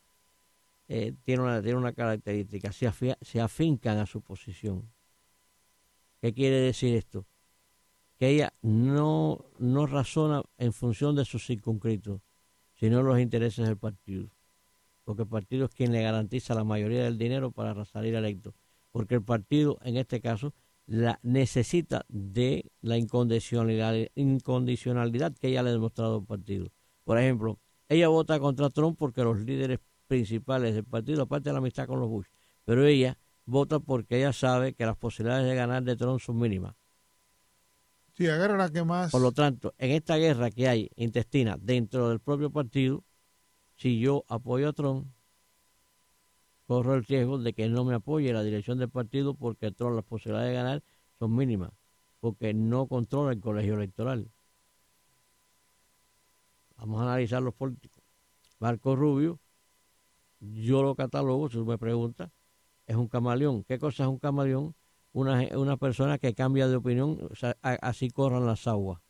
eh, 0.89 1.13
tiene, 1.23 1.43
una, 1.43 1.61
tiene 1.61 1.77
una 1.77 1.93
característica, 1.93 2.73
se, 2.73 2.91
se 3.21 3.41
afincan 3.43 3.99
a 3.99 4.07
su 4.07 4.23
posición. 4.23 4.91
¿Qué 6.23 6.33
quiere 6.33 6.61
decir 6.61 6.97
esto? 6.97 7.27
Que 8.19 8.31
ella 8.31 8.55
no, 8.63 9.45
no 9.59 9.87
razona 9.87 10.43
en 10.57 10.73
función 10.73 11.15
de 11.15 11.27
sus 11.27 11.45
circunscritos, 11.47 12.23
sino 12.81 13.03
los 13.03 13.21
intereses 13.21 13.67
del 13.67 13.77
partido. 13.77 14.31
Porque 15.05 15.23
el 15.23 15.29
partido 15.29 15.67
es 15.67 15.71
quien 15.71 15.93
le 15.93 16.01
garantiza 16.03 16.55
la 16.55 16.65
mayoría 16.65 17.05
del 17.05 17.19
dinero 17.19 17.53
para 17.53 17.85
salir 17.85 18.15
electo. 18.15 18.55
Porque 18.91 19.17
el 19.17 19.23
partido, 19.23 19.79
en 19.83 19.99
este 19.99 20.23
caso, 20.23 20.55
la 20.87 21.21
necesita 21.23 22.07
de 22.09 22.73
la 22.81 22.97
incondicionalidad, 22.97 24.09
que 25.35 25.49
ella 25.49 25.63
le 25.63 25.69
ha 25.69 25.73
demostrado 25.73 26.17
al 26.17 26.25
partido. 26.25 26.73
Por 27.05 27.19
ejemplo, 27.19 27.59
ella 27.89 28.09
vota 28.09 28.41
contra 28.41 28.71
Trump 28.71 28.97
porque 28.99 29.23
los 29.23 29.39
líderes 29.41 29.79
principales 30.07 30.75
del 30.75 30.85
partido, 30.85 31.25
aparte 31.25 31.51
de 31.51 31.53
la 31.53 31.59
amistad 31.59 31.87
con 31.87 32.01
los 32.01 32.09
Bush, 32.09 32.29
pero 32.65 32.87
ella 32.87 33.19
vota 33.45 33.79
porque 33.79 34.17
ella 34.17 34.33
sabe 34.33 34.73
que 34.73 34.87
las 34.87 34.97
posibilidades 34.97 35.47
de 35.47 35.55
ganar 35.55 35.83
de 35.83 35.97
Trump 35.97 36.19
son 36.19 36.39
mínimas. 36.39 36.75
Por 39.11 39.23
lo 39.23 39.33
tanto, 39.33 39.75
en 39.79 39.93
esta 39.93 40.17
guerra 40.17 40.51
que 40.51 40.69
hay 40.69 40.91
intestina 40.97 41.57
dentro 41.59 42.11
del 42.11 42.21
propio 42.21 42.51
partido, 42.51 43.03
si 43.77 43.99
yo 43.99 44.25
apoyo 44.29 44.69
a 44.69 44.73
Trump, 44.75 45.07
corro 46.67 46.95
el 46.95 47.05
riesgo 47.05 47.39
de 47.39 47.55
que 47.55 47.69
no 47.69 47.85
me 47.85 47.95
apoye 47.95 48.33
la 48.33 48.43
dirección 48.43 48.79
del 48.79 48.91
partido 48.91 49.35
porque 49.35 49.73
Trump 49.73 49.97
las 49.97 50.05
posibilidades 50.05 50.51
de 50.51 50.55
ganar 50.55 50.83
son 51.19 51.35
mínimas, 51.35 51.71
porque 52.21 52.53
no 52.53 52.87
controla 52.87 53.33
el 53.33 53.41
colegio 53.41 53.75
electoral. 53.75 54.31
Vamos 56.77 57.01
a 57.01 57.05
analizar 57.05 57.43
los 57.43 57.55
políticos. 57.55 58.03
Marco 58.59 58.97
Rubio, 58.97 59.41
yo 60.41 60.83
lo 60.83 60.95
catalogo, 60.95 61.49
si 61.49 61.59
me 61.59 61.79
preguntas, 61.79 62.31
es 62.87 62.97
un 62.97 63.09
camaleón. 63.09 63.65
¿Qué 63.65 63.79
cosa 63.79 64.05
es 64.05 64.09
un 64.09 64.19
camaleón? 64.19 64.75
Una, 65.13 65.47
una 65.57 65.77
persona 65.77 66.19
que 66.19 66.35
cambia 66.35 66.69
de 66.69 66.77
opinión, 66.77 67.19
así 67.63 68.11
corran 68.11 68.47
las 68.47 68.67
aguas. 68.67 69.01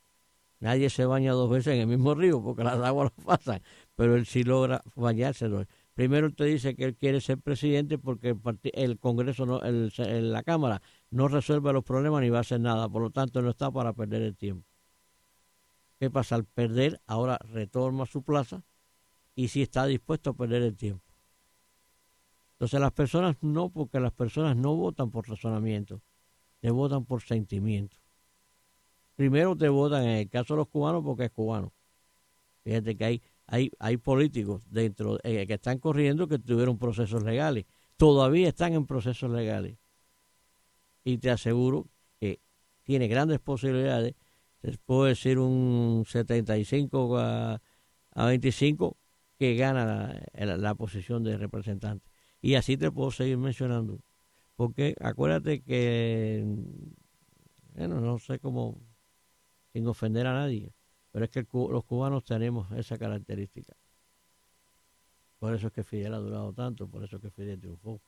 Nadie 0.61 0.91
se 0.91 1.05
baña 1.05 1.33
dos 1.33 1.49
veces 1.49 1.73
en 1.73 1.81
el 1.81 1.87
mismo 1.87 2.13
río 2.13 2.41
porque 2.41 2.63
las 2.63 2.79
aguas 2.79 3.11
lo 3.17 3.23
pasan, 3.25 3.61
pero 3.95 4.15
él 4.15 4.27
sí 4.27 4.43
logra 4.43 4.83
bañarse. 4.95 5.49
Primero 5.95 6.31
te 6.31 6.45
dice 6.45 6.75
que 6.75 6.85
él 6.85 6.95
quiere 6.95 7.19
ser 7.19 7.39
presidente 7.39 7.97
porque 7.97 8.29
el, 8.29 8.59
el 8.73 8.99
Congreso, 8.99 9.47
no, 9.47 9.61
el, 9.61 9.91
la 10.31 10.43
Cámara, 10.43 10.81
no 11.09 11.27
resuelve 11.27 11.73
los 11.73 11.83
problemas 11.83 12.21
ni 12.21 12.29
va 12.29 12.37
a 12.37 12.41
hacer 12.41 12.59
nada, 12.59 12.87
por 12.87 13.01
lo 13.01 13.09
tanto 13.09 13.41
no 13.41 13.49
está 13.49 13.71
para 13.71 13.93
perder 13.93 14.21
el 14.21 14.37
tiempo. 14.37 14.67
¿Qué 15.99 16.11
pasa? 16.11 16.35
Al 16.35 16.45
perder, 16.45 17.01
ahora 17.07 17.39
retorna 17.49 18.03
a 18.03 18.05
su 18.05 18.21
plaza 18.21 18.63
y 19.35 19.47
sí 19.47 19.63
está 19.63 19.87
dispuesto 19.87 20.31
a 20.31 20.33
perder 20.33 20.61
el 20.61 20.75
tiempo. 20.75 21.10
Entonces 22.61 22.79
las 22.79 22.91
personas 22.91 23.37
no, 23.41 23.71
porque 23.71 23.99
las 23.99 24.13
personas 24.13 24.55
no 24.55 24.75
votan 24.75 25.09
por 25.09 25.27
razonamiento, 25.27 25.99
te 26.59 26.69
votan 26.69 27.05
por 27.05 27.23
sentimiento. 27.23 27.97
Primero 29.15 29.55
te 29.55 29.67
votan, 29.67 30.03
en 30.03 30.17
el 30.19 30.29
caso 30.29 30.53
de 30.53 30.59
los 30.59 30.67
cubanos, 30.67 31.03
porque 31.03 31.25
es 31.25 31.31
cubano. 31.31 31.73
Fíjate 32.63 32.95
que 32.95 33.03
hay, 33.03 33.21
hay, 33.47 33.71
hay 33.79 33.97
políticos 33.97 34.61
dentro 34.69 35.17
eh, 35.23 35.47
que 35.47 35.55
están 35.55 35.79
corriendo 35.79 36.27
que 36.27 36.37
tuvieron 36.37 36.77
procesos 36.77 37.23
legales. 37.23 37.65
Todavía 37.97 38.49
están 38.49 38.73
en 38.73 38.85
procesos 38.85 39.31
legales. 39.31 39.79
Y 41.03 41.17
te 41.17 41.31
aseguro 41.31 41.87
que 42.19 42.41
tiene 42.83 43.07
grandes 43.07 43.39
posibilidades 43.39 44.13
les 44.61 44.77
puedo 44.77 45.05
decir 45.05 45.39
un 45.39 46.03
75 46.05 47.17
a, 47.17 47.59
a 48.11 48.25
25 48.27 48.97
que 49.39 49.55
gana 49.55 50.21
la, 50.35 50.75
posición 50.75 51.23
de 51.23 51.39
representante. 51.39 52.10
Y 52.41 52.55
así 52.55 52.77
te 52.77 52.91
puedo 52.91 53.11
seguir 53.11 53.37
mencionando. 53.37 53.99
Porque 54.55 54.95
acuérdate 54.99 55.61
que, 55.61 56.43
bueno, 57.73 58.01
no 58.01 58.19
sé 58.19 58.39
cómo, 58.39 58.79
sin 59.73 59.87
ofender 59.87 60.27
a 60.27 60.33
nadie, 60.33 60.73
pero 61.11 61.25
es 61.25 61.31
que 61.31 61.45
los 61.51 61.83
cubanos 61.85 62.23
tenemos 62.25 62.71
esa 62.73 62.97
característica. 62.97 63.75
Por 65.39 65.55
eso 65.55 65.67
es 65.67 65.73
que 65.73 65.83
Fidel 65.83 66.13
ha 66.13 66.19
durado 66.19 66.53
tanto, 66.53 66.87
por 66.87 67.03
eso 67.03 67.15
es 67.15 67.21
que 67.21 67.31
Fidel 67.31 67.59
triunfó. 67.59 68.01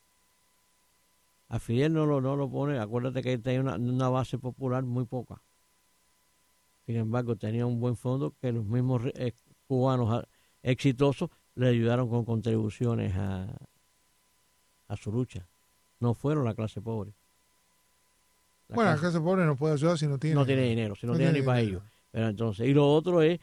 A 1.49 1.59
Fidel 1.59 1.93
no 1.93 2.05
lo, 2.05 2.21
no 2.21 2.35
lo 2.35 2.49
pone, 2.49 2.79
acuérdate 2.79 3.21
que 3.21 3.37
tiene 3.37 3.61
una, 3.61 3.75
una 3.75 4.09
base 4.09 4.37
popular 4.37 4.83
muy 4.83 5.05
poca. 5.05 5.41
Sin 6.85 6.97
embargo, 6.97 7.35
tenía 7.35 7.65
un 7.65 7.79
buen 7.79 7.95
fondo 7.95 8.35
que 8.41 8.51
los 8.51 8.65
mismos 8.65 9.03
eh, 9.15 9.33
cubanos 9.67 10.09
ah, 10.11 10.27
exitosos 10.61 11.29
le 11.55 11.69
ayudaron 11.69 12.09
con 12.09 12.25
contribuciones 12.25 13.13
a, 13.15 13.55
a 14.87 14.97
su 14.97 15.11
lucha. 15.11 15.47
No 15.99 16.13
fueron 16.13 16.45
la 16.45 16.53
clase 16.53 16.81
pobre. 16.81 17.13
bueno, 18.69 18.91
la 18.91 18.97
clase 18.97 19.19
pobre 19.19 19.45
no 19.45 19.55
puede 19.55 19.73
ayudar 19.73 19.97
si 19.97 20.07
no 20.07 20.17
tiene, 20.17 20.35
no 20.35 20.45
tiene 20.45 20.63
dinero, 20.63 20.95
si 20.95 21.07
no, 21.07 21.15
tiene, 21.15 21.33
ni 21.33 21.41
para 21.41 21.61
ellos. 21.61 21.83
Pero 22.11 22.27
entonces, 22.27 22.67
y 22.67 22.73
lo 22.73 22.91
otro 22.91 23.21
es 23.21 23.39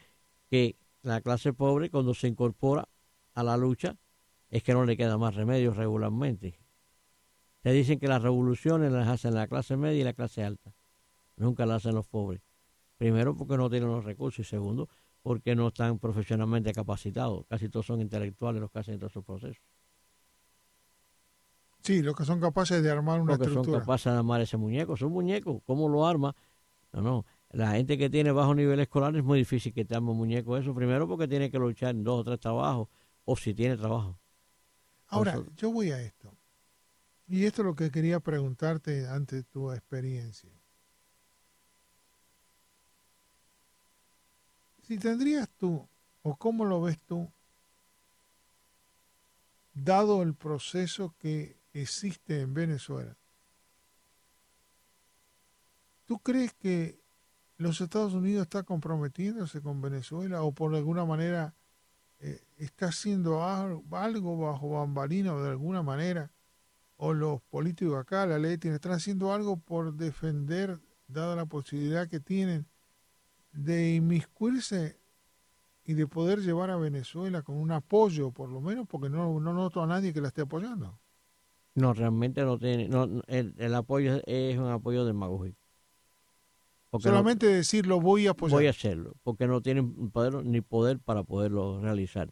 que 0.49 0.77
la 1.01 1.21
clase 1.21 1.53
pobre 1.53 1.89
cuando 1.89 2.13
se 2.13 2.27
incorpora 2.27 2.87
a 3.33 3.43
la 3.43 3.57
lucha 3.57 3.97
es 4.49 4.63
que 4.63 4.73
no 4.73 4.85
le 4.85 4.97
queda 4.97 5.17
más 5.17 5.35
remedio 5.35 5.73
regularmente. 5.73 6.59
Te 7.61 7.71
dicen 7.71 7.99
que 7.99 8.07
las 8.07 8.21
revoluciones 8.21 8.91
las 8.91 9.07
hacen 9.07 9.33
la 9.33 9.47
clase 9.47 9.77
media 9.77 10.01
y 10.01 10.03
la 10.03 10.13
clase 10.13 10.43
alta. 10.43 10.73
Nunca 11.37 11.65
las 11.65 11.77
hacen 11.77 11.95
los 11.95 12.07
pobres. 12.07 12.41
Primero, 12.97 13.35
porque 13.35 13.57
no 13.57 13.69
tienen 13.69 13.89
los 13.89 14.03
recursos 14.03 14.45
y 14.45 14.49
segundo, 14.49 14.89
porque 15.21 15.55
no 15.55 15.67
están 15.67 15.99
profesionalmente 15.99 16.73
capacitados. 16.73 17.45
Casi 17.47 17.69
todos 17.69 17.85
son 17.85 18.01
intelectuales 18.01 18.61
los 18.61 18.71
que 18.71 18.79
hacen 18.79 18.99
todos 18.99 19.13
esos 19.13 19.23
procesos. 19.23 19.63
Sí, 21.81 22.01
los 22.01 22.15
que 22.15 22.25
son 22.25 22.39
capaces 22.39 22.83
de 22.83 22.91
armar 22.91 23.19
una 23.21 23.35
los 23.35 23.47
que 23.47 23.53
son 23.53 23.65
capaces 23.65 24.11
de 24.11 24.17
armar 24.17 24.41
ese 24.41 24.57
muñeco. 24.57 24.95
Son 24.95 25.11
muñecos. 25.11 25.61
¿Cómo 25.65 25.89
lo 25.89 26.05
arma? 26.05 26.35
No, 26.93 27.01
no. 27.01 27.25
La 27.49 27.71
gente 27.71 27.97
que 27.97 28.09
tiene 28.09 28.31
bajo 28.31 28.53
nivel 28.53 28.79
escolar 28.79 29.15
es 29.15 29.23
muy 29.23 29.39
difícil 29.39 29.73
que 29.73 29.83
te 29.83 29.95
arme 29.95 30.11
un 30.11 30.17
muñeco 30.17 30.57
eso. 30.57 30.73
Primero 30.73 31.07
porque 31.07 31.27
tiene 31.27 31.49
que 31.49 31.57
luchar 31.57 31.91
en 31.91 32.03
dos 32.03 32.21
o 32.21 32.23
tres 32.23 32.39
trabajos 32.39 32.87
o 33.25 33.35
si 33.35 33.53
tiene 33.53 33.77
trabajo. 33.77 34.19
Ahora, 35.07 35.43
yo 35.57 35.71
voy 35.71 35.91
a 35.91 36.01
esto. 36.01 36.33
Y 37.27 37.45
esto 37.45 37.61
es 37.61 37.65
lo 37.65 37.75
que 37.75 37.91
quería 37.91 38.19
preguntarte 38.19 39.07
ante 39.07 39.43
tu 39.43 39.71
experiencia. 39.71 40.51
Si 44.83 44.97
tendrías 44.97 45.49
tú, 45.57 45.87
o 46.21 46.35
cómo 46.35 46.65
lo 46.65 46.81
ves 46.81 46.99
tú, 46.99 47.31
dado 49.73 50.21
el 50.21 50.35
proceso 50.35 51.15
que 51.17 51.60
existe 51.73 52.41
en 52.41 52.53
Venezuela, 52.53 53.15
¿tú 56.05 56.19
crees 56.19 56.53
que 56.53 56.99
los 57.57 57.79
Estados 57.79 58.13
Unidos 58.13 58.43
está 58.43 58.63
comprometiéndose 58.63 59.61
con 59.61 59.81
Venezuela 59.81 60.43
o 60.43 60.51
por 60.51 60.75
alguna 60.75 61.05
manera 61.05 61.53
eh, 62.19 62.43
está 62.57 62.87
haciendo 62.87 63.43
algo, 63.45 64.37
bajo 64.37 64.69
bambalina 64.69 65.33
o 65.33 65.41
de 65.41 65.49
alguna 65.49 65.83
manera? 65.83 66.31
¿O 66.97 67.13
los 67.13 67.41
políticos 67.43 67.97
acá, 67.99 68.25
la 68.25 68.37
ley, 68.37 68.59
están 68.61 68.91
haciendo 68.91 69.33
algo 69.33 69.57
por 69.57 69.93
defender, 69.95 70.79
dada 71.07 71.35
la 71.35 71.45
posibilidad 71.45 72.07
que 72.07 72.19
tienen 72.19 72.67
de 73.53 73.95
inmiscuirse 73.95 74.99
y 75.83 75.93
de 75.93 76.07
poder 76.07 76.39
llevar 76.39 76.69
a 76.69 76.77
Venezuela 76.77 77.41
con 77.41 77.57
un 77.57 77.71
apoyo, 77.71 78.31
por 78.31 78.49
lo 78.49 78.61
menos, 78.61 78.87
porque 78.87 79.09
no, 79.09 79.39
no 79.39 79.53
noto 79.53 79.81
a 79.81 79.87
nadie 79.87 80.13
que 80.13 80.21
la 80.21 80.27
esté 80.29 80.41
apoyando. 80.41 81.00
No, 81.73 81.93
realmente 81.93 82.43
no 82.43 82.57
tiene, 82.57 82.89
no, 82.89 83.21
el, 83.27 83.75
apoyo 83.75 84.21
es 84.25 84.57
un 84.57 84.67
apoyo 84.67 85.05
demagógico. 85.05 85.57
Solamente 86.99 87.47
decirlo 87.47 88.01
voy 88.01 88.27
a 88.27 88.31
apoyar. 88.31 88.57
Voy 88.57 88.67
a 88.67 88.71
hacerlo, 88.71 89.13
porque 89.23 89.47
no 89.47 89.61
tienen 89.61 90.11
poder 90.11 90.45
ni 90.45 90.59
poder 90.59 90.99
para 90.99 91.23
poderlo 91.23 91.79
realizar. 91.79 92.29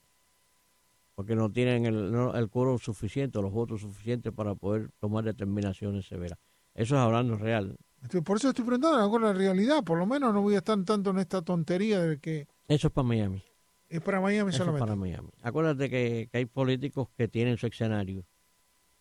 Porque 1.16 1.36
no 1.36 1.52
tienen 1.52 1.86
el, 1.86 2.12
no, 2.12 2.36
el 2.36 2.50
coro 2.50 2.78
suficiente, 2.78 3.42
los 3.42 3.52
votos 3.54 3.82
suficientes 3.82 4.34
para 4.34 4.56
poder 4.56 4.90
tomar 5.00 5.24
determinaciones 5.24 6.08
severas. 6.08 6.40
Eso 6.74 6.96
es 6.96 7.02
hablando 7.02 7.38
real. 7.38 7.78
Por 8.24 8.38
eso 8.38 8.50
estoy 8.50 8.66
preguntando 8.66 9.10
con 9.10 9.22
la 9.22 9.34
realidad. 9.34 9.84
Por 9.84 9.98
lo 9.98 10.06
menos 10.06 10.34
no 10.34 10.42
voy 10.42 10.56
a 10.56 10.60
estar 10.60 10.82
tanto 10.86 11.10
en 11.10 11.20
esta 11.20 11.42
tontería 11.42 12.02
de 12.02 12.20
que... 12.20 12.48
Eso 12.68 12.88
es 12.88 12.94
para 12.94 13.08
Miami. 13.08 13.44
Es 13.90 14.02
para 14.02 14.22
Miami 14.22 14.50
eso 14.50 14.60
solamente. 14.60 14.84
Es 14.84 14.88
para 14.88 14.96
Miami. 14.96 15.30
Acuérdate 15.42 15.90
que, 15.90 16.30
hay 16.32 16.46
políticos 16.46 17.10
que 17.18 17.28
tienen 17.28 17.58
su 17.58 17.68
escenario. 17.68 18.24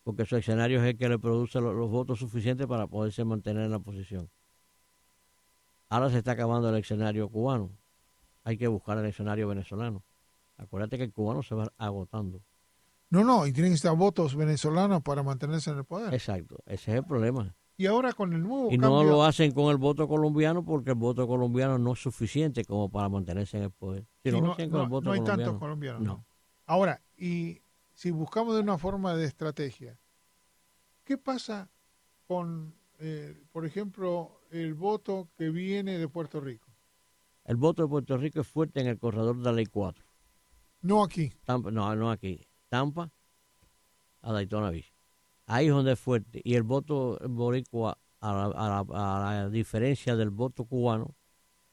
Porque 0.03 0.25
su 0.25 0.37
escenario 0.37 0.81
es 0.81 0.89
el 0.89 0.97
que 0.97 1.09
le 1.09 1.19
produce 1.19 1.59
los, 1.59 1.89
votos 1.89 2.19
suficientes 2.19 2.67
para 2.67 2.87
poderse 2.87 3.23
mantener 3.23 3.63
en 3.65 3.71
la 3.71 3.79
posición. 3.79 4.29
Ahora 5.89 6.09
se 6.09 6.19
está 6.19 6.31
acabando 6.31 6.69
el 6.69 6.75
escenario 6.75 7.29
cubano. 7.29 7.71
Hay 8.43 8.57
que 8.57 8.67
buscar 8.67 8.97
el 8.97 9.05
escenario 9.05 9.47
venezolano. 9.47 10.03
Acuérdate 10.57 10.97
que 10.97 11.03
el 11.05 11.11
cubano 11.11 11.43
se 11.43 11.55
va 11.55 11.71
agotando. 11.77 12.41
No, 13.09 13.23
no, 13.23 13.47
y 13.47 13.51
tienen 13.51 13.71
que 13.71 13.77
estar 13.77 13.95
votos 13.95 14.35
venezolanos 14.35 15.01
para 15.01 15.23
mantenerse 15.23 15.71
en 15.71 15.79
el 15.79 15.85
poder. 15.85 16.13
Exacto, 16.13 16.57
ese 16.65 16.91
es 16.91 16.97
el 16.97 17.03
problema. 17.03 17.55
Y 17.79 17.85
ahora 17.85 18.11
con 18.11 18.33
el 18.33 18.43
nuevo 18.43 18.69
Y 18.71 18.77
no 18.77 19.05
lo 19.05 19.23
hacen 19.23 19.53
con 19.53 19.71
el 19.71 19.77
voto 19.77 20.05
colombiano 20.05 20.65
porque 20.65 20.89
el 20.89 20.97
voto 20.97 21.25
colombiano 21.25 21.77
no 21.77 21.93
es 21.93 21.99
suficiente 21.99 22.65
como 22.65 22.89
para 22.89 23.07
mantenerse 23.07 23.55
en 23.55 23.63
el 23.63 23.71
poder. 23.71 24.05
no, 24.25 24.55
hay 24.57 25.23
tantos 25.23 25.57
colombianos. 25.57 26.01
No. 26.01 26.25
Ahora, 26.65 27.01
y 27.17 27.61
si 27.99 28.11
buscamos 28.11 28.55
de 28.55 28.61
una 28.61 28.77
forma 28.77 29.13
de 29.13 29.25
estrategia, 29.25 29.99
¿qué 31.03 31.17
pasa 31.17 31.69
con, 32.27 32.73
eh, 32.97 33.43
por 33.51 33.65
ejemplo, 33.65 34.39
el 34.51 34.73
voto 34.73 35.27
que 35.35 35.49
viene 35.49 35.97
de 35.97 36.07
Puerto 36.07 36.39
Rico? 36.39 36.69
El 37.43 37.57
voto 37.57 37.81
de 37.81 37.89
Puerto 37.89 38.15
Rico 38.15 38.39
es 38.39 38.47
fuerte 38.47 38.79
en 38.79 38.87
el 38.87 38.97
corredor 38.97 39.35
de 39.35 39.43
la 39.43 39.51
ley 39.51 39.65
4. 39.65 40.05
No 40.79 41.03
aquí. 41.03 41.33
no, 41.45 41.93
no 41.97 42.09
aquí. 42.09 42.47
Tampa 42.69 43.11
a 44.21 44.31
Daytona 44.31 44.69
Beach. 44.69 44.93
Ahí 45.45 45.67
es 45.67 45.73
donde 45.73 45.91
es 45.91 45.99
fuerte. 45.99 46.39
Y 46.45 46.55
el 46.55 46.63
voto 46.63 47.19
boricua 47.27 47.97
a 48.21 48.85
la, 48.93 49.49
diferencia 49.49 50.15
del 50.15 50.29
voto 50.29 50.63
cubano, 50.63 51.17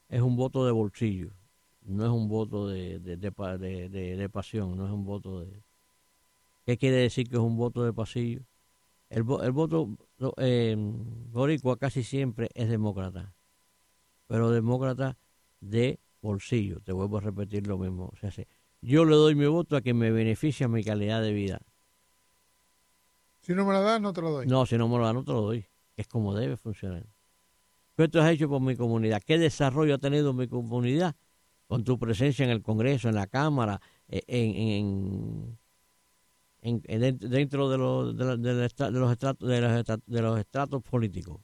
es 0.09 0.21
un 0.21 0.35
voto 0.35 0.65
de 0.65 0.73
bolsillo, 0.73 1.31
no 1.83 2.03
es 2.03 2.11
un 2.11 2.27
voto 2.27 2.67
de, 2.67 2.99
de, 2.99 3.15
de, 3.15 4.29
pasión, 4.29 4.75
no 4.75 4.87
es 4.87 4.91
un 4.91 5.05
voto 5.05 5.39
de... 5.39 5.66
¿Qué 6.67 6.77
quiere 6.77 6.97
decir 6.97 7.27
que 7.27 7.37
es 7.37 7.41
un 7.41 7.57
voto 7.57 7.83
de 7.83 7.93
pasillo? 7.93 8.41
El, 9.09 9.25
el 9.41 9.51
voto 9.51 9.97
eh, 10.37 10.75
boricua 10.77 11.77
casi 11.77 12.03
siempre 12.03 12.49
es 12.53 12.69
demócrata, 12.69 13.33
pero 14.27 14.51
demócrata 14.51 15.17
de 15.59 15.99
bolsillo, 16.21 16.79
te 16.81 16.91
vuelvo 16.91 17.17
a 17.17 17.21
repetir 17.21 17.65
lo 17.65 17.79
mismo. 17.79 18.11
O 18.13 18.15
sea, 18.17 18.31
yo 18.81 19.05
le 19.05 19.15
doy 19.15 19.33
mi 19.33 19.47
voto 19.47 19.75
a 19.75 19.81
quien 19.81 19.97
me 19.97 20.11
beneficia 20.11 20.67
mi 20.67 20.83
calidad 20.83 21.23
de 21.23 21.33
vida. 21.33 21.61
Si 23.39 23.55
no 23.55 23.65
me 23.65 23.73
la 23.73 23.79
das, 23.79 23.99
no 23.99 24.13
te 24.13 24.21
lo 24.21 24.29
doy. 24.29 24.45
No, 24.45 24.67
si 24.67 24.77
no 24.77 24.87
me 24.87 24.99
lo 24.99 25.05
das, 25.05 25.15
no 25.15 25.23
te 25.23 25.31
lo 25.31 25.41
doy 25.41 25.65
es 25.97 26.07
como 26.07 26.35
debe 26.35 26.55
funcionar. 26.55 27.05
¿Qué 27.97 28.07
tú 28.07 28.19
has 28.19 28.31
hecho 28.31 28.47
por 28.47 28.61
mi 28.61 28.75
comunidad? 28.75 29.21
¿Qué 29.25 29.39
desarrollo 29.39 29.95
ha 29.95 29.97
tenido 29.97 30.31
mi 30.31 30.47
comunidad 30.47 31.15
con 31.65 31.83
tu 31.83 31.97
presencia 31.97 32.45
en 32.45 32.51
el 32.51 32.61
Congreso, 32.61 33.09
en 33.09 33.15
la 33.15 33.25
Cámara, 33.25 33.81
eh, 34.07 34.23
en, 34.27 35.57
dentro 36.73 37.69
de 37.69 37.77
los, 37.77 38.17
de, 38.17 38.25
los 38.25 39.11
estratos, 39.11 39.47
de, 39.47 40.21
los 40.21 40.39
estratos, 40.39 40.83
políticos? 40.83 41.41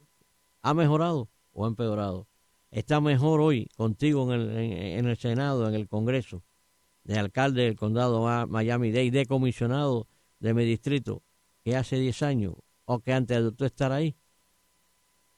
¿Ha 0.61 0.73
mejorado 0.73 1.29
o 1.51 1.65
ha 1.65 1.67
empeorado? 1.67 2.27
¿Está 2.71 2.99
mejor 3.01 3.41
hoy 3.41 3.69
contigo 3.75 4.33
en 4.33 4.41
el, 4.41 4.49
en 4.57 5.05
el 5.05 5.17
Senado, 5.17 5.67
en 5.67 5.75
el 5.75 5.87
Congreso, 5.87 6.43
de 7.03 7.19
alcalde 7.19 7.63
del 7.63 7.75
condado 7.75 8.47
Miami-Dade, 8.47 9.11
de 9.11 9.25
comisionado 9.25 10.07
de 10.39 10.53
mi 10.53 10.65
distrito, 10.65 11.23
que 11.63 11.75
hace 11.75 11.97
10 11.97 12.23
años 12.23 12.55
o 12.85 12.99
que 12.99 13.13
antes 13.13 13.43
de 13.43 13.51
tú 13.51 13.65
estar 13.65 13.91
ahí? 13.91 14.15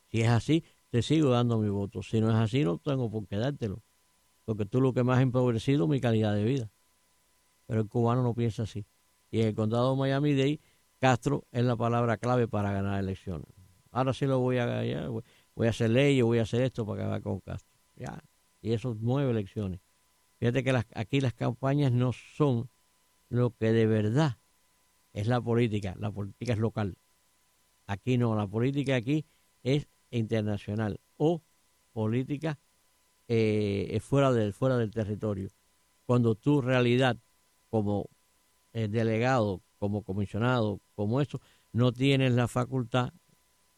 Si 0.10 0.22
es 0.22 0.30
así, 0.30 0.64
te 0.90 1.02
sigo 1.02 1.30
dando 1.30 1.60
mi 1.60 1.70
voto. 1.70 2.02
Si 2.02 2.22
no 2.22 2.30
es 2.30 2.36
así, 2.36 2.64
no 2.64 2.78
tengo 2.78 3.12
por 3.12 3.28
qué 3.28 3.36
dártelo. 3.36 3.84
Porque 4.46 4.66
tú 4.66 4.80
lo 4.80 4.94
que 4.94 5.04
más 5.04 5.18
has 5.18 5.24
empobrecido 5.24 5.88
mi 5.88 6.00
calidad 6.00 6.34
de 6.34 6.44
vida. 6.44 6.72
Pero 7.66 7.82
el 7.82 7.90
cubano 7.90 8.24
no 8.24 8.34
piensa 8.34 8.64
así. 8.64 8.86
Y 9.36 9.42
en 9.42 9.48
el 9.48 9.54
condado 9.54 9.92
de 9.92 9.98
Miami-Dade, 9.98 10.62
Castro 10.98 11.46
es 11.52 11.62
la 11.66 11.76
palabra 11.76 12.16
clave 12.16 12.48
para 12.48 12.72
ganar 12.72 13.02
elecciones. 13.02 13.50
Ahora 13.92 14.14
sí 14.14 14.26
lo 14.26 14.40
voy 14.40 14.60
a 14.60 15.10
voy 15.54 15.68
a 15.68 15.72
hacer 15.72 15.90
leyes, 15.90 16.24
voy 16.24 16.40
a 16.40 16.44
hacer 16.44 16.62
esto 16.62 16.86
para 16.86 17.02
acabar 17.02 17.22
con 17.22 17.42
Castro. 17.42 17.78
Ya. 17.98 18.24
Y 18.62 18.72
eso 18.72 18.96
nueve 18.98 19.32
elecciones. 19.32 19.82
Fíjate 20.40 20.64
que 20.64 20.82
aquí 20.96 21.20
las 21.20 21.34
campañas 21.34 21.92
no 21.92 22.14
son 22.14 22.70
lo 23.28 23.54
que 23.54 23.74
de 23.74 23.86
verdad 23.86 24.38
es 25.12 25.28
la 25.28 25.42
política. 25.42 25.96
La 26.00 26.12
política 26.12 26.54
es 26.54 26.60
local. 26.60 26.96
Aquí 27.88 28.18
no, 28.18 28.38
la 28.38 28.48
política 28.48 28.96
aquí 28.96 29.26
es 29.64 29.90
internacional 30.12 31.02
o 31.18 31.42
política 31.92 32.58
eh, 33.28 34.00
fuera, 34.02 34.32
del, 34.32 34.54
fuera 34.54 34.78
del 34.78 34.92
territorio. 34.92 35.50
Cuando 36.06 36.36
tu 36.36 36.62
realidad 36.62 37.18
como 37.70 38.08
eh, 38.76 38.90
delegado, 38.90 39.62
como 39.80 40.04
comisionado, 40.04 40.82
como 40.96 41.22
eso, 41.22 41.40
no 41.72 41.94
tienes 41.94 42.34
la 42.34 42.50
facultad 42.50 43.14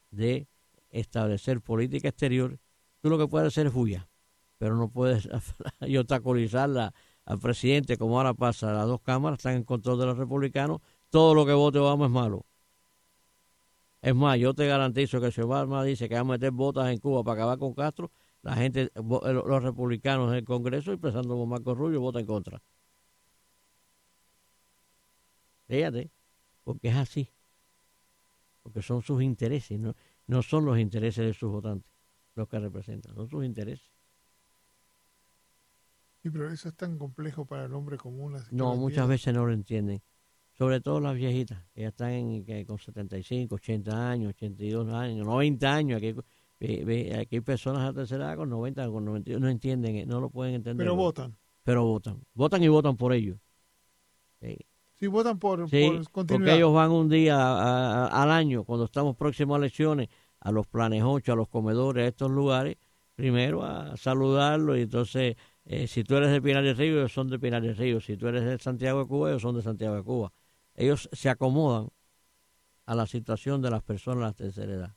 de 0.10 0.48
establecer 0.90 1.62
política 1.62 2.08
exterior, 2.08 2.58
tú 3.00 3.12
lo 3.12 3.20
que 3.20 3.28
puedes 3.28 3.50
hacer 3.50 3.68
es 3.68 3.76
huya, 3.76 4.10
pero 4.58 4.76
no 4.76 4.90
puedes 4.90 5.30
y 5.82 5.98
obstaculizarla 5.98 6.96
al 7.26 7.38
presidente, 7.38 7.96
como 7.96 8.18
ahora 8.18 8.34
pasa, 8.34 8.74
las 8.74 8.88
dos 8.88 9.00
cámaras 9.02 9.38
están 9.38 9.58
en 9.58 9.66
control 9.66 10.00
de 10.00 10.08
los 10.08 10.18
republicanos, 10.18 10.82
todo 11.12 11.36
lo 11.36 11.46
que 11.46 11.54
vote 11.54 11.78
Obama 11.78 12.06
es 12.06 12.12
malo. 12.12 12.48
Es 14.02 14.16
más, 14.16 14.40
yo 14.40 14.56
te 14.56 14.66
garantizo 14.66 15.22
que 15.22 15.32
si 15.32 15.42
Obama 15.42 15.84
dice 15.84 16.10
que 16.10 16.16
va 16.16 16.22
a 16.22 16.24
meter 16.24 16.50
botas 16.50 16.90
en 16.90 16.98
Cuba 16.98 17.24
para 17.24 17.42
acabar 17.42 17.60
con 17.60 17.76
Castro, 17.76 18.10
la 18.42 18.56
gente, 18.56 18.82
eh, 18.84 18.92
los 18.96 19.62
republicanos 19.62 20.32
en 20.32 20.40
el 20.40 20.44
Congreso, 20.44 20.92
empezando 20.92 21.36
por 21.36 21.48
Marco 21.48 21.76
Rubio, 21.76 22.02
votan 22.02 22.22
en 22.22 22.26
contra. 22.26 22.64
Fíjate, 25.68 26.12
porque 26.64 26.90
es 26.90 26.96
así. 26.96 27.32
Porque 28.64 28.82
son 28.82 29.02
sus 29.02 29.22
intereses, 29.22 29.80
no, 29.80 29.96
no 30.28 30.42
son 30.42 30.66
los 30.66 30.78
intereses 30.78 31.26
de 31.26 31.34
sus 31.34 31.50
votantes 31.50 31.92
los 32.36 32.48
que 32.48 32.60
representan, 32.60 33.16
son 33.16 33.30
sus 33.30 33.44
intereses. 33.44 33.92
Sí, 36.22 36.30
pero 36.30 36.52
eso 36.52 36.70
es 36.70 36.76
tan 36.76 36.98
complejo 36.98 37.46
para 37.46 37.66
el 37.66 37.74
hombre 37.74 37.98
común. 37.98 38.38
no, 38.52 38.76
muchas 38.76 39.08
veces 39.08 39.34
no 39.34 39.46
lo 39.46 39.54
entienden 39.54 40.02
sobre 40.58 40.82
todo 40.82 41.00
las 41.00 41.16
viejitas, 41.16 41.64
que 41.74 41.82
ya 41.82 41.90
están 41.90 42.12
en, 42.12 42.44
que, 42.44 42.66
con 42.66 42.80
75, 42.80 43.56
80 43.56 44.10
años, 44.10 44.30
82 44.30 44.92
años, 44.92 45.26
90 45.26 45.74
años. 45.74 45.98
Aquí, 45.98 46.16
aquí 47.14 47.36
hay 47.36 47.42
personas 47.42 47.88
a 47.88 47.94
tercera 47.94 48.26
edad 48.26 48.38
con 48.38 48.50
90, 48.50 48.90
con 48.90 49.06
92, 49.06 49.40
no 49.40 49.50
entienden, 49.50 50.08
no 50.08 50.20
lo 50.20 50.32
pueden 50.32 50.56
entender. 50.56 50.84
Pero 50.84 50.96
votan. 50.96 51.38
Pero 51.64 51.86
votan. 51.86 52.24
Votan 52.34 52.64
y 52.64 52.68
votan 52.70 52.98
por 52.98 53.14
ellos. 53.14 53.38
Sí. 54.42 54.58
Votan 55.06 55.38
por, 55.38 55.70
por 55.70 56.26
Porque 56.26 56.56
ellos 56.56 56.74
van 56.74 56.90
un 56.90 57.10
día 57.10 58.08
al 58.08 58.32
año, 58.32 58.64
cuando 58.64 58.86
estamos 58.86 59.16
próximos 59.16 59.56
a 59.56 59.60
elecciones, 59.60 60.10
a 60.40 60.52
los 60.52 60.66
planes 60.66 61.04
8, 61.06 61.34
a 61.34 61.36
los 61.36 61.48
comedores, 61.48 62.06
a 62.06 62.08
estos 62.08 62.32
lugares, 62.32 62.78
primero 63.14 63.64
a 63.64 63.96
saludarlos 63.98 64.78
y 64.78 64.82
entonces, 64.82 65.36
eh, 65.66 65.86
si 65.86 66.04
tú 66.04 66.16
eres 66.16 66.32
de 66.32 66.42
Pinar 66.42 66.64
del 66.64 66.76
Río, 66.76 66.98
ellos 66.98 67.14
son 67.14 67.30
de 67.30 67.38
Pinar 67.38 67.62
del 67.62 67.78
Río. 67.78 68.02
Si 68.02 68.18
tú 68.18 68.28
eres 68.28 68.44
de 68.44 68.58
Santiago 68.58 69.02
de 69.02 69.08
Cuba, 69.08 69.30
ellos 69.30 69.42
son 69.44 69.56
de 69.56 69.62
Santiago 69.62 69.96
de 69.96 70.04
Cuba 70.04 70.32
ellos 70.78 71.10
se 71.12 71.30
acomodan 71.30 71.90
a 72.86 72.96
la 72.96 73.06
situación 73.06 73.62
de 73.62 73.72
las 73.72 73.84
personas 73.84 74.20
de 74.20 74.26
la 74.26 74.34
tercera 74.34 74.74
edad. 74.74 74.96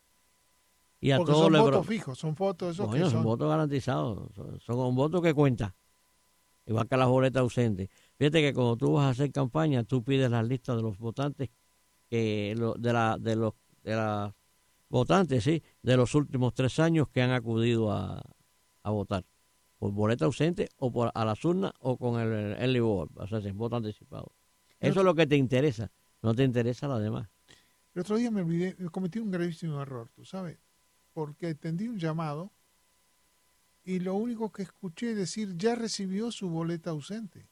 Y 1.00 1.10
a 1.10 1.16
Porque 1.16 1.32
son 1.32 1.52
votos 1.52 1.86
fijos, 1.86 2.18
son 2.18 2.34
votos 2.34 2.74
esos 2.74 2.94
que 2.94 3.10
son... 3.10 3.24
votos 3.24 3.48
garantizados, 3.48 4.30
son, 4.62 4.78
un 4.78 4.94
voto 4.94 5.22
que 5.22 5.32
cuenta, 5.32 5.74
igual 6.66 6.86
que 6.86 6.96
las 6.98 7.08
boletas 7.08 7.40
ausentes. 7.40 7.88
Fíjate 8.20 8.42
que 8.42 8.52
cuando 8.52 8.76
tú 8.76 8.92
vas 8.92 9.06
a 9.06 9.08
hacer 9.08 9.32
campaña, 9.32 9.82
tú 9.82 10.04
pides 10.04 10.30
las 10.30 10.46
listas 10.46 10.76
de 10.76 10.82
los 10.82 10.98
votantes, 10.98 11.48
que 12.06 12.54
de, 12.78 12.92
la, 12.92 13.16
de 13.18 13.34
los 13.34 13.54
de 13.82 13.96
las 13.96 14.34
votantes, 14.90 15.42
sí, 15.42 15.62
de 15.80 15.96
los 15.96 16.14
últimos 16.14 16.52
tres 16.52 16.78
años 16.80 17.08
que 17.08 17.22
han 17.22 17.30
acudido 17.30 17.90
a, 17.90 18.22
votar, 18.84 19.24
por 19.78 19.92
boleta 19.92 20.26
ausente 20.26 20.68
o 20.76 20.92
por 20.92 21.10
a 21.14 21.24
las 21.24 21.42
urnas 21.46 21.72
o 21.80 21.96
con 21.96 22.20
el 22.20 22.52
early 22.60 22.80
vote, 22.80 23.14
o 23.16 23.26
sea, 23.26 23.40
voto 23.54 23.76
anticipado. 23.76 24.34
Eso 24.80 25.00
es 25.00 25.06
lo 25.06 25.14
que 25.14 25.26
te 25.26 25.36
interesa, 25.36 25.90
no 26.20 26.34
te 26.34 26.44
interesa 26.44 26.88
lo 26.88 26.98
demás. 26.98 27.26
El 27.94 28.02
otro 28.02 28.18
día 28.18 28.30
me 28.30 28.42
olvidé, 28.42 28.76
cometí 28.90 29.18
un 29.18 29.30
gravísimo 29.30 29.80
error, 29.80 30.10
tú 30.14 30.26
sabes, 30.26 30.58
porque 31.14 31.46
atendí 31.46 31.88
un 31.88 31.98
llamado 31.98 32.52
y 33.82 34.00
lo 34.00 34.12
único 34.12 34.52
que 34.52 34.64
escuché 34.64 35.14
decir 35.14 35.56
ya 35.56 35.74
recibió 35.74 36.30
su 36.30 36.50
boleta 36.50 36.90
ausente. 36.90 37.49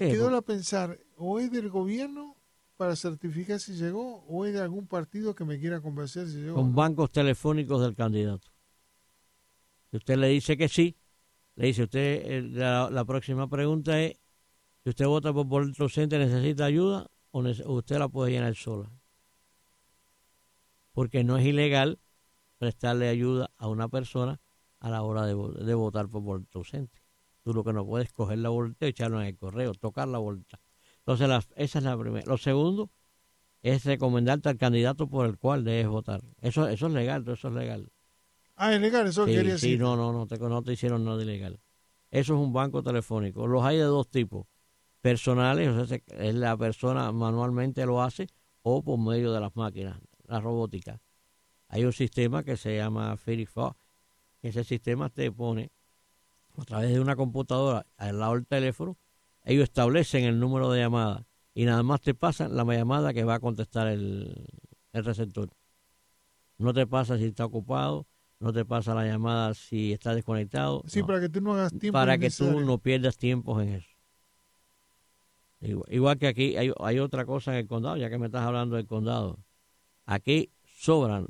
Me 0.00 0.10
quedó 0.10 0.30
la 0.30 0.42
pensar, 0.42 0.98
o 1.16 1.38
es 1.38 1.50
del 1.50 1.70
gobierno 1.70 2.36
para 2.76 2.96
certificar 2.96 3.60
si 3.60 3.74
llegó, 3.74 4.24
o 4.28 4.44
es 4.44 4.52
de 4.52 4.60
algún 4.60 4.86
partido 4.86 5.34
que 5.34 5.44
me 5.44 5.58
quiera 5.58 5.80
convencer 5.80 6.26
si 6.28 6.38
llegó. 6.38 6.56
Con 6.56 6.74
bancos 6.74 7.10
telefónicos 7.10 7.80
del 7.80 7.94
candidato. 7.94 8.48
Si 9.90 9.96
usted 9.98 10.16
le 10.16 10.28
dice 10.28 10.56
que 10.56 10.68
sí, 10.68 10.96
le 11.54 11.66
dice 11.66 11.84
usted, 11.84 12.22
eh, 12.24 12.42
la 12.42 13.04
próxima 13.04 13.48
pregunta 13.48 14.00
es, 14.00 14.18
si 14.84 14.90
usted 14.90 15.06
vota 15.06 15.32
por 15.32 15.46
boleto 15.46 15.84
ausente, 15.84 16.18
¿necesita 16.18 16.66
ayuda 16.66 17.10
o 17.30 17.40
usted 17.40 17.98
la 17.98 18.08
puede 18.08 18.32
llenar 18.32 18.54
sola? 18.54 18.92
Porque 20.92 21.24
no 21.24 21.38
es 21.38 21.46
ilegal 21.46 22.00
prestarle 22.58 23.08
ayuda 23.08 23.50
a 23.56 23.68
una 23.68 23.88
persona 23.88 24.40
a 24.80 24.90
la 24.90 25.02
hora 25.02 25.24
de, 25.24 25.34
votar 25.74 26.08
por 26.08 26.20
boleto 26.20 26.58
ausente. 26.58 27.00
Tú 27.44 27.52
lo 27.52 27.62
que 27.62 27.74
no 27.74 27.84
puedes 27.84 28.08
es 28.08 28.12
coger 28.12 28.38
la 28.38 28.48
boleta 28.48 28.86
y 28.86 28.88
echarla 28.88 29.20
en 29.20 29.26
el 29.28 29.36
correo, 29.36 29.74
tocar 29.74 30.08
la 30.08 30.18
boleta. 30.18 30.60
Entonces, 31.06 31.28
esa 31.56 31.78
es 31.78 31.84
la 31.84 31.98
primera. 31.98 32.24
Lo 32.26 32.38
segundo 32.38 32.90
es 33.62 33.84
recomendarte 33.84 34.48
al 34.48 34.56
candidato 34.56 35.08
por 35.08 35.26
el 35.26 35.36
cual 35.36 35.62
debes 35.62 35.86
votar. 35.88 36.22
Eso, 36.40 36.66
eso 36.68 36.86
es 36.86 36.92
legal, 36.92 37.22
eso 37.28 37.48
es 37.48 37.54
legal. 37.54 37.92
Ah, 38.56 38.72
es 38.72 38.80
legal, 38.80 39.06
eso 39.06 39.26
quería 39.26 39.52
decir. 39.52 39.72
Sí, 39.72 39.78
no, 39.78 39.94
no, 39.94 40.12
no 40.12 40.26
te, 40.26 40.38
no 40.38 40.62
te 40.62 40.72
hicieron 40.72 41.04
nada 41.04 41.22
ilegal. 41.22 41.60
Eso 42.10 42.34
es 42.34 42.40
un 42.40 42.52
banco 42.52 42.82
telefónico. 42.82 43.46
Los 43.46 43.62
hay 43.62 43.76
de 43.76 43.82
dos 43.82 44.08
tipos 44.08 44.46
personales, 45.02 45.68
o 45.68 45.84
sea, 45.84 45.98
es 46.06 46.34
la 46.34 46.56
persona 46.56 47.12
manualmente 47.12 47.84
lo 47.84 48.00
hace 48.00 48.28
o 48.62 48.82
por 48.82 48.98
medio 48.98 49.32
de 49.32 49.40
las 49.40 49.54
máquinas, 49.54 50.00
la 50.26 50.40
robótica. 50.40 51.02
Hay 51.68 51.84
un 51.84 51.92
sistema 51.92 52.42
que 52.42 52.56
se 52.56 52.76
llama 52.76 53.16
Fox. 53.16 53.76
Ese 54.40 54.64
sistema 54.64 55.10
te 55.10 55.30
pone 55.30 55.72
a 56.56 56.64
través 56.64 56.92
de 56.92 57.00
una 57.00 57.16
computadora 57.16 57.86
al 57.96 58.18
lado 58.18 58.34
del 58.34 58.46
teléfono, 58.46 58.96
ellos 59.44 59.64
establecen 59.64 60.24
el 60.24 60.38
número 60.38 60.70
de 60.70 60.80
llamada 60.80 61.26
y 61.54 61.64
nada 61.64 61.82
más 61.82 62.00
te 62.00 62.14
pasan 62.14 62.56
la 62.56 62.64
llamada 62.64 63.12
que 63.12 63.24
va 63.24 63.34
a 63.34 63.40
contestar 63.40 63.88
el, 63.88 64.46
el 64.92 65.04
receptor. 65.04 65.50
No 66.58 66.72
te 66.72 66.86
pasa 66.86 67.18
si 67.18 67.24
está 67.24 67.44
ocupado, 67.44 68.06
no 68.40 68.52
te 68.52 68.64
pasa 68.64 68.94
la 68.94 69.06
llamada 69.06 69.54
si 69.54 69.92
está 69.92 70.14
desconectado. 70.14 70.82
Sí, 70.86 71.02
para 71.02 71.20
que 71.20 71.28
tú 71.28 71.40
no 71.40 71.54
hagas 71.54 71.72
tiempo. 71.72 71.92
Para 71.92 72.18
que 72.18 72.30
tú 72.30 72.60
no 72.60 72.78
pierdas 72.78 73.16
tiempo 73.16 73.60
en 73.60 73.74
eso. 73.74 73.88
Igual, 75.88 76.18
que 76.18 76.26
aquí 76.26 76.56
hay, 76.56 76.98
otra 76.98 77.24
cosa 77.24 77.52
en 77.52 77.60
el 77.60 77.66
condado, 77.66 77.96
ya 77.96 78.10
que 78.10 78.18
me 78.18 78.26
estás 78.26 78.42
hablando 78.42 78.76
del 78.76 78.86
condado. 78.86 79.38
Aquí 80.04 80.50
sobran 80.64 81.26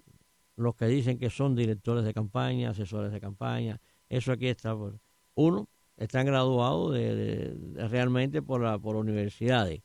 los 0.56 0.74
que 0.74 0.86
dicen 0.86 1.18
que 1.18 1.30
son 1.30 1.54
directores 1.54 2.04
de 2.04 2.12
campaña, 2.12 2.70
asesores 2.70 3.12
de 3.12 3.20
campaña. 3.20 3.80
Eso 4.08 4.32
aquí 4.32 4.48
está. 4.48 4.74
Por, 4.74 4.98
uno, 5.34 5.68
están 5.96 6.26
graduados 6.26 6.92
de, 6.92 7.56
realmente 7.88 8.42
por, 8.42 8.62
la, 8.62 8.78
por 8.78 8.96
universidades. 8.96 9.82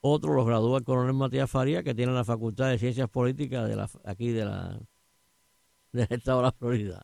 Otro 0.00 0.32
los 0.32 0.46
gradúa 0.46 0.78
el 0.78 0.84
coronel 0.84 1.12
Matías 1.12 1.50
Faría, 1.50 1.82
que 1.82 1.94
tiene 1.94 2.12
la 2.12 2.24
Facultad 2.24 2.70
de 2.70 2.78
Ciencias 2.78 3.08
Políticas 3.08 3.68
de 3.68 3.76
la, 3.76 3.90
aquí 4.04 4.30
de 4.30 4.44
la, 4.44 4.80
del 5.92 6.06
Estado 6.10 6.38
de 6.38 6.44
la 6.44 6.52
Florida. 6.52 7.02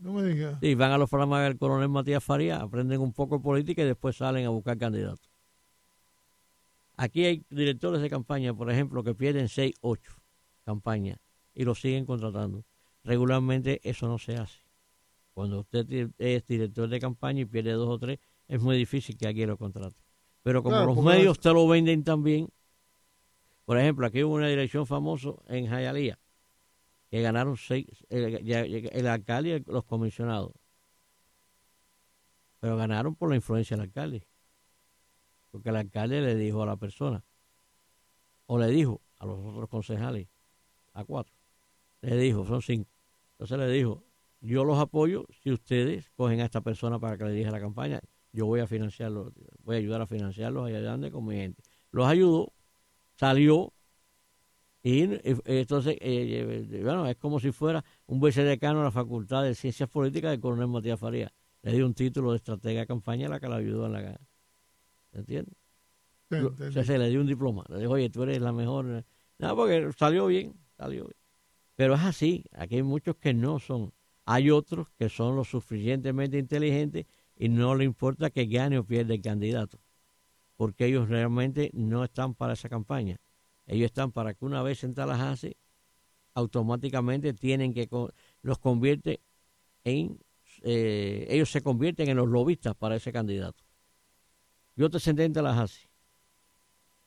No 0.00 0.12
me 0.12 0.22
digas. 0.22 0.58
Sí, 0.60 0.74
van 0.74 0.92
a 0.92 0.98
los 0.98 1.10
programas 1.10 1.42
del 1.42 1.58
coronel 1.58 1.88
Matías 1.88 2.22
Faría, 2.22 2.60
aprenden 2.60 3.00
un 3.00 3.12
poco 3.12 3.38
de 3.38 3.42
política 3.42 3.82
y 3.82 3.86
después 3.86 4.16
salen 4.16 4.46
a 4.46 4.50
buscar 4.50 4.78
candidatos. 4.78 5.28
Aquí 6.96 7.24
hay 7.24 7.44
directores 7.50 8.00
de 8.00 8.10
campaña, 8.10 8.54
por 8.54 8.70
ejemplo, 8.70 9.04
que 9.04 9.14
pierden 9.14 9.48
6, 9.48 9.74
8 9.80 10.12
campañas 10.64 11.18
y 11.54 11.64
los 11.64 11.80
siguen 11.80 12.04
contratando. 12.06 12.64
Regularmente 13.04 13.80
eso 13.88 14.08
no 14.08 14.18
se 14.18 14.36
hace. 14.36 14.67
Cuando 15.38 15.60
usted 15.60 16.10
es 16.18 16.46
director 16.48 16.88
de 16.88 16.98
campaña 16.98 17.42
y 17.42 17.44
pierde 17.44 17.70
dos 17.70 17.88
o 17.88 17.96
tres, 17.96 18.18
es 18.48 18.60
muy 18.60 18.76
difícil 18.76 19.16
que 19.16 19.28
alguien 19.28 19.48
lo 19.48 19.56
contrate. 19.56 19.94
Pero 20.42 20.64
como 20.64 20.84
los 20.84 21.00
medios 21.00 21.38
te 21.38 21.52
lo 21.52 21.68
venden 21.68 22.02
también, 22.02 22.48
por 23.64 23.78
ejemplo, 23.78 24.04
aquí 24.08 24.24
hubo 24.24 24.34
una 24.34 24.48
dirección 24.48 24.84
famosa 24.84 25.34
en 25.46 25.68
Jayalía, 25.68 26.18
que 27.08 27.22
ganaron 27.22 27.56
seis, 27.56 27.86
el, 28.08 29.06
alcalde 29.06 29.62
y 29.64 29.70
los 29.70 29.84
comisionados. 29.84 30.50
Pero 32.58 32.76
ganaron 32.76 33.14
por 33.14 33.30
la 33.30 33.36
influencia 33.36 33.76
del 33.76 33.84
alcalde. 33.84 34.26
Porque 35.52 35.68
el 35.68 35.76
alcalde 35.76 36.20
le 36.20 36.34
dijo 36.34 36.64
a 36.64 36.66
la 36.66 36.76
persona, 36.76 37.24
o 38.46 38.58
le 38.58 38.66
dijo 38.66 39.02
a 39.20 39.26
los 39.26 39.38
otros 39.38 39.68
concejales, 39.68 40.26
a 40.94 41.04
cuatro, 41.04 41.32
le 42.00 42.16
dijo, 42.16 42.44
son 42.44 42.60
cinco. 42.60 42.90
Entonces 43.34 43.56
le 43.56 43.68
dijo, 43.68 44.07
yo 44.40 44.64
los 44.64 44.78
apoyo 44.78 45.26
si 45.42 45.50
ustedes 45.50 46.10
cogen 46.16 46.40
a 46.40 46.44
esta 46.44 46.60
persona 46.60 46.98
para 46.98 47.16
que 47.16 47.24
le 47.24 47.32
diga 47.32 47.50
la 47.50 47.60
campaña. 47.60 48.00
Yo 48.32 48.46
voy 48.46 48.60
a 48.60 48.66
financiarlo, 48.66 49.32
voy 49.64 49.76
a 49.76 49.78
ayudar 49.78 50.02
a 50.02 50.06
financiarlos 50.06 50.66
allá 50.66 50.78
adelante 50.78 51.10
con 51.10 51.24
mi 51.26 51.36
gente. 51.36 51.62
Los 51.90 52.06
ayudó, 52.06 52.52
salió 53.16 53.72
y 54.82 55.02
entonces, 55.44 55.96
eh, 56.00 56.66
eh, 56.70 56.80
bueno, 56.82 57.06
es 57.06 57.16
como 57.16 57.40
si 57.40 57.50
fuera 57.50 57.84
un 58.06 58.20
vicedecano 58.20 58.78
de 58.78 58.84
la 58.84 58.90
Facultad 58.90 59.42
de 59.42 59.54
Ciencias 59.54 59.88
Políticas 59.88 60.30
del 60.30 60.40
coronel 60.40 60.68
Matías 60.68 60.98
Faría. 60.98 61.32
Le 61.62 61.72
dio 61.72 61.84
un 61.84 61.94
título 61.94 62.30
de 62.30 62.36
estratega 62.36 62.80
de 62.80 62.86
campaña 62.86 63.26
a 63.26 63.30
la 63.30 63.40
que 63.40 63.48
la 63.48 63.56
ayudó 63.56 63.86
en 63.86 63.92
la 63.92 64.20
¿Entiendes? 65.12 65.54
o 66.30 66.72
sea, 66.72 66.84
se 66.84 66.98
le 66.98 67.10
dio 67.10 67.20
un 67.20 67.26
diploma. 67.26 67.64
Le 67.68 67.80
dijo, 67.80 67.92
oye, 67.92 68.08
tú 68.08 68.22
eres 68.22 68.40
la 68.40 68.52
mejor. 68.52 69.04
No, 69.38 69.56
porque 69.56 69.90
salió 69.98 70.26
bien, 70.26 70.54
salió 70.76 71.04
bien. 71.04 71.16
Pero 71.74 71.94
es 71.94 72.02
así. 72.02 72.44
Aquí 72.52 72.76
hay 72.76 72.82
muchos 72.82 73.16
que 73.16 73.34
no 73.34 73.58
son. 73.58 73.92
Hay 74.30 74.50
otros 74.50 74.88
que 74.98 75.08
son 75.08 75.36
lo 75.36 75.42
suficientemente 75.42 76.36
inteligentes 76.36 77.06
y 77.34 77.48
no 77.48 77.74
le 77.74 77.84
importa 77.84 78.28
que 78.28 78.44
gane 78.44 78.78
o 78.78 78.84
pierda 78.84 79.14
el 79.14 79.22
candidato, 79.22 79.80
porque 80.54 80.84
ellos 80.84 81.08
realmente 81.08 81.70
no 81.72 82.04
están 82.04 82.34
para 82.34 82.52
esa 82.52 82.68
campaña. 82.68 83.16
Ellos 83.66 83.86
están 83.86 84.12
para 84.12 84.34
que 84.34 84.44
una 84.44 84.62
vez 84.62 84.84
en 84.84 84.92
Tallahassee, 84.92 85.56
automáticamente 86.34 87.32
tienen 87.32 87.72
que 87.72 87.88
los 88.42 88.58
convierte 88.58 89.22
en 89.84 90.18
eh, 90.62 91.26
ellos 91.30 91.50
se 91.50 91.62
convierten 91.62 92.10
en 92.10 92.18
los 92.18 92.28
lobistas 92.28 92.74
para 92.74 92.96
ese 92.96 93.10
candidato. 93.10 93.64
Yo 94.76 94.90
te 94.90 95.00
senté 95.00 95.24
en 95.24 95.32
Tallahassee. 95.32 95.88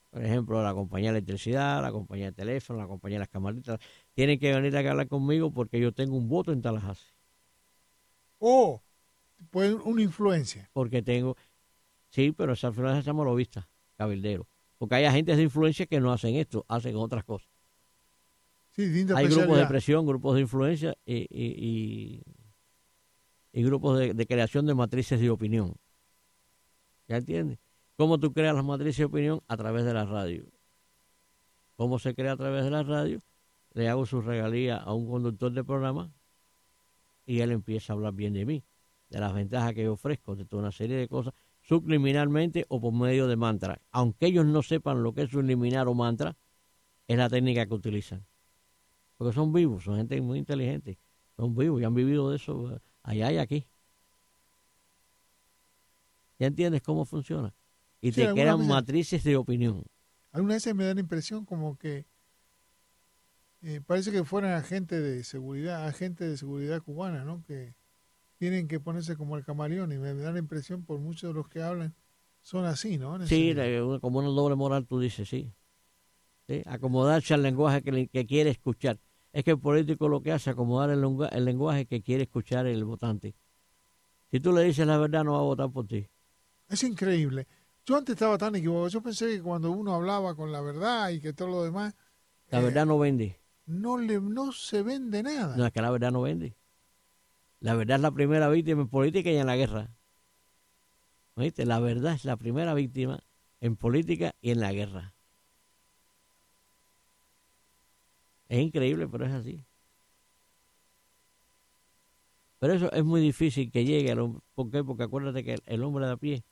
Por 0.09 0.25
ejemplo, 0.25 0.63
la 0.63 0.73
compañía 0.73 1.11
de 1.11 1.19
electricidad, 1.19 1.83
la 1.83 1.91
compañía 1.91 2.25
de 2.25 2.31
teléfono, 2.31 2.79
la 2.79 2.87
compañía 2.87 3.17
de 3.17 3.19
las 3.19 3.29
camaritas, 3.29 3.79
tienen 4.13 4.39
que 4.39 4.53
venir 4.53 4.75
a 4.75 4.79
hablar 4.79 5.07
conmigo 5.07 5.51
porque 5.51 5.79
yo 5.79 5.91
tengo 5.93 6.15
un 6.15 6.27
voto 6.27 6.51
en 6.51 6.61
Tallahassee. 6.61 7.13
Oh, 8.39 8.81
pues 9.49 9.73
una 9.83 10.01
influencia. 10.01 10.69
Porque 10.73 11.01
tengo, 11.01 11.37
sí, 12.09 12.31
pero 12.31 12.53
esa 12.53 12.67
influencia 12.67 13.01
se 13.01 13.07
llama 13.07 13.23
lobista, 13.23 13.69
cabildero. 13.97 14.47
Porque 14.77 14.95
hay 14.95 15.05
agentes 15.05 15.37
de 15.37 15.43
influencia 15.43 15.85
que 15.85 15.99
no 15.99 16.11
hacen 16.11 16.35
esto, 16.35 16.65
hacen 16.67 16.95
otras 16.95 17.23
cosas. 17.23 17.49
Sí, 18.71 18.83
hay 19.15 19.27
grupos 19.27 19.57
de 19.57 19.65
presión, 19.65 20.05
grupos 20.05 20.35
de 20.35 20.41
influencia 20.41 20.97
y, 21.05 21.27
y, 21.29 22.23
y, 23.51 23.63
grupos 23.63 23.99
de, 23.99 24.13
de 24.13 24.25
creación 24.25 24.65
de 24.65 24.73
matrices 24.73 25.19
de 25.19 25.29
opinión. 25.29 25.75
¿Ya 27.07 27.17
entiendes? 27.17 27.59
¿Cómo 27.97 28.17
tú 28.17 28.31
creas 28.33 28.55
las 28.55 28.63
matrices 28.63 28.99
de 28.99 29.05
opinión? 29.05 29.41
A 29.47 29.57
través 29.57 29.83
de 29.83 29.93
la 29.93 30.05
radio. 30.05 30.45
¿Cómo 31.75 31.99
se 31.99 32.15
crea 32.15 32.31
a 32.31 32.37
través 32.37 32.63
de 32.63 32.71
la 32.71 32.83
radio? 32.83 33.19
Le 33.73 33.87
hago 33.89 34.05
su 34.05 34.21
regalía 34.21 34.77
a 34.77 34.93
un 34.93 35.07
conductor 35.07 35.51
de 35.51 35.63
programa 35.63 36.11
y 37.25 37.39
él 37.39 37.51
empieza 37.51 37.93
a 37.93 37.95
hablar 37.95 38.13
bien 38.13 38.33
de 38.33 38.45
mí, 38.45 38.63
de 39.09 39.19
las 39.19 39.33
ventajas 39.33 39.73
que 39.73 39.83
yo 39.83 39.93
ofrezco, 39.93 40.35
de 40.35 40.45
toda 40.45 40.63
una 40.63 40.71
serie 40.71 40.97
de 40.97 41.07
cosas, 41.07 41.33
subliminalmente 41.61 42.65
o 42.67 42.81
por 42.81 42.93
medio 42.93 43.27
de 43.27 43.35
mantra. 43.35 43.81
Aunque 43.91 44.27
ellos 44.27 44.45
no 44.45 44.61
sepan 44.61 45.03
lo 45.03 45.13
que 45.13 45.23
es 45.23 45.29
subliminar 45.29 45.87
o 45.87 45.93
mantra, 45.93 46.35
es 47.07 47.17
la 47.17 47.29
técnica 47.29 47.65
que 47.65 47.73
utilizan. 47.73 48.25
Porque 49.17 49.33
son 49.33 49.53
vivos, 49.53 49.83
son 49.83 49.97
gente 49.97 50.19
muy 50.21 50.39
inteligente, 50.39 50.99
son 51.35 51.55
vivos 51.55 51.81
y 51.81 51.85
han 51.85 51.93
vivido 51.93 52.29
de 52.29 52.37
eso 52.37 52.81
allá 53.03 53.31
y 53.31 53.37
aquí. 53.37 53.67
¿Ya 56.39 56.47
entiendes 56.47 56.81
cómo 56.81 57.05
funciona? 57.05 57.53
y 58.01 58.11
te 58.11 58.31
crean 58.33 58.67
matrices 58.67 59.23
de 59.23 59.37
opinión. 59.37 59.83
Algunas 60.31 60.57
veces 60.57 60.75
me 60.75 60.85
da 60.85 60.93
la 60.93 60.99
impresión 60.99 61.45
como 61.45 61.77
que 61.77 62.07
eh, 63.63 63.81
parece 63.85 64.11
que 64.11 64.23
fueran 64.23 64.53
agentes 64.53 65.01
de 65.01 65.23
seguridad, 65.23 65.87
agentes 65.87 66.29
de 66.29 66.37
seguridad 66.37 66.81
cubana, 66.81 67.23
¿no? 67.23 67.43
Que 67.43 67.75
tienen 68.37 68.67
que 68.67 68.79
ponerse 68.79 69.15
como 69.15 69.37
el 69.37 69.43
camaleón 69.43 69.91
y 69.91 69.97
me 69.97 70.13
da 70.15 70.31
la 70.31 70.39
impresión 70.39 70.83
por 70.83 70.99
muchos 70.99 71.29
de 71.29 71.33
los 71.35 71.47
que 71.47 71.61
hablan 71.61 71.93
son 72.41 72.65
así, 72.65 72.97
¿no? 72.97 73.25
Sí, 73.27 73.55
como 74.01 74.19
una 74.19 74.29
doble 74.29 74.55
moral 74.55 74.87
tú 74.87 74.99
dices, 74.99 75.29
sí. 75.29 75.53
Acomodarse 76.65 77.33
al 77.33 77.43
lenguaje 77.43 77.81
que, 77.81 78.07
que, 78.07 78.25
quiere 78.25 78.49
escuchar. 78.49 78.99
Es 79.31 79.43
que 79.43 79.51
el 79.51 79.59
político 79.59 80.09
lo 80.09 80.21
que 80.21 80.31
hace 80.31 80.49
es 80.49 80.53
acomodar 80.53 80.89
el, 80.89 81.05
el 81.31 81.45
lenguaje 81.45 81.85
que 81.85 82.01
quiere 82.01 82.23
escuchar 82.23 82.65
el 82.65 82.83
votante. 82.83 83.35
Si 84.31 84.39
tú 84.39 84.51
le 84.51 84.63
dices 84.63 84.85
la 84.85 84.97
verdad, 84.97 85.23
no 85.23 85.33
va 85.33 85.39
a 85.39 85.43
votar 85.43 85.69
por 85.71 85.87
ti. 85.87 86.07
Es 86.67 86.83
increíble. 86.83 87.47
Yo 87.85 87.95
antes 87.95 88.13
estaba 88.13 88.37
tan 88.37 88.55
equivocado. 88.55 88.87
Yo 88.87 89.01
pensé 89.01 89.27
que 89.27 89.41
cuando 89.41 89.71
uno 89.71 89.93
hablaba 89.93 90.35
con 90.35 90.51
la 90.51 90.61
verdad 90.61 91.09
y 91.09 91.21
que 91.21 91.33
todo 91.33 91.49
lo 91.49 91.63
demás. 91.63 91.95
La 92.49 92.59
verdad 92.59 92.85
no 92.85 92.97
vende. 92.97 93.40
No, 93.65 93.97
le, 93.97 94.19
no 94.19 94.51
se 94.51 94.83
vende 94.83 95.23
nada. 95.23 95.55
No, 95.55 95.65
es 95.65 95.71
que 95.71 95.81
la 95.81 95.91
verdad 95.91 96.11
no 96.11 96.21
vende. 96.21 96.55
La 97.59 97.75
verdad 97.75 97.97
es 97.97 98.01
la 98.01 98.11
primera 98.11 98.49
víctima 98.49 98.81
en 98.81 98.89
política 98.89 99.29
y 99.29 99.37
en 99.37 99.47
la 99.47 99.55
guerra. 99.55 99.91
¿Oíste? 101.35 101.65
La 101.65 101.79
verdad 101.79 102.13
es 102.13 102.25
la 102.25 102.37
primera 102.37 102.73
víctima 102.73 103.23
en 103.59 103.75
política 103.75 104.35
y 104.41 104.51
en 104.51 104.59
la 104.59 104.73
guerra. 104.73 105.13
Es 108.49 108.59
increíble, 108.59 109.07
pero 109.07 109.25
es 109.25 109.31
así. 109.31 109.63
Pero 112.59 112.73
eso 112.73 112.91
es 112.91 113.03
muy 113.03 113.21
difícil 113.21 113.71
que 113.71 113.85
llegue. 113.85 114.15
¿Por 114.53 114.69
qué? 114.69 114.83
Porque 114.83 115.03
acuérdate 115.03 115.43
que 115.43 115.57
el 115.65 115.83
hombre 115.83 116.05
de 116.05 116.11
a 116.11 116.17
pie 116.17 116.43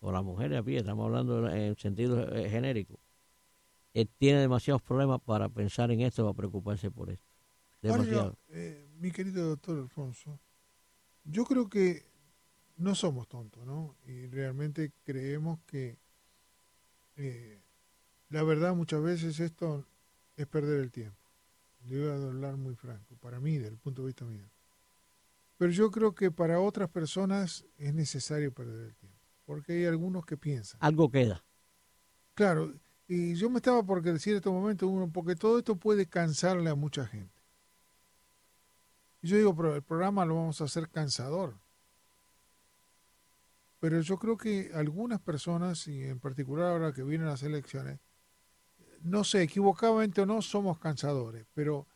o 0.00 0.10
la 0.12 0.22
mujer 0.22 0.54
a 0.56 0.62
pie, 0.62 0.78
estamos 0.78 1.06
hablando 1.06 1.48
en 1.48 1.76
sentido 1.76 2.34
eh, 2.34 2.48
genérico, 2.48 2.98
eh, 3.94 4.06
tiene 4.18 4.40
demasiados 4.40 4.82
problemas 4.82 5.20
para 5.20 5.48
pensar 5.48 5.90
en 5.90 6.00
esto, 6.00 6.24
para 6.24 6.36
preocuparse 6.36 6.90
por 6.90 7.10
esto. 7.10 7.26
Demasiado. 7.82 8.36
Eh, 8.48 8.88
mi 8.98 9.10
querido 9.10 9.48
doctor 9.48 9.78
Alfonso, 9.78 10.38
yo 11.24 11.44
creo 11.44 11.68
que 11.68 12.04
no 12.76 12.94
somos 12.94 13.28
tontos, 13.28 13.64
¿no? 13.66 13.96
Y 14.06 14.26
realmente 14.26 14.92
creemos 15.04 15.60
que 15.66 15.98
la 18.30 18.42
verdad 18.42 18.74
muchas 18.74 19.02
veces 19.02 19.40
esto 19.40 19.86
es 20.36 20.46
perder 20.46 20.80
el 20.80 20.90
tiempo. 20.90 21.18
Yo 21.84 22.00
voy 22.00 22.08
a 22.08 22.14
hablar 22.14 22.56
muy 22.56 22.74
franco, 22.74 23.16
para 23.16 23.40
mí, 23.40 23.58
desde 23.58 23.72
el 23.72 23.78
punto 23.78 24.02
de 24.02 24.06
vista 24.06 24.24
mío. 24.24 24.48
Pero 25.58 25.70
yo 25.72 25.90
creo 25.90 26.14
que 26.14 26.30
para 26.30 26.60
otras 26.60 26.88
personas 26.88 27.66
es 27.76 27.92
necesario 27.92 28.52
perder 28.52 28.86
el 28.86 28.94
tiempo 28.94 29.20
porque 29.50 29.72
hay 29.72 29.84
algunos 29.86 30.24
que 30.24 30.36
piensan. 30.36 30.78
Algo 30.80 31.10
queda. 31.10 31.42
Claro, 32.34 32.72
y 33.12 33.34
yo 33.34 33.50
me 33.50 33.56
estaba 33.56 33.82
por 33.82 34.02
decir 34.02 34.34
en 34.34 34.36
este 34.36 34.50
momento 34.50 34.86
uno, 34.86 35.10
porque 35.10 35.34
todo 35.34 35.58
esto 35.58 35.74
puede 35.74 36.06
cansarle 36.06 36.70
a 36.70 36.76
mucha 36.76 37.04
gente. 37.08 37.42
Y 39.20 39.26
yo 39.26 39.36
digo, 39.36 39.56
pero 39.56 39.74
el 39.74 39.82
programa 39.82 40.24
lo 40.24 40.36
vamos 40.36 40.60
a 40.60 40.64
hacer 40.64 40.88
cansador. 40.88 41.58
Pero 43.80 44.00
yo 44.00 44.16
creo 44.16 44.36
que 44.36 44.70
algunas 44.74 45.20
personas, 45.20 45.88
y 45.88 46.04
en 46.04 46.20
particular 46.20 46.70
ahora 46.70 46.92
que 46.92 47.02
vienen 47.02 47.26
las 47.26 47.42
elecciones, 47.42 47.98
no 49.02 49.24
sé, 49.24 49.42
equivocadamente 49.42 50.20
o 50.20 50.26
no, 50.26 50.40
somos 50.40 50.78
cansadores, 50.78 51.48
pero 51.52 51.88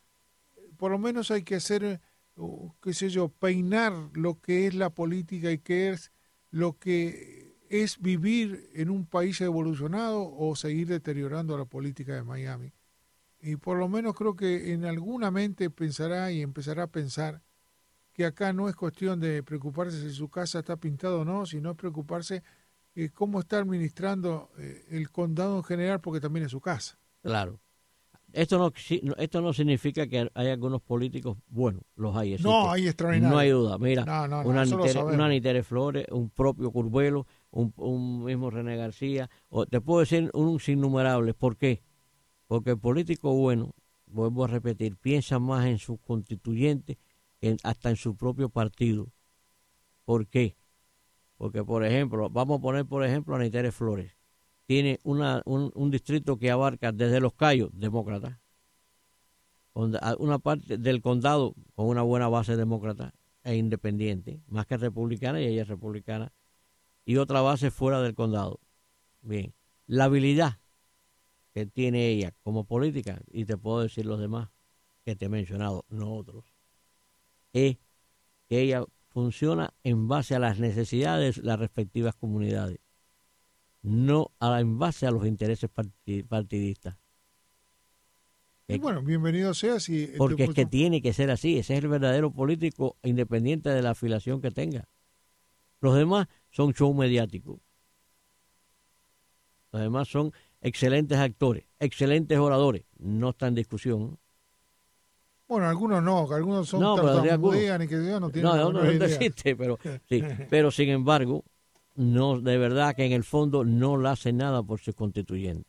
por 0.76 0.90
lo 0.90 0.98
menos 0.98 1.30
hay 1.30 1.44
que 1.44 1.54
hacer, 1.54 2.00
uh, 2.34 2.72
qué 2.82 2.92
sé 2.92 3.08
yo, 3.08 3.28
peinar 3.28 3.92
lo 4.14 4.40
que 4.40 4.66
es 4.66 4.74
la 4.74 4.90
política 4.90 5.52
y 5.52 5.58
qué 5.58 5.90
es 5.90 6.10
lo 6.50 6.76
que 6.76 7.33
es 7.82 8.00
vivir 8.00 8.70
en 8.74 8.88
un 8.88 9.04
país 9.04 9.40
evolucionado 9.40 10.32
o 10.32 10.54
seguir 10.54 10.86
deteriorando 10.86 11.58
la 11.58 11.64
política 11.64 12.14
de 12.14 12.22
Miami. 12.22 12.72
y 13.40 13.56
por 13.56 13.76
lo 13.76 13.88
menos 13.88 14.14
creo 14.14 14.36
que 14.36 14.72
en 14.72 14.84
alguna 14.84 15.30
mente 15.30 15.68
pensará 15.68 16.30
y 16.30 16.40
empezará 16.40 16.84
a 16.84 16.86
pensar 16.86 17.42
que 18.12 18.24
acá 18.24 18.52
no 18.52 18.68
es 18.68 18.76
cuestión 18.76 19.18
de 19.20 19.42
preocuparse 19.42 20.00
si 20.00 20.14
su 20.14 20.28
casa 20.28 20.60
está 20.60 20.76
pintada 20.76 21.16
o 21.16 21.24
no, 21.24 21.44
sino 21.46 21.72
es 21.72 21.76
preocuparse 21.76 22.42
eh, 22.94 23.10
cómo 23.12 23.40
está 23.40 23.58
administrando 23.58 24.50
eh, 24.56 24.86
el 24.90 25.10
condado 25.10 25.56
en 25.56 25.64
general, 25.64 26.00
porque 26.00 26.20
también 26.20 26.46
es 26.46 26.52
su 26.52 26.60
casa. 26.60 26.96
Claro. 27.22 27.60
Esto 28.34 28.58
no, 28.58 28.72
esto 29.16 29.40
no 29.40 29.52
significa 29.52 30.06
que 30.08 30.28
hay 30.34 30.48
algunos 30.48 30.82
políticos 30.82 31.38
buenos, 31.46 31.82
los 31.94 32.16
hay. 32.16 32.36
No, 32.38 32.70
hay 32.70 32.88
extraordinarios. 32.88 33.32
No 33.32 33.38
hay 33.38 33.50
duda. 33.50 33.78
Mira, 33.78 34.02
una, 34.44 35.28
Nitere, 35.28 35.62
Flores, 35.62 36.06
un 36.10 36.30
propio 36.30 36.70
Curvelo, 36.72 37.26
un, 37.54 38.24
mismo 38.24 38.50
René 38.50 38.76
García, 38.76 39.30
o 39.48 39.66
te 39.66 39.80
puedo 39.80 40.00
decir 40.00 40.30
un 40.34 40.58
innumerable. 40.66 41.34
¿Por 41.34 41.56
qué? 41.56 41.82
Porque 42.46 42.70
el 42.70 42.78
político 42.78 43.34
bueno, 43.34 43.74
vuelvo 44.06 44.44
a 44.44 44.48
repetir, 44.48 44.96
piensa 44.96 45.38
más 45.38 45.66
en 45.66 45.78
sus 45.78 45.98
constituyentes 46.00 46.98
que 47.40 47.56
hasta 47.62 47.90
en 47.90 47.96
su 47.96 48.16
propio 48.16 48.48
partido. 48.48 49.08
¿Por 50.04 50.26
qué? 50.26 50.56
Porque, 51.36 51.64
por 51.64 51.84
ejemplo, 51.84 52.28
vamos 52.30 52.58
a 52.58 52.62
poner, 52.62 52.86
por 52.86 53.04
ejemplo, 53.04 53.34
a 53.36 53.38
Nitere 53.38 53.72
Flores 53.72 54.14
tiene 54.66 54.98
una, 55.02 55.42
un, 55.44 55.90
distrito 55.90 56.38
que 56.38 56.50
abarca 56.50 56.92
desde 56.92 57.20
Los 57.20 57.34
Cayos, 57.34 57.70
demócrata, 57.72 58.40
una 59.74 60.38
parte 60.38 60.78
del 60.78 61.02
condado 61.02 61.54
con 61.74 61.86
una 61.86 62.02
buena 62.02 62.28
base 62.28 62.56
demócrata 62.56 63.12
e 63.42 63.56
independiente, 63.56 64.40
más 64.46 64.66
que 64.66 64.76
republicana 64.76 65.40
y 65.40 65.46
ella 65.46 65.62
es 65.62 65.68
republicana, 65.68 66.32
y 67.04 67.16
otra 67.16 67.40
base 67.40 67.70
fuera 67.70 68.00
del 68.00 68.14
condado. 68.14 68.60
Bien, 69.22 69.54
la 69.86 70.04
habilidad 70.04 70.58
que 71.52 71.66
tiene 71.66 72.08
ella 72.08 72.32
como 72.42 72.64
política, 72.64 73.20
y 73.30 73.44
te 73.44 73.56
puedo 73.56 73.80
decir 73.80 74.06
los 74.06 74.20
demás 74.20 74.48
que 75.04 75.14
te 75.16 75.26
he 75.26 75.28
mencionado, 75.28 75.84
no 75.88 76.14
otros, 76.14 76.44
es 77.52 77.78
que 78.48 78.60
ella 78.60 78.84
funciona 79.08 79.72
en 79.84 80.08
base 80.08 80.34
a 80.34 80.38
las 80.38 80.58
necesidades 80.58 81.36
de 81.36 81.42
las 81.42 81.58
respectivas 81.58 82.14
comunidades 82.16 82.80
no 83.84 84.32
a, 84.40 84.60
en 84.60 84.78
base 84.78 85.06
a 85.06 85.10
los 85.10 85.26
intereses 85.26 85.70
partidistas. 86.28 86.96
Y 88.66 88.78
bueno, 88.78 89.02
bienvenido 89.02 89.52
sea 89.52 89.78
si... 89.78 90.06
Porque 90.16 90.44
es 90.44 90.54
que 90.54 90.64
tiene 90.64 91.02
que 91.02 91.12
ser 91.12 91.30
así, 91.30 91.58
ese 91.58 91.74
es 91.74 91.84
el 91.84 91.90
verdadero 91.90 92.32
político 92.32 92.96
independiente 93.02 93.68
de 93.68 93.82
la 93.82 93.90
afiliación 93.90 94.40
que 94.40 94.50
tenga. 94.50 94.88
Los 95.80 95.96
demás 95.96 96.28
son 96.54 96.72
show 96.72 96.94
mediáticos. 96.94 97.58
Los 99.72 99.82
demás 99.82 100.06
son 100.06 100.32
excelentes 100.60 101.18
actores, 101.18 101.64
excelentes 101.80 102.38
oradores, 102.38 102.84
no 102.96 103.30
está 103.30 103.48
en 103.48 103.56
discusión. 103.56 104.18
Bueno, 105.48 105.68
algunos 105.68 106.00
no, 106.00 106.32
algunos 106.32 106.68
son 106.68 106.80
no, 106.80 106.94
pero 106.94 107.22
que 107.22 107.96
no 108.20 108.30
tienen 108.30 108.50
No, 108.50 108.72
no, 108.72 108.84
no 108.84 108.88
existe, 108.88 109.56
pero 109.56 109.80
sí, 110.08 110.22
pero 110.48 110.70
sin 110.70 110.90
embargo, 110.90 111.44
no, 111.96 112.40
de 112.40 112.56
verdad 112.56 112.94
que 112.94 113.04
en 113.04 113.12
el 113.12 113.24
fondo 113.24 113.64
no 113.64 113.96
le 113.96 114.10
hace 114.10 114.32
nada 114.32 114.62
por 114.62 114.78
su 114.78 114.94
constituyente. 114.94 115.68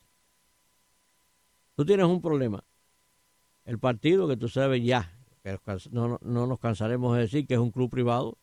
Tú 1.75 1.83
tienes 1.83 2.05
un 2.05 2.21
problema. 2.21 2.63
El 3.65 3.79
partido 3.79 4.27
que 4.27 4.37
tú 4.37 4.47
sabes 4.47 4.83
ya, 4.83 5.17
no, 5.89 6.19
no 6.21 6.45
nos 6.45 6.59
cansaremos 6.59 7.15
de 7.15 7.23
decir 7.23 7.47
que 7.47 7.55
es 7.55 7.59
un 7.59 7.71
club 7.71 7.89
privado 7.89 8.37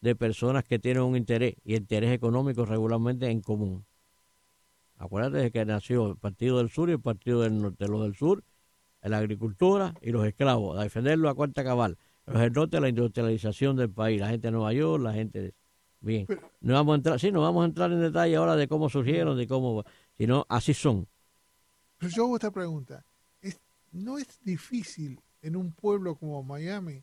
de 0.00 0.14
personas 0.14 0.64
que 0.64 0.78
tienen 0.78 1.02
un 1.02 1.16
interés 1.16 1.54
y 1.64 1.76
interés 1.76 2.12
económico 2.12 2.64
regularmente 2.64 3.28
en 3.30 3.40
común. 3.40 3.84
Acuérdate 4.98 5.38
de 5.38 5.50
que 5.50 5.64
nació 5.64 6.10
el 6.10 6.16
Partido 6.16 6.58
del 6.58 6.70
Sur 6.70 6.88
y 6.88 6.92
el 6.92 7.00
Partido 7.00 7.42
del 7.42 7.60
Norte. 7.60 7.86
Los 7.88 8.02
del 8.02 8.14
Sur, 8.14 8.44
la 9.02 9.18
agricultura 9.18 9.94
y 10.00 10.10
los 10.10 10.26
esclavos, 10.26 10.78
a 10.78 10.82
defenderlo 10.82 11.28
a 11.28 11.34
cuarta 11.34 11.62
cabal. 11.64 11.98
Los 12.26 12.40
del 12.40 12.52
Norte, 12.52 12.80
la 12.80 12.88
industrialización 12.88 13.76
del 13.76 13.90
país, 13.90 14.20
la 14.20 14.28
gente 14.28 14.48
de 14.48 14.52
Nueva 14.52 14.72
York, 14.72 15.02
la 15.02 15.12
gente 15.12 15.42
de 15.42 15.54
Bien. 16.00 16.26
no 16.60 16.74
vamos 16.74 16.92
a 16.92 16.96
entrar, 16.96 17.20
sí, 17.20 17.32
no 17.32 17.40
vamos 17.40 17.64
a 17.64 17.66
entrar 17.66 17.90
en 17.90 18.00
detalle 18.00 18.36
ahora 18.36 18.54
de 18.54 18.68
cómo 18.68 18.88
surgieron, 18.88 19.36
de 19.36 19.46
cómo, 19.46 19.84
sino 20.16 20.46
así 20.48 20.74
son. 20.74 21.08
Pero 21.98 22.12
yo 22.12 22.24
hago 22.24 22.36
esta 22.36 22.50
pregunta. 22.50 23.04
¿Es, 23.40 23.58
¿No 23.92 24.18
es 24.18 24.38
difícil 24.44 25.20
en 25.42 25.56
un 25.56 25.72
pueblo 25.72 26.14
como 26.16 26.42
Miami 26.42 27.02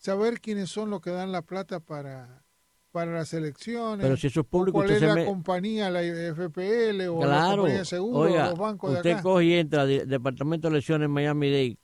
saber 0.00 0.40
quiénes 0.40 0.70
son 0.70 0.90
los 0.90 1.00
que 1.00 1.10
dan 1.10 1.30
la 1.30 1.42
plata 1.42 1.78
para, 1.78 2.42
para 2.90 3.12
las 3.12 3.32
elecciones? 3.32 4.04
Pero 4.04 4.16
si 4.16 4.26
eso 4.26 4.40
es 4.40 4.46
público, 4.46 4.78
¿Cuál 4.78 4.90
es 4.90 5.02
la 5.02 5.24
compañía, 5.24 5.90
la 5.90 6.00
FPL 6.02 7.08
o 7.08 7.24
la 7.24 7.54
compañía 7.54 7.78
de 7.78 7.84
seguro, 7.84 8.28
los 8.28 8.58
bancos 8.58 8.90
usted 8.90 9.04
de 9.04 9.12
acá? 9.12 9.22
coge 9.22 9.44
y 9.44 9.54
entra 9.54 9.82
al 9.82 10.08
Departamento 10.08 10.68
de 10.68 10.74
Elecciones 10.74 11.06
en 11.06 11.12
Miami-Dade 11.12 11.78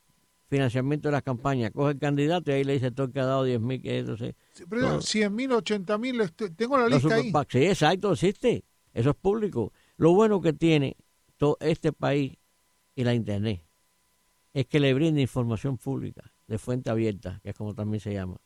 financiamiento 0.49 1.09
de 1.09 1.13
las 1.13 1.23
campañas, 1.23 1.73
coge 1.73 1.93
el 1.93 1.99
candidato 1.99 2.51
y 2.51 2.55
ahí 2.55 2.65
le 2.65 2.75
dice 2.75 2.91
todo 2.91 3.11
que 3.11 3.21
ha 3.21 3.27
dado 3.27 3.45
10 3.45 3.61
mil, 3.61 3.83
que 3.83 3.99
eso 3.99 4.17
sé. 4.17 4.35
Sí, 4.53 4.65
pero 4.69 5.01
100 5.03 5.35
mil, 5.35 5.53
80 5.53 5.99
mil, 5.99 6.33
tengo 6.57 6.79
la 6.79 6.89
lista 6.89 7.17
ahí. 7.17 7.33
Sí, 7.49 7.65
exacto, 7.65 8.13
existe. 8.13 8.65
Eso 8.95 9.11
es 9.11 9.17
público. 9.17 9.73
Lo 9.97 10.15
bueno 10.15 10.41
que 10.41 10.53
tiene 10.53 10.97
todo 11.37 11.57
este 11.61 11.93
país 11.93 12.39
y 12.95 13.05
la 13.05 13.13
Internet 13.13 13.63
es 14.55 14.67
que 14.67 14.81
le 14.81 14.95
brinda 14.95 15.21
información 15.21 15.77
pública, 15.77 16.33
de 16.47 16.59
fuente 16.59 16.91
abierta, 16.91 17.41
que 17.43 17.51
es 17.51 17.57
como 17.57 17.75
también 17.75 18.01
se 18.01 18.13
llama. 18.13 18.37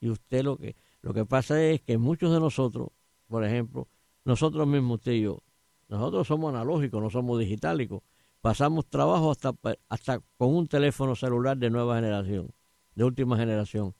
Y 0.00 0.10
usted 0.10 0.42
lo 0.42 0.56
que, 0.56 0.76
lo 1.02 1.14
que 1.14 1.24
pasa 1.24 1.62
es 1.62 1.82
que 1.82 1.98
muchos 1.98 2.32
de 2.32 2.40
nosotros, 2.40 2.88
por 3.28 3.44
ejemplo, 3.44 3.88
nosotros 4.24 4.66
mismos, 4.66 5.00
usted 5.00 5.12
y 5.12 5.22
yo, 5.22 5.42
nosotros 5.88 6.26
somos 6.26 6.54
analógicos, 6.54 7.02
no 7.02 7.10
somos 7.10 7.38
digitálicos 7.38 8.02
pasamos 8.44 8.84
trabajo 8.90 9.30
hasta, 9.30 9.54
hasta 9.88 10.20
con 10.36 10.54
un 10.54 10.66
teléfono 10.66 11.16
celular 11.16 11.56
de 11.56 11.70
nueva 11.70 11.94
generación, 11.94 12.50
de 12.94 13.02
última 13.02 13.38
generación. 13.38 13.94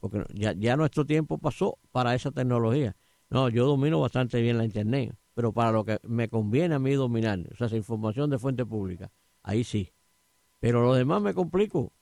Porque 0.00 0.24
ya, 0.34 0.54
ya 0.54 0.76
nuestro 0.76 1.06
tiempo 1.06 1.38
pasó 1.38 1.78
para 1.92 2.16
esa 2.16 2.32
tecnología. 2.32 2.96
No, 3.28 3.48
yo 3.48 3.66
domino 3.66 4.00
bastante 4.00 4.42
bien 4.42 4.58
la 4.58 4.64
Internet, 4.64 5.14
pero 5.34 5.52
para 5.52 5.70
lo 5.70 5.84
que 5.84 6.00
me 6.02 6.28
conviene 6.28 6.74
a 6.74 6.80
mí 6.80 6.94
dominar, 6.94 7.38
o 7.52 7.54
sea, 7.54 7.68
esa 7.68 7.76
información 7.76 8.28
de 8.28 8.40
fuente 8.40 8.66
pública, 8.66 9.12
ahí 9.44 9.62
sí. 9.62 9.92
Pero 10.58 10.82
lo 10.82 10.94
demás 10.94 11.22
me 11.22 11.32
complico. 11.32 11.92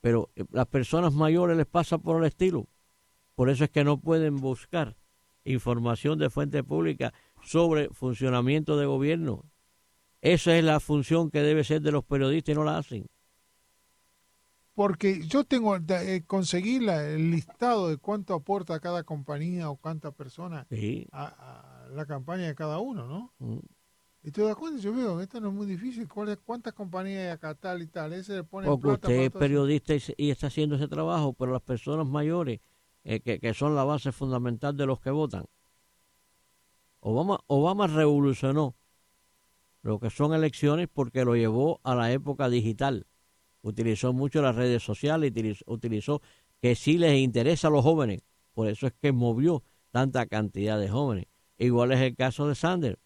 Pero 0.00 0.30
eh, 0.36 0.44
las 0.50 0.66
personas 0.66 1.12
mayores 1.12 1.56
les 1.56 1.66
pasa 1.66 1.98
por 1.98 2.20
el 2.20 2.26
estilo. 2.26 2.68
Por 3.34 3.50
eso 3.50 3.64
es 3.64 3.70
que 3.70 3.84
no 3.84 4.00
pueden 4.00 4.36
buscar 4.36 4.96
información 5.44 6.18
de 6.18 6.30
fuente 6.30 6.62
pública 6.64 7.12
sobre 7.42 7.88
funcionamiento 7.90 8.76
de 8.76 8.86
gobierno. 8.86 9.44
Esa 10.20 10.56
es 10.56 10.64
la 10.64 10.80
función 10.80 11.30
que 11.30 11.42
debe 11.42 11.64
ser 11.64 11.80
de 11.80 11.92
los 11.92 12.04
periodistas 12.04 12.52
y 12.52 12.56
no 12.56 12.64
la 12.64 12.78
hacen. 12.78 13.06
Porque 14.74 15.26
yo 15.26 15.42
tengo, 15.44 15.76
eh, 15.76 16.22
conseguir 16.26 16.88
el 16.88 17.32
listado 17.32 17.88
de 17.88 17.96
cuánto 17.96 18.34
aporta 18.34 18.78
cada 18.78 19.02
compañía 19.02 19.70
o 19.70 19.76
cuánta 19.76 20.12
persona 20.12 20.68
a, 21.10 21.88
la 21.92 22.06
campaña 22.06 22.46
de 22.46 22.54
cada 22.54 22.78
uno, 22.78 23.08
¿no? 23.08 23.32
Mm. 23.38 23.58
Y 24.28 24.30
te 24.30 24.42
das 24.42 24.56
cuenta, 24.56 24.78
yo 24.78 24.92
veo, 24.92 25.22
esto 25.22 25.40
no 25.40 25.48
es 25.48 25.54
muy 25.54 25.66
difícil, 25.66 26.06
¿cuántas 26.06 26.74
compañías 26.74 27.22
hay 27.22 27.28
acá, 27.28 27.54
tal 27.54 27.80
y 27.80 27.86
tal? 27.86 28.12
Ese 28.12 28.34
le 28.34 28.44
pone 28.44 28.66
Porque 28.66 28.88
usted 28.88 29.20
es 29.22 29.30
periodista 29.30 29.94
y, 30.18 30.28
está 30.28 30.48
haciendo 30.48 30.76
ese 30.76 30.86
trabajo, 30.86 31.32
pero 31.32 31.50
las 31.50 31.62
personas 31.62 32.06
mayores, 32.06 32.60
eh, 33.04 33.20
que, 33.20 33.40
que 33.40 33.54
son 33.54 33.74
la 33.74 33.84
base 33.84 34.12
fundamental 34.12 34.76
de 34.76 34.84
los 34.84 35.00
que 35.00 35.08
votan, 35.08 35.46
Obama, 37.00 37.40
Obama 37.46 37.86
revolucionó 37.86 38.76
lo 39.80 39.98
que 39.98 40.10
son 40.10 40.34
elecciones 40.34 40.88
porque 40.92 41.24
lo 41.24 41.34
llevó 41.34 41.80
a 41.82 41.94
la 41.94 42.12
época 42.12 42.50
digital. 42.50 43.06
Utilizó 43.62 44.12
mucho 44.12 44.42
las 44.42 44.56
redes 44.56 44.82
sociales, 44.82 45.32
utilizó, 45.64 46.20
que 46.60 46.74
sí 46.74 46.98
les 46.98 47.16
interesa 47.16 47.68
a 47.68 47.70
los 47.70 47.82
jóvenes. 47.82 48.20
Por 48.52 48.68
eso 48.68 48.88
es 48.88 48.92
que 48.92 49.10
movió 49.10 49.62
tanta 49.90 50.26
cantidad 50.26 50.78
de 50.78 50.90
jóvenes. 50.90 51.24
Igual 51.56 51.92
es 51.92 52.00
el 52.02 52.14
caso 52.14 52.46
de 52.46 52.54
Sanders. 52.54 52.98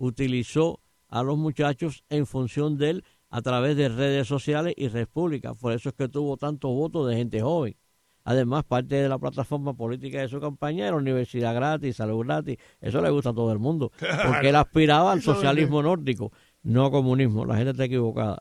Utilizó 0.00 0.80
a 1.08 1.22
los 1.22 1.36
muchachos 1.36 2.04
en 2.08 2.24
función 2.24 2.78
de 2.78 2.88
él 2.88 3.04
a 3.28 3.42
través 3.42 3.76
de 3.76 3.90
redes 3.90 4.26
sociales 4.26 4.72
y 4.78 4.88
repúblicas. 4.88 5.54
Por 5.58 5.74
eso 5.74 5.90
es 5.90 5.94
que 5.94 6.08
tuvo 6.08 6.38
tantos 6.38 6.70
votos 6.70 7.06
de 7.06 7.16
gente 7.16 7.42
joven. 7.42 7.76
Además, 8.24 8.64
parte 8.64 8.94
de 8.94 9.10
la 9.10 9.18
plataforma 9.18 9.74
política 9.74 10.22
de 10.22 10.28
su 10.28 10.40
campaña 10.40 10.86
era 10.86 10.96
universidad 10.96 11.54
gratis, 11.54 11.96
salud 11.96 12.24
gratis. 12.24 12.56
Eso 12.80 13.02
le 13.02 13.10
gusta 13.10 13.28
a 13.28 13.34
todo 13.34 13.52
el 13.52 13.58
mundo. 13.58 13.92
Porque 14.26 14.48
él 14.48 14.56
aspiraba 14.56 15.12
al 15.12 15.20
socialismo 15.20 15.82
nórdico, 15.82 16.32
no 16.62 16.90
comunismo. 16.90 17.44
La 17.44 17.56
gente 17.56 17.72
está 17.72 17.84
equivocada. 17.84 18.38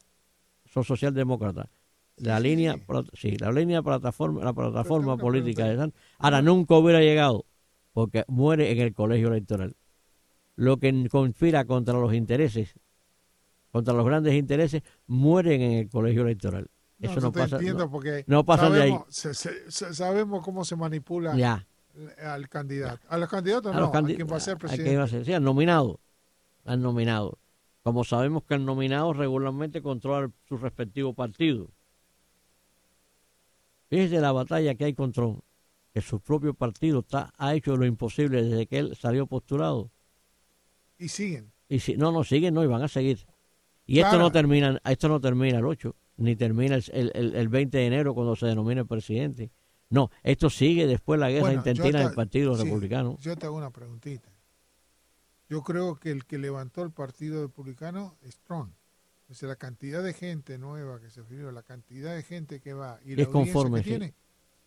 Son 0.65 0.85
socialdemócratas. 0.85 1.67
La 2.15 2.39
línea, 2.39 2.77
sí, 3.13 3.35
la 3.35 3.51
línea 3.51 3.81
plataforma, 3.81 4.45
la 4.45 4.53
plataforma 4.53 5.17
política 5.17 5.65
de 5.65 5.75
San, 5.75 5.93
ahora 6.19 6.41
nunca 6.41 6.75
hubiera 6.75 7.01
llegado 7.01 7.45
porque 7.91 8.23
muere 8.29 8.71
en 8.71 8.79
el 8.79 8.93
colegio 8.93 9.27
electoral. 9.27 9.75
Lo 10.59 10.75
que 10.75 11.07
conspira 11.09 11.63
contra 11.63 11.93
los 11.93 12.13
intereses, 12.13 12.75
contra 13.71 13.93
los 13.93 14.05
grandes 14.05 14.33
intereses, 14.33 14.83
mueren 15.07 15.61
en 15.61 15.71
el 15.71 15.89
colegio 15.89 16.23
electoral. 16.23 16.69
Eso 16.99 17.21
no, 17.21 17.31
pasa. 17.31 17.59
porque 17.89 18.25
no 18.27 18.43
pasa 18.43 18.63
sabemos, 18.63 19.23
de 19.23 19.29
ahí. 19.29 19.93
sabemos 19.93 20.43
cómo 20.43 20.65
se 20.65 20.75
manipula 20.75 21.63
al 22.21 22.49
candidato. 22.49 22.99
A 23.07 23.17
los 23.17 23.29
candidatos 23.29 23.73
no, 23.73 23.85
a, 23.85 24.03
quien 24.03 24.27
va 24.29 24.35
a 24.35 24.39
ser 24.41 24.57
presidente. 24.57 24.97
A 24.97 25.07
sí, 25.23 25.31
al 25.31 25.45
nominado. 25.45 26.01
Al 26.65 26.81
nominado. 26.81 27.39
Como 27.81 28.03
sabemos 28.03 28.43
que 28.43 28.55
el 28.55 28.65
nominado 28.65 29.13
regularmente 29.13 29.81
controla 29.81 30.29
su 30.49 30.57
respectivo 30.57 31.13
partido. 31.13 31.69
Fíjese 33.89 34.19
la 34.19 34.33
batalla 34.33 34.75
que 34.75 34.83
hay 34.83 34.93
contra 34.93 35.25
que 35.93 36.01
su 36.01 36.19
propio 36.19 36.53
partido 36.53 36.99
está, 36.99 37.33
ha 37.37 37.55
hecho 37.55 37.77
lo 37.77 37.85
imposible 37.85 38.43
desde 38.43 38.67
que 38.67 38.79
él 38.79 38.97
salió 38.97 39.25
postulado. 39.25 39.89
Y 40.99 41.07
siguen. 41.07 41.51
Y 41.67 41.79
si 41.79 41.97
no, 41.97 42.11
no 42.11 42.23
siguen, 42.23 42.53
no, 42.53 42.63
y 42.63 42.67
van 42.67 42.83
a 42.83 42.87
seguir. 42.87 43.25
Y 43.85 43.99
esto 43.99 44.19
no 44.19 44.31
termina, 44.31 44.79
esto 44.85 45.07
no 45.07 45.19
termina 45.19 45.57
el 45.57 45.65
8, 45.65 45.95
ni 46.17 46.35
termina 46.35 46.75
el, 46.75 47.11
el, 47.15 47.35
el 47.35 47.49
20 47.49 47.75
de 47.75 47.85
enero 47.87 48.13
cuando 48.13 48.35
se 48.35 48.45
denomina 48.45 48.81
el 48.81 48.87
presidente. 48.87 49.51
No, 49.89 50.11
esto 50.21 50.49
sigue 50.51 50.85
después 50.85 51.19
la 51.19 51.31
guerra 51.31 51.53
intentina 51.53 51.99
del 51.99 52.13
Partido 52.13 52.55
Republicano. 52.55 53.17
Yo 53.19 53.35
te 53.35 53.47
hago 53.47 53.57
una 53.57 53.71
preguntita. 53.71 54.29
Yo 55.49 55.63
creo 55.63 55.95
que 55.95 56.11
el 56.11 56.25
que 56.25 56.37
levantó 56.37 56.83
el 56.83 56.91
Partido 56.91 57.41
Republicano 57.41 58.15
es 58.21 58.37
Trump. 58.41 58.71
O 59.29 59.33
sea, 59.33 59.49
la 59.49 59.55
cantidad 59.55 60.03
de 60.03 60.13
gente 60.13 60.59
nueva 60.59 60.99
que 60.99 61.09
se 61.09 61.21
refirió, 61.21 61.51
la 61.51 61.63
cantidad 61.63 62.15
de 62.15 62.21
gente 62.21 62.59
que 62.59 62.73
va 62.73 62.99
y 63.03 63.15
la 63.15 63.23
es 63.23 63.27
conforme, 63.29 63.81
que 63.81 63.89
tiene, 63.89 64.13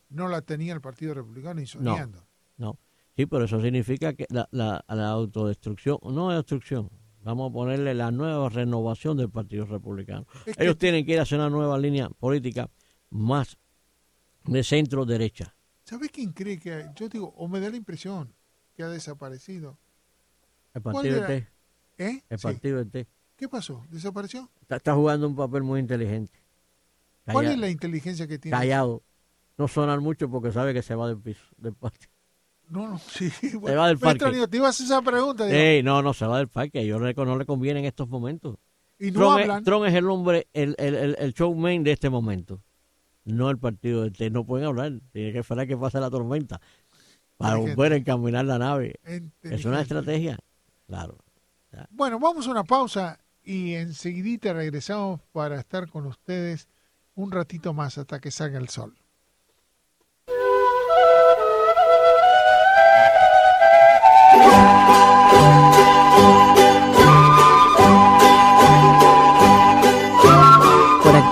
no 0.08 0.28
la 0.28 0.42
tenía 0.42 0.72
el 0.72 0.80
Partido 0.80 1.14
Republicano 1.14 1.60
ni 1.60 1.66
soñando. 1.66 2.26
No, 2.56 2.66
no. 2.66 2.78
Sí, 3.16 3.26
pero 3.26 3.44
eso 3.44 3.60
significa 3.60 4.14
que 4.14 4.26
la, 4.30 4.48
la, 4.52 4.84
la 4.88 5.08
autodestrucción, 5.10 5.98
no 6.02 6.30
destrucción, 6.30 6.90
vamos 7.22 7.50
a 7.50 7.52
ponerle 7.52 7.94
la 7.94 8.10
nueva 8.10 8.48
renovación 8.48 9.16
del 9.16 9.30
Partido 9.30 9.66
Republicano. 9.66 10.26
Ellos 10.56 10.78
tienen 10.78 11.04
que 11.04 11.12
ir 11.12 11.20
hacia 11.20 11.36
una 11.36 11.50
nueva 11.50 11.78
línea 11.78 12.08
política 12.08 12.70
más 13.10 13.58
de 14.44 14.64
centro 14.64 15.04
derecha. 15.04 15.54
¿Sabes 15.84 16.10
quién 16.10 16.32
cree 16.32 16.58
que.? 16.58 16.86
Yo 16.96 17.08
digo, 17.08 17.34
o 17.36 17.48
me 17.48 17.60
da 17.60 17.68
la 17.68 17.76
impresión 17.76 18.34
que 18.74 18.82
ha 18.82 18.88
desaparecido. 18.88 19.78
El 20.74 20.82
partido 20.82 21.20
de 21.20 21.26
T. 21.26 21.48
¿Eh? 21.98 22.22
El 22.28 22.38
partido 22.38 22.78
de 22.78 22.84
T. 22.86 23.08
¿Qué 23.36 23.48
pasó? 23.48 23.84
¿Desapareció? 23.90 24.50
Está, 24.68 24.94
jugando 24.94 25.28
un 25.28 25.36
papel 25.36 25.62
muy 25.62 25.80
inteligente. 25.80 26.32
¿Cuál 27.30 27.46
es 27.46 27.58
la 27.58 27.68
inteligencia 27.68 28.26
que 28.26 28.38
tiene? 28.38 28.56
Callado. 28.56 29.02
No 29.58 29.68
sonar 29.68 30.00
mucho 30.00 30.30
porque 30.30 30.50
sabe 30.50 30.72
que 30.72 30.82
se 30.82 30.94
va 30.94 31.08
del 31.08 31.18
piso, 31.18 31.44
del 31.58 31.74
parque. 31.74 32.06
No, 32.68 32.88
no, 32.88 32.98
sí. 33.10 33.30
se 33.30 33.58
va 33.58 33.88
del 33.88 33.98
parque. 33.98 34.46
te 34.48 34.56
ibas 34.56 34.66
a 34.66 34.70
hacer 34.70 34.86
esa 34.86 35.02
pregunta. 35.02 35.46
no, 35.82 36.02
no, 36.02 36.14
se 36.14 36.26
va 36.26 36.38
del 36.38 36.48
parque. 36.48 36.86
Yo 36.86 36.98
no, 36.98 37.24
no 37.24 37.38
le 37.38 37.46
conviene 37.46 37.80
en 37.80 37.86
estos 37.86 38.08
momentos. 38.08 38.56
Y 38.98 39.10
no 39.10 39.36
Tron, 39.64 39.86
es, 39.86 39.94
el 39.94 40.08
hombre, 40.08 40.46
el, 40.52 40.76
el, 40.78 40.94
el, 40.94 41.16
el 41.18 41.32
showman 41.32 41.82
de 41.82 41.92
este 41.92 42.08
momento 42.08 42.60
no 43.24 43.50
el 43.50 43.58
partido 43.58 44.08
de 44.08 44.30
no 44.30 44.44
pueden 44.44 44.66
hablar, 44.66 44.92
tiene 45.12 45.32
que 45.32 45.40
esperar 45.40 45.66
que 45.66 45.76
pase 45.76 46.00
la 46.00 46.10
tormenta 46.10 46.60
para 47.36 47.56
volver 47.56 47.92
a 47.92 47.96
encaminar 47.96 48.44
la 48.44 48.58
nave. 48.58 49.00
Es 49.42 49.64
una 49.64 49.80
estrategia, 49.80 50.38
claro. 50.86 51.18
Bueno, 51.90 52.18
vamos 52.18 52.46
a 52.46 52.50
una 52.50 52.64
pausa 52.64 53.18
y 53.42 53.74
enseguidita 53.74 54.52
regresamos 54.52 55.20
para 55.32 55.58
estar 55.58 55.88
con 55.88 56.06
ustedes 56.06 56.68
un 57.14 57.30
ratito 57.30 57.72
más 57.72 57.98
hasta 57.98 58.20
que 58.20 58.30
salga 58.30 58.58
el 58.58 58.68
sol. 58.68 58.94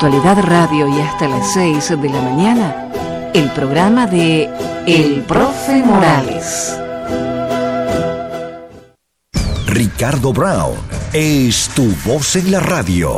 Actualidad 0.03 0.43
Radio 0.45 0.89
y 0.89 0.99
hasta 0.99 1.29
las 1.29 1.53
6 1.53 2.01
de 2.01 2.09
la 2.09 2.23
mañana, 2.23 2.89
el 3.35 3.51
programa 3.51 4.07
de 4.07 4.49
El 4.87 5.21
Profe 5.25 5.83
Morales. 5.83 6.75
Ricardo 9.67 10.33
Brown 10.33 10.79
es 11.13 11.69
tu 11.75 11.95
voz 12.07 12.35
en 12.37 12.51
la 12.51 12.61
radio. 12.61 13.13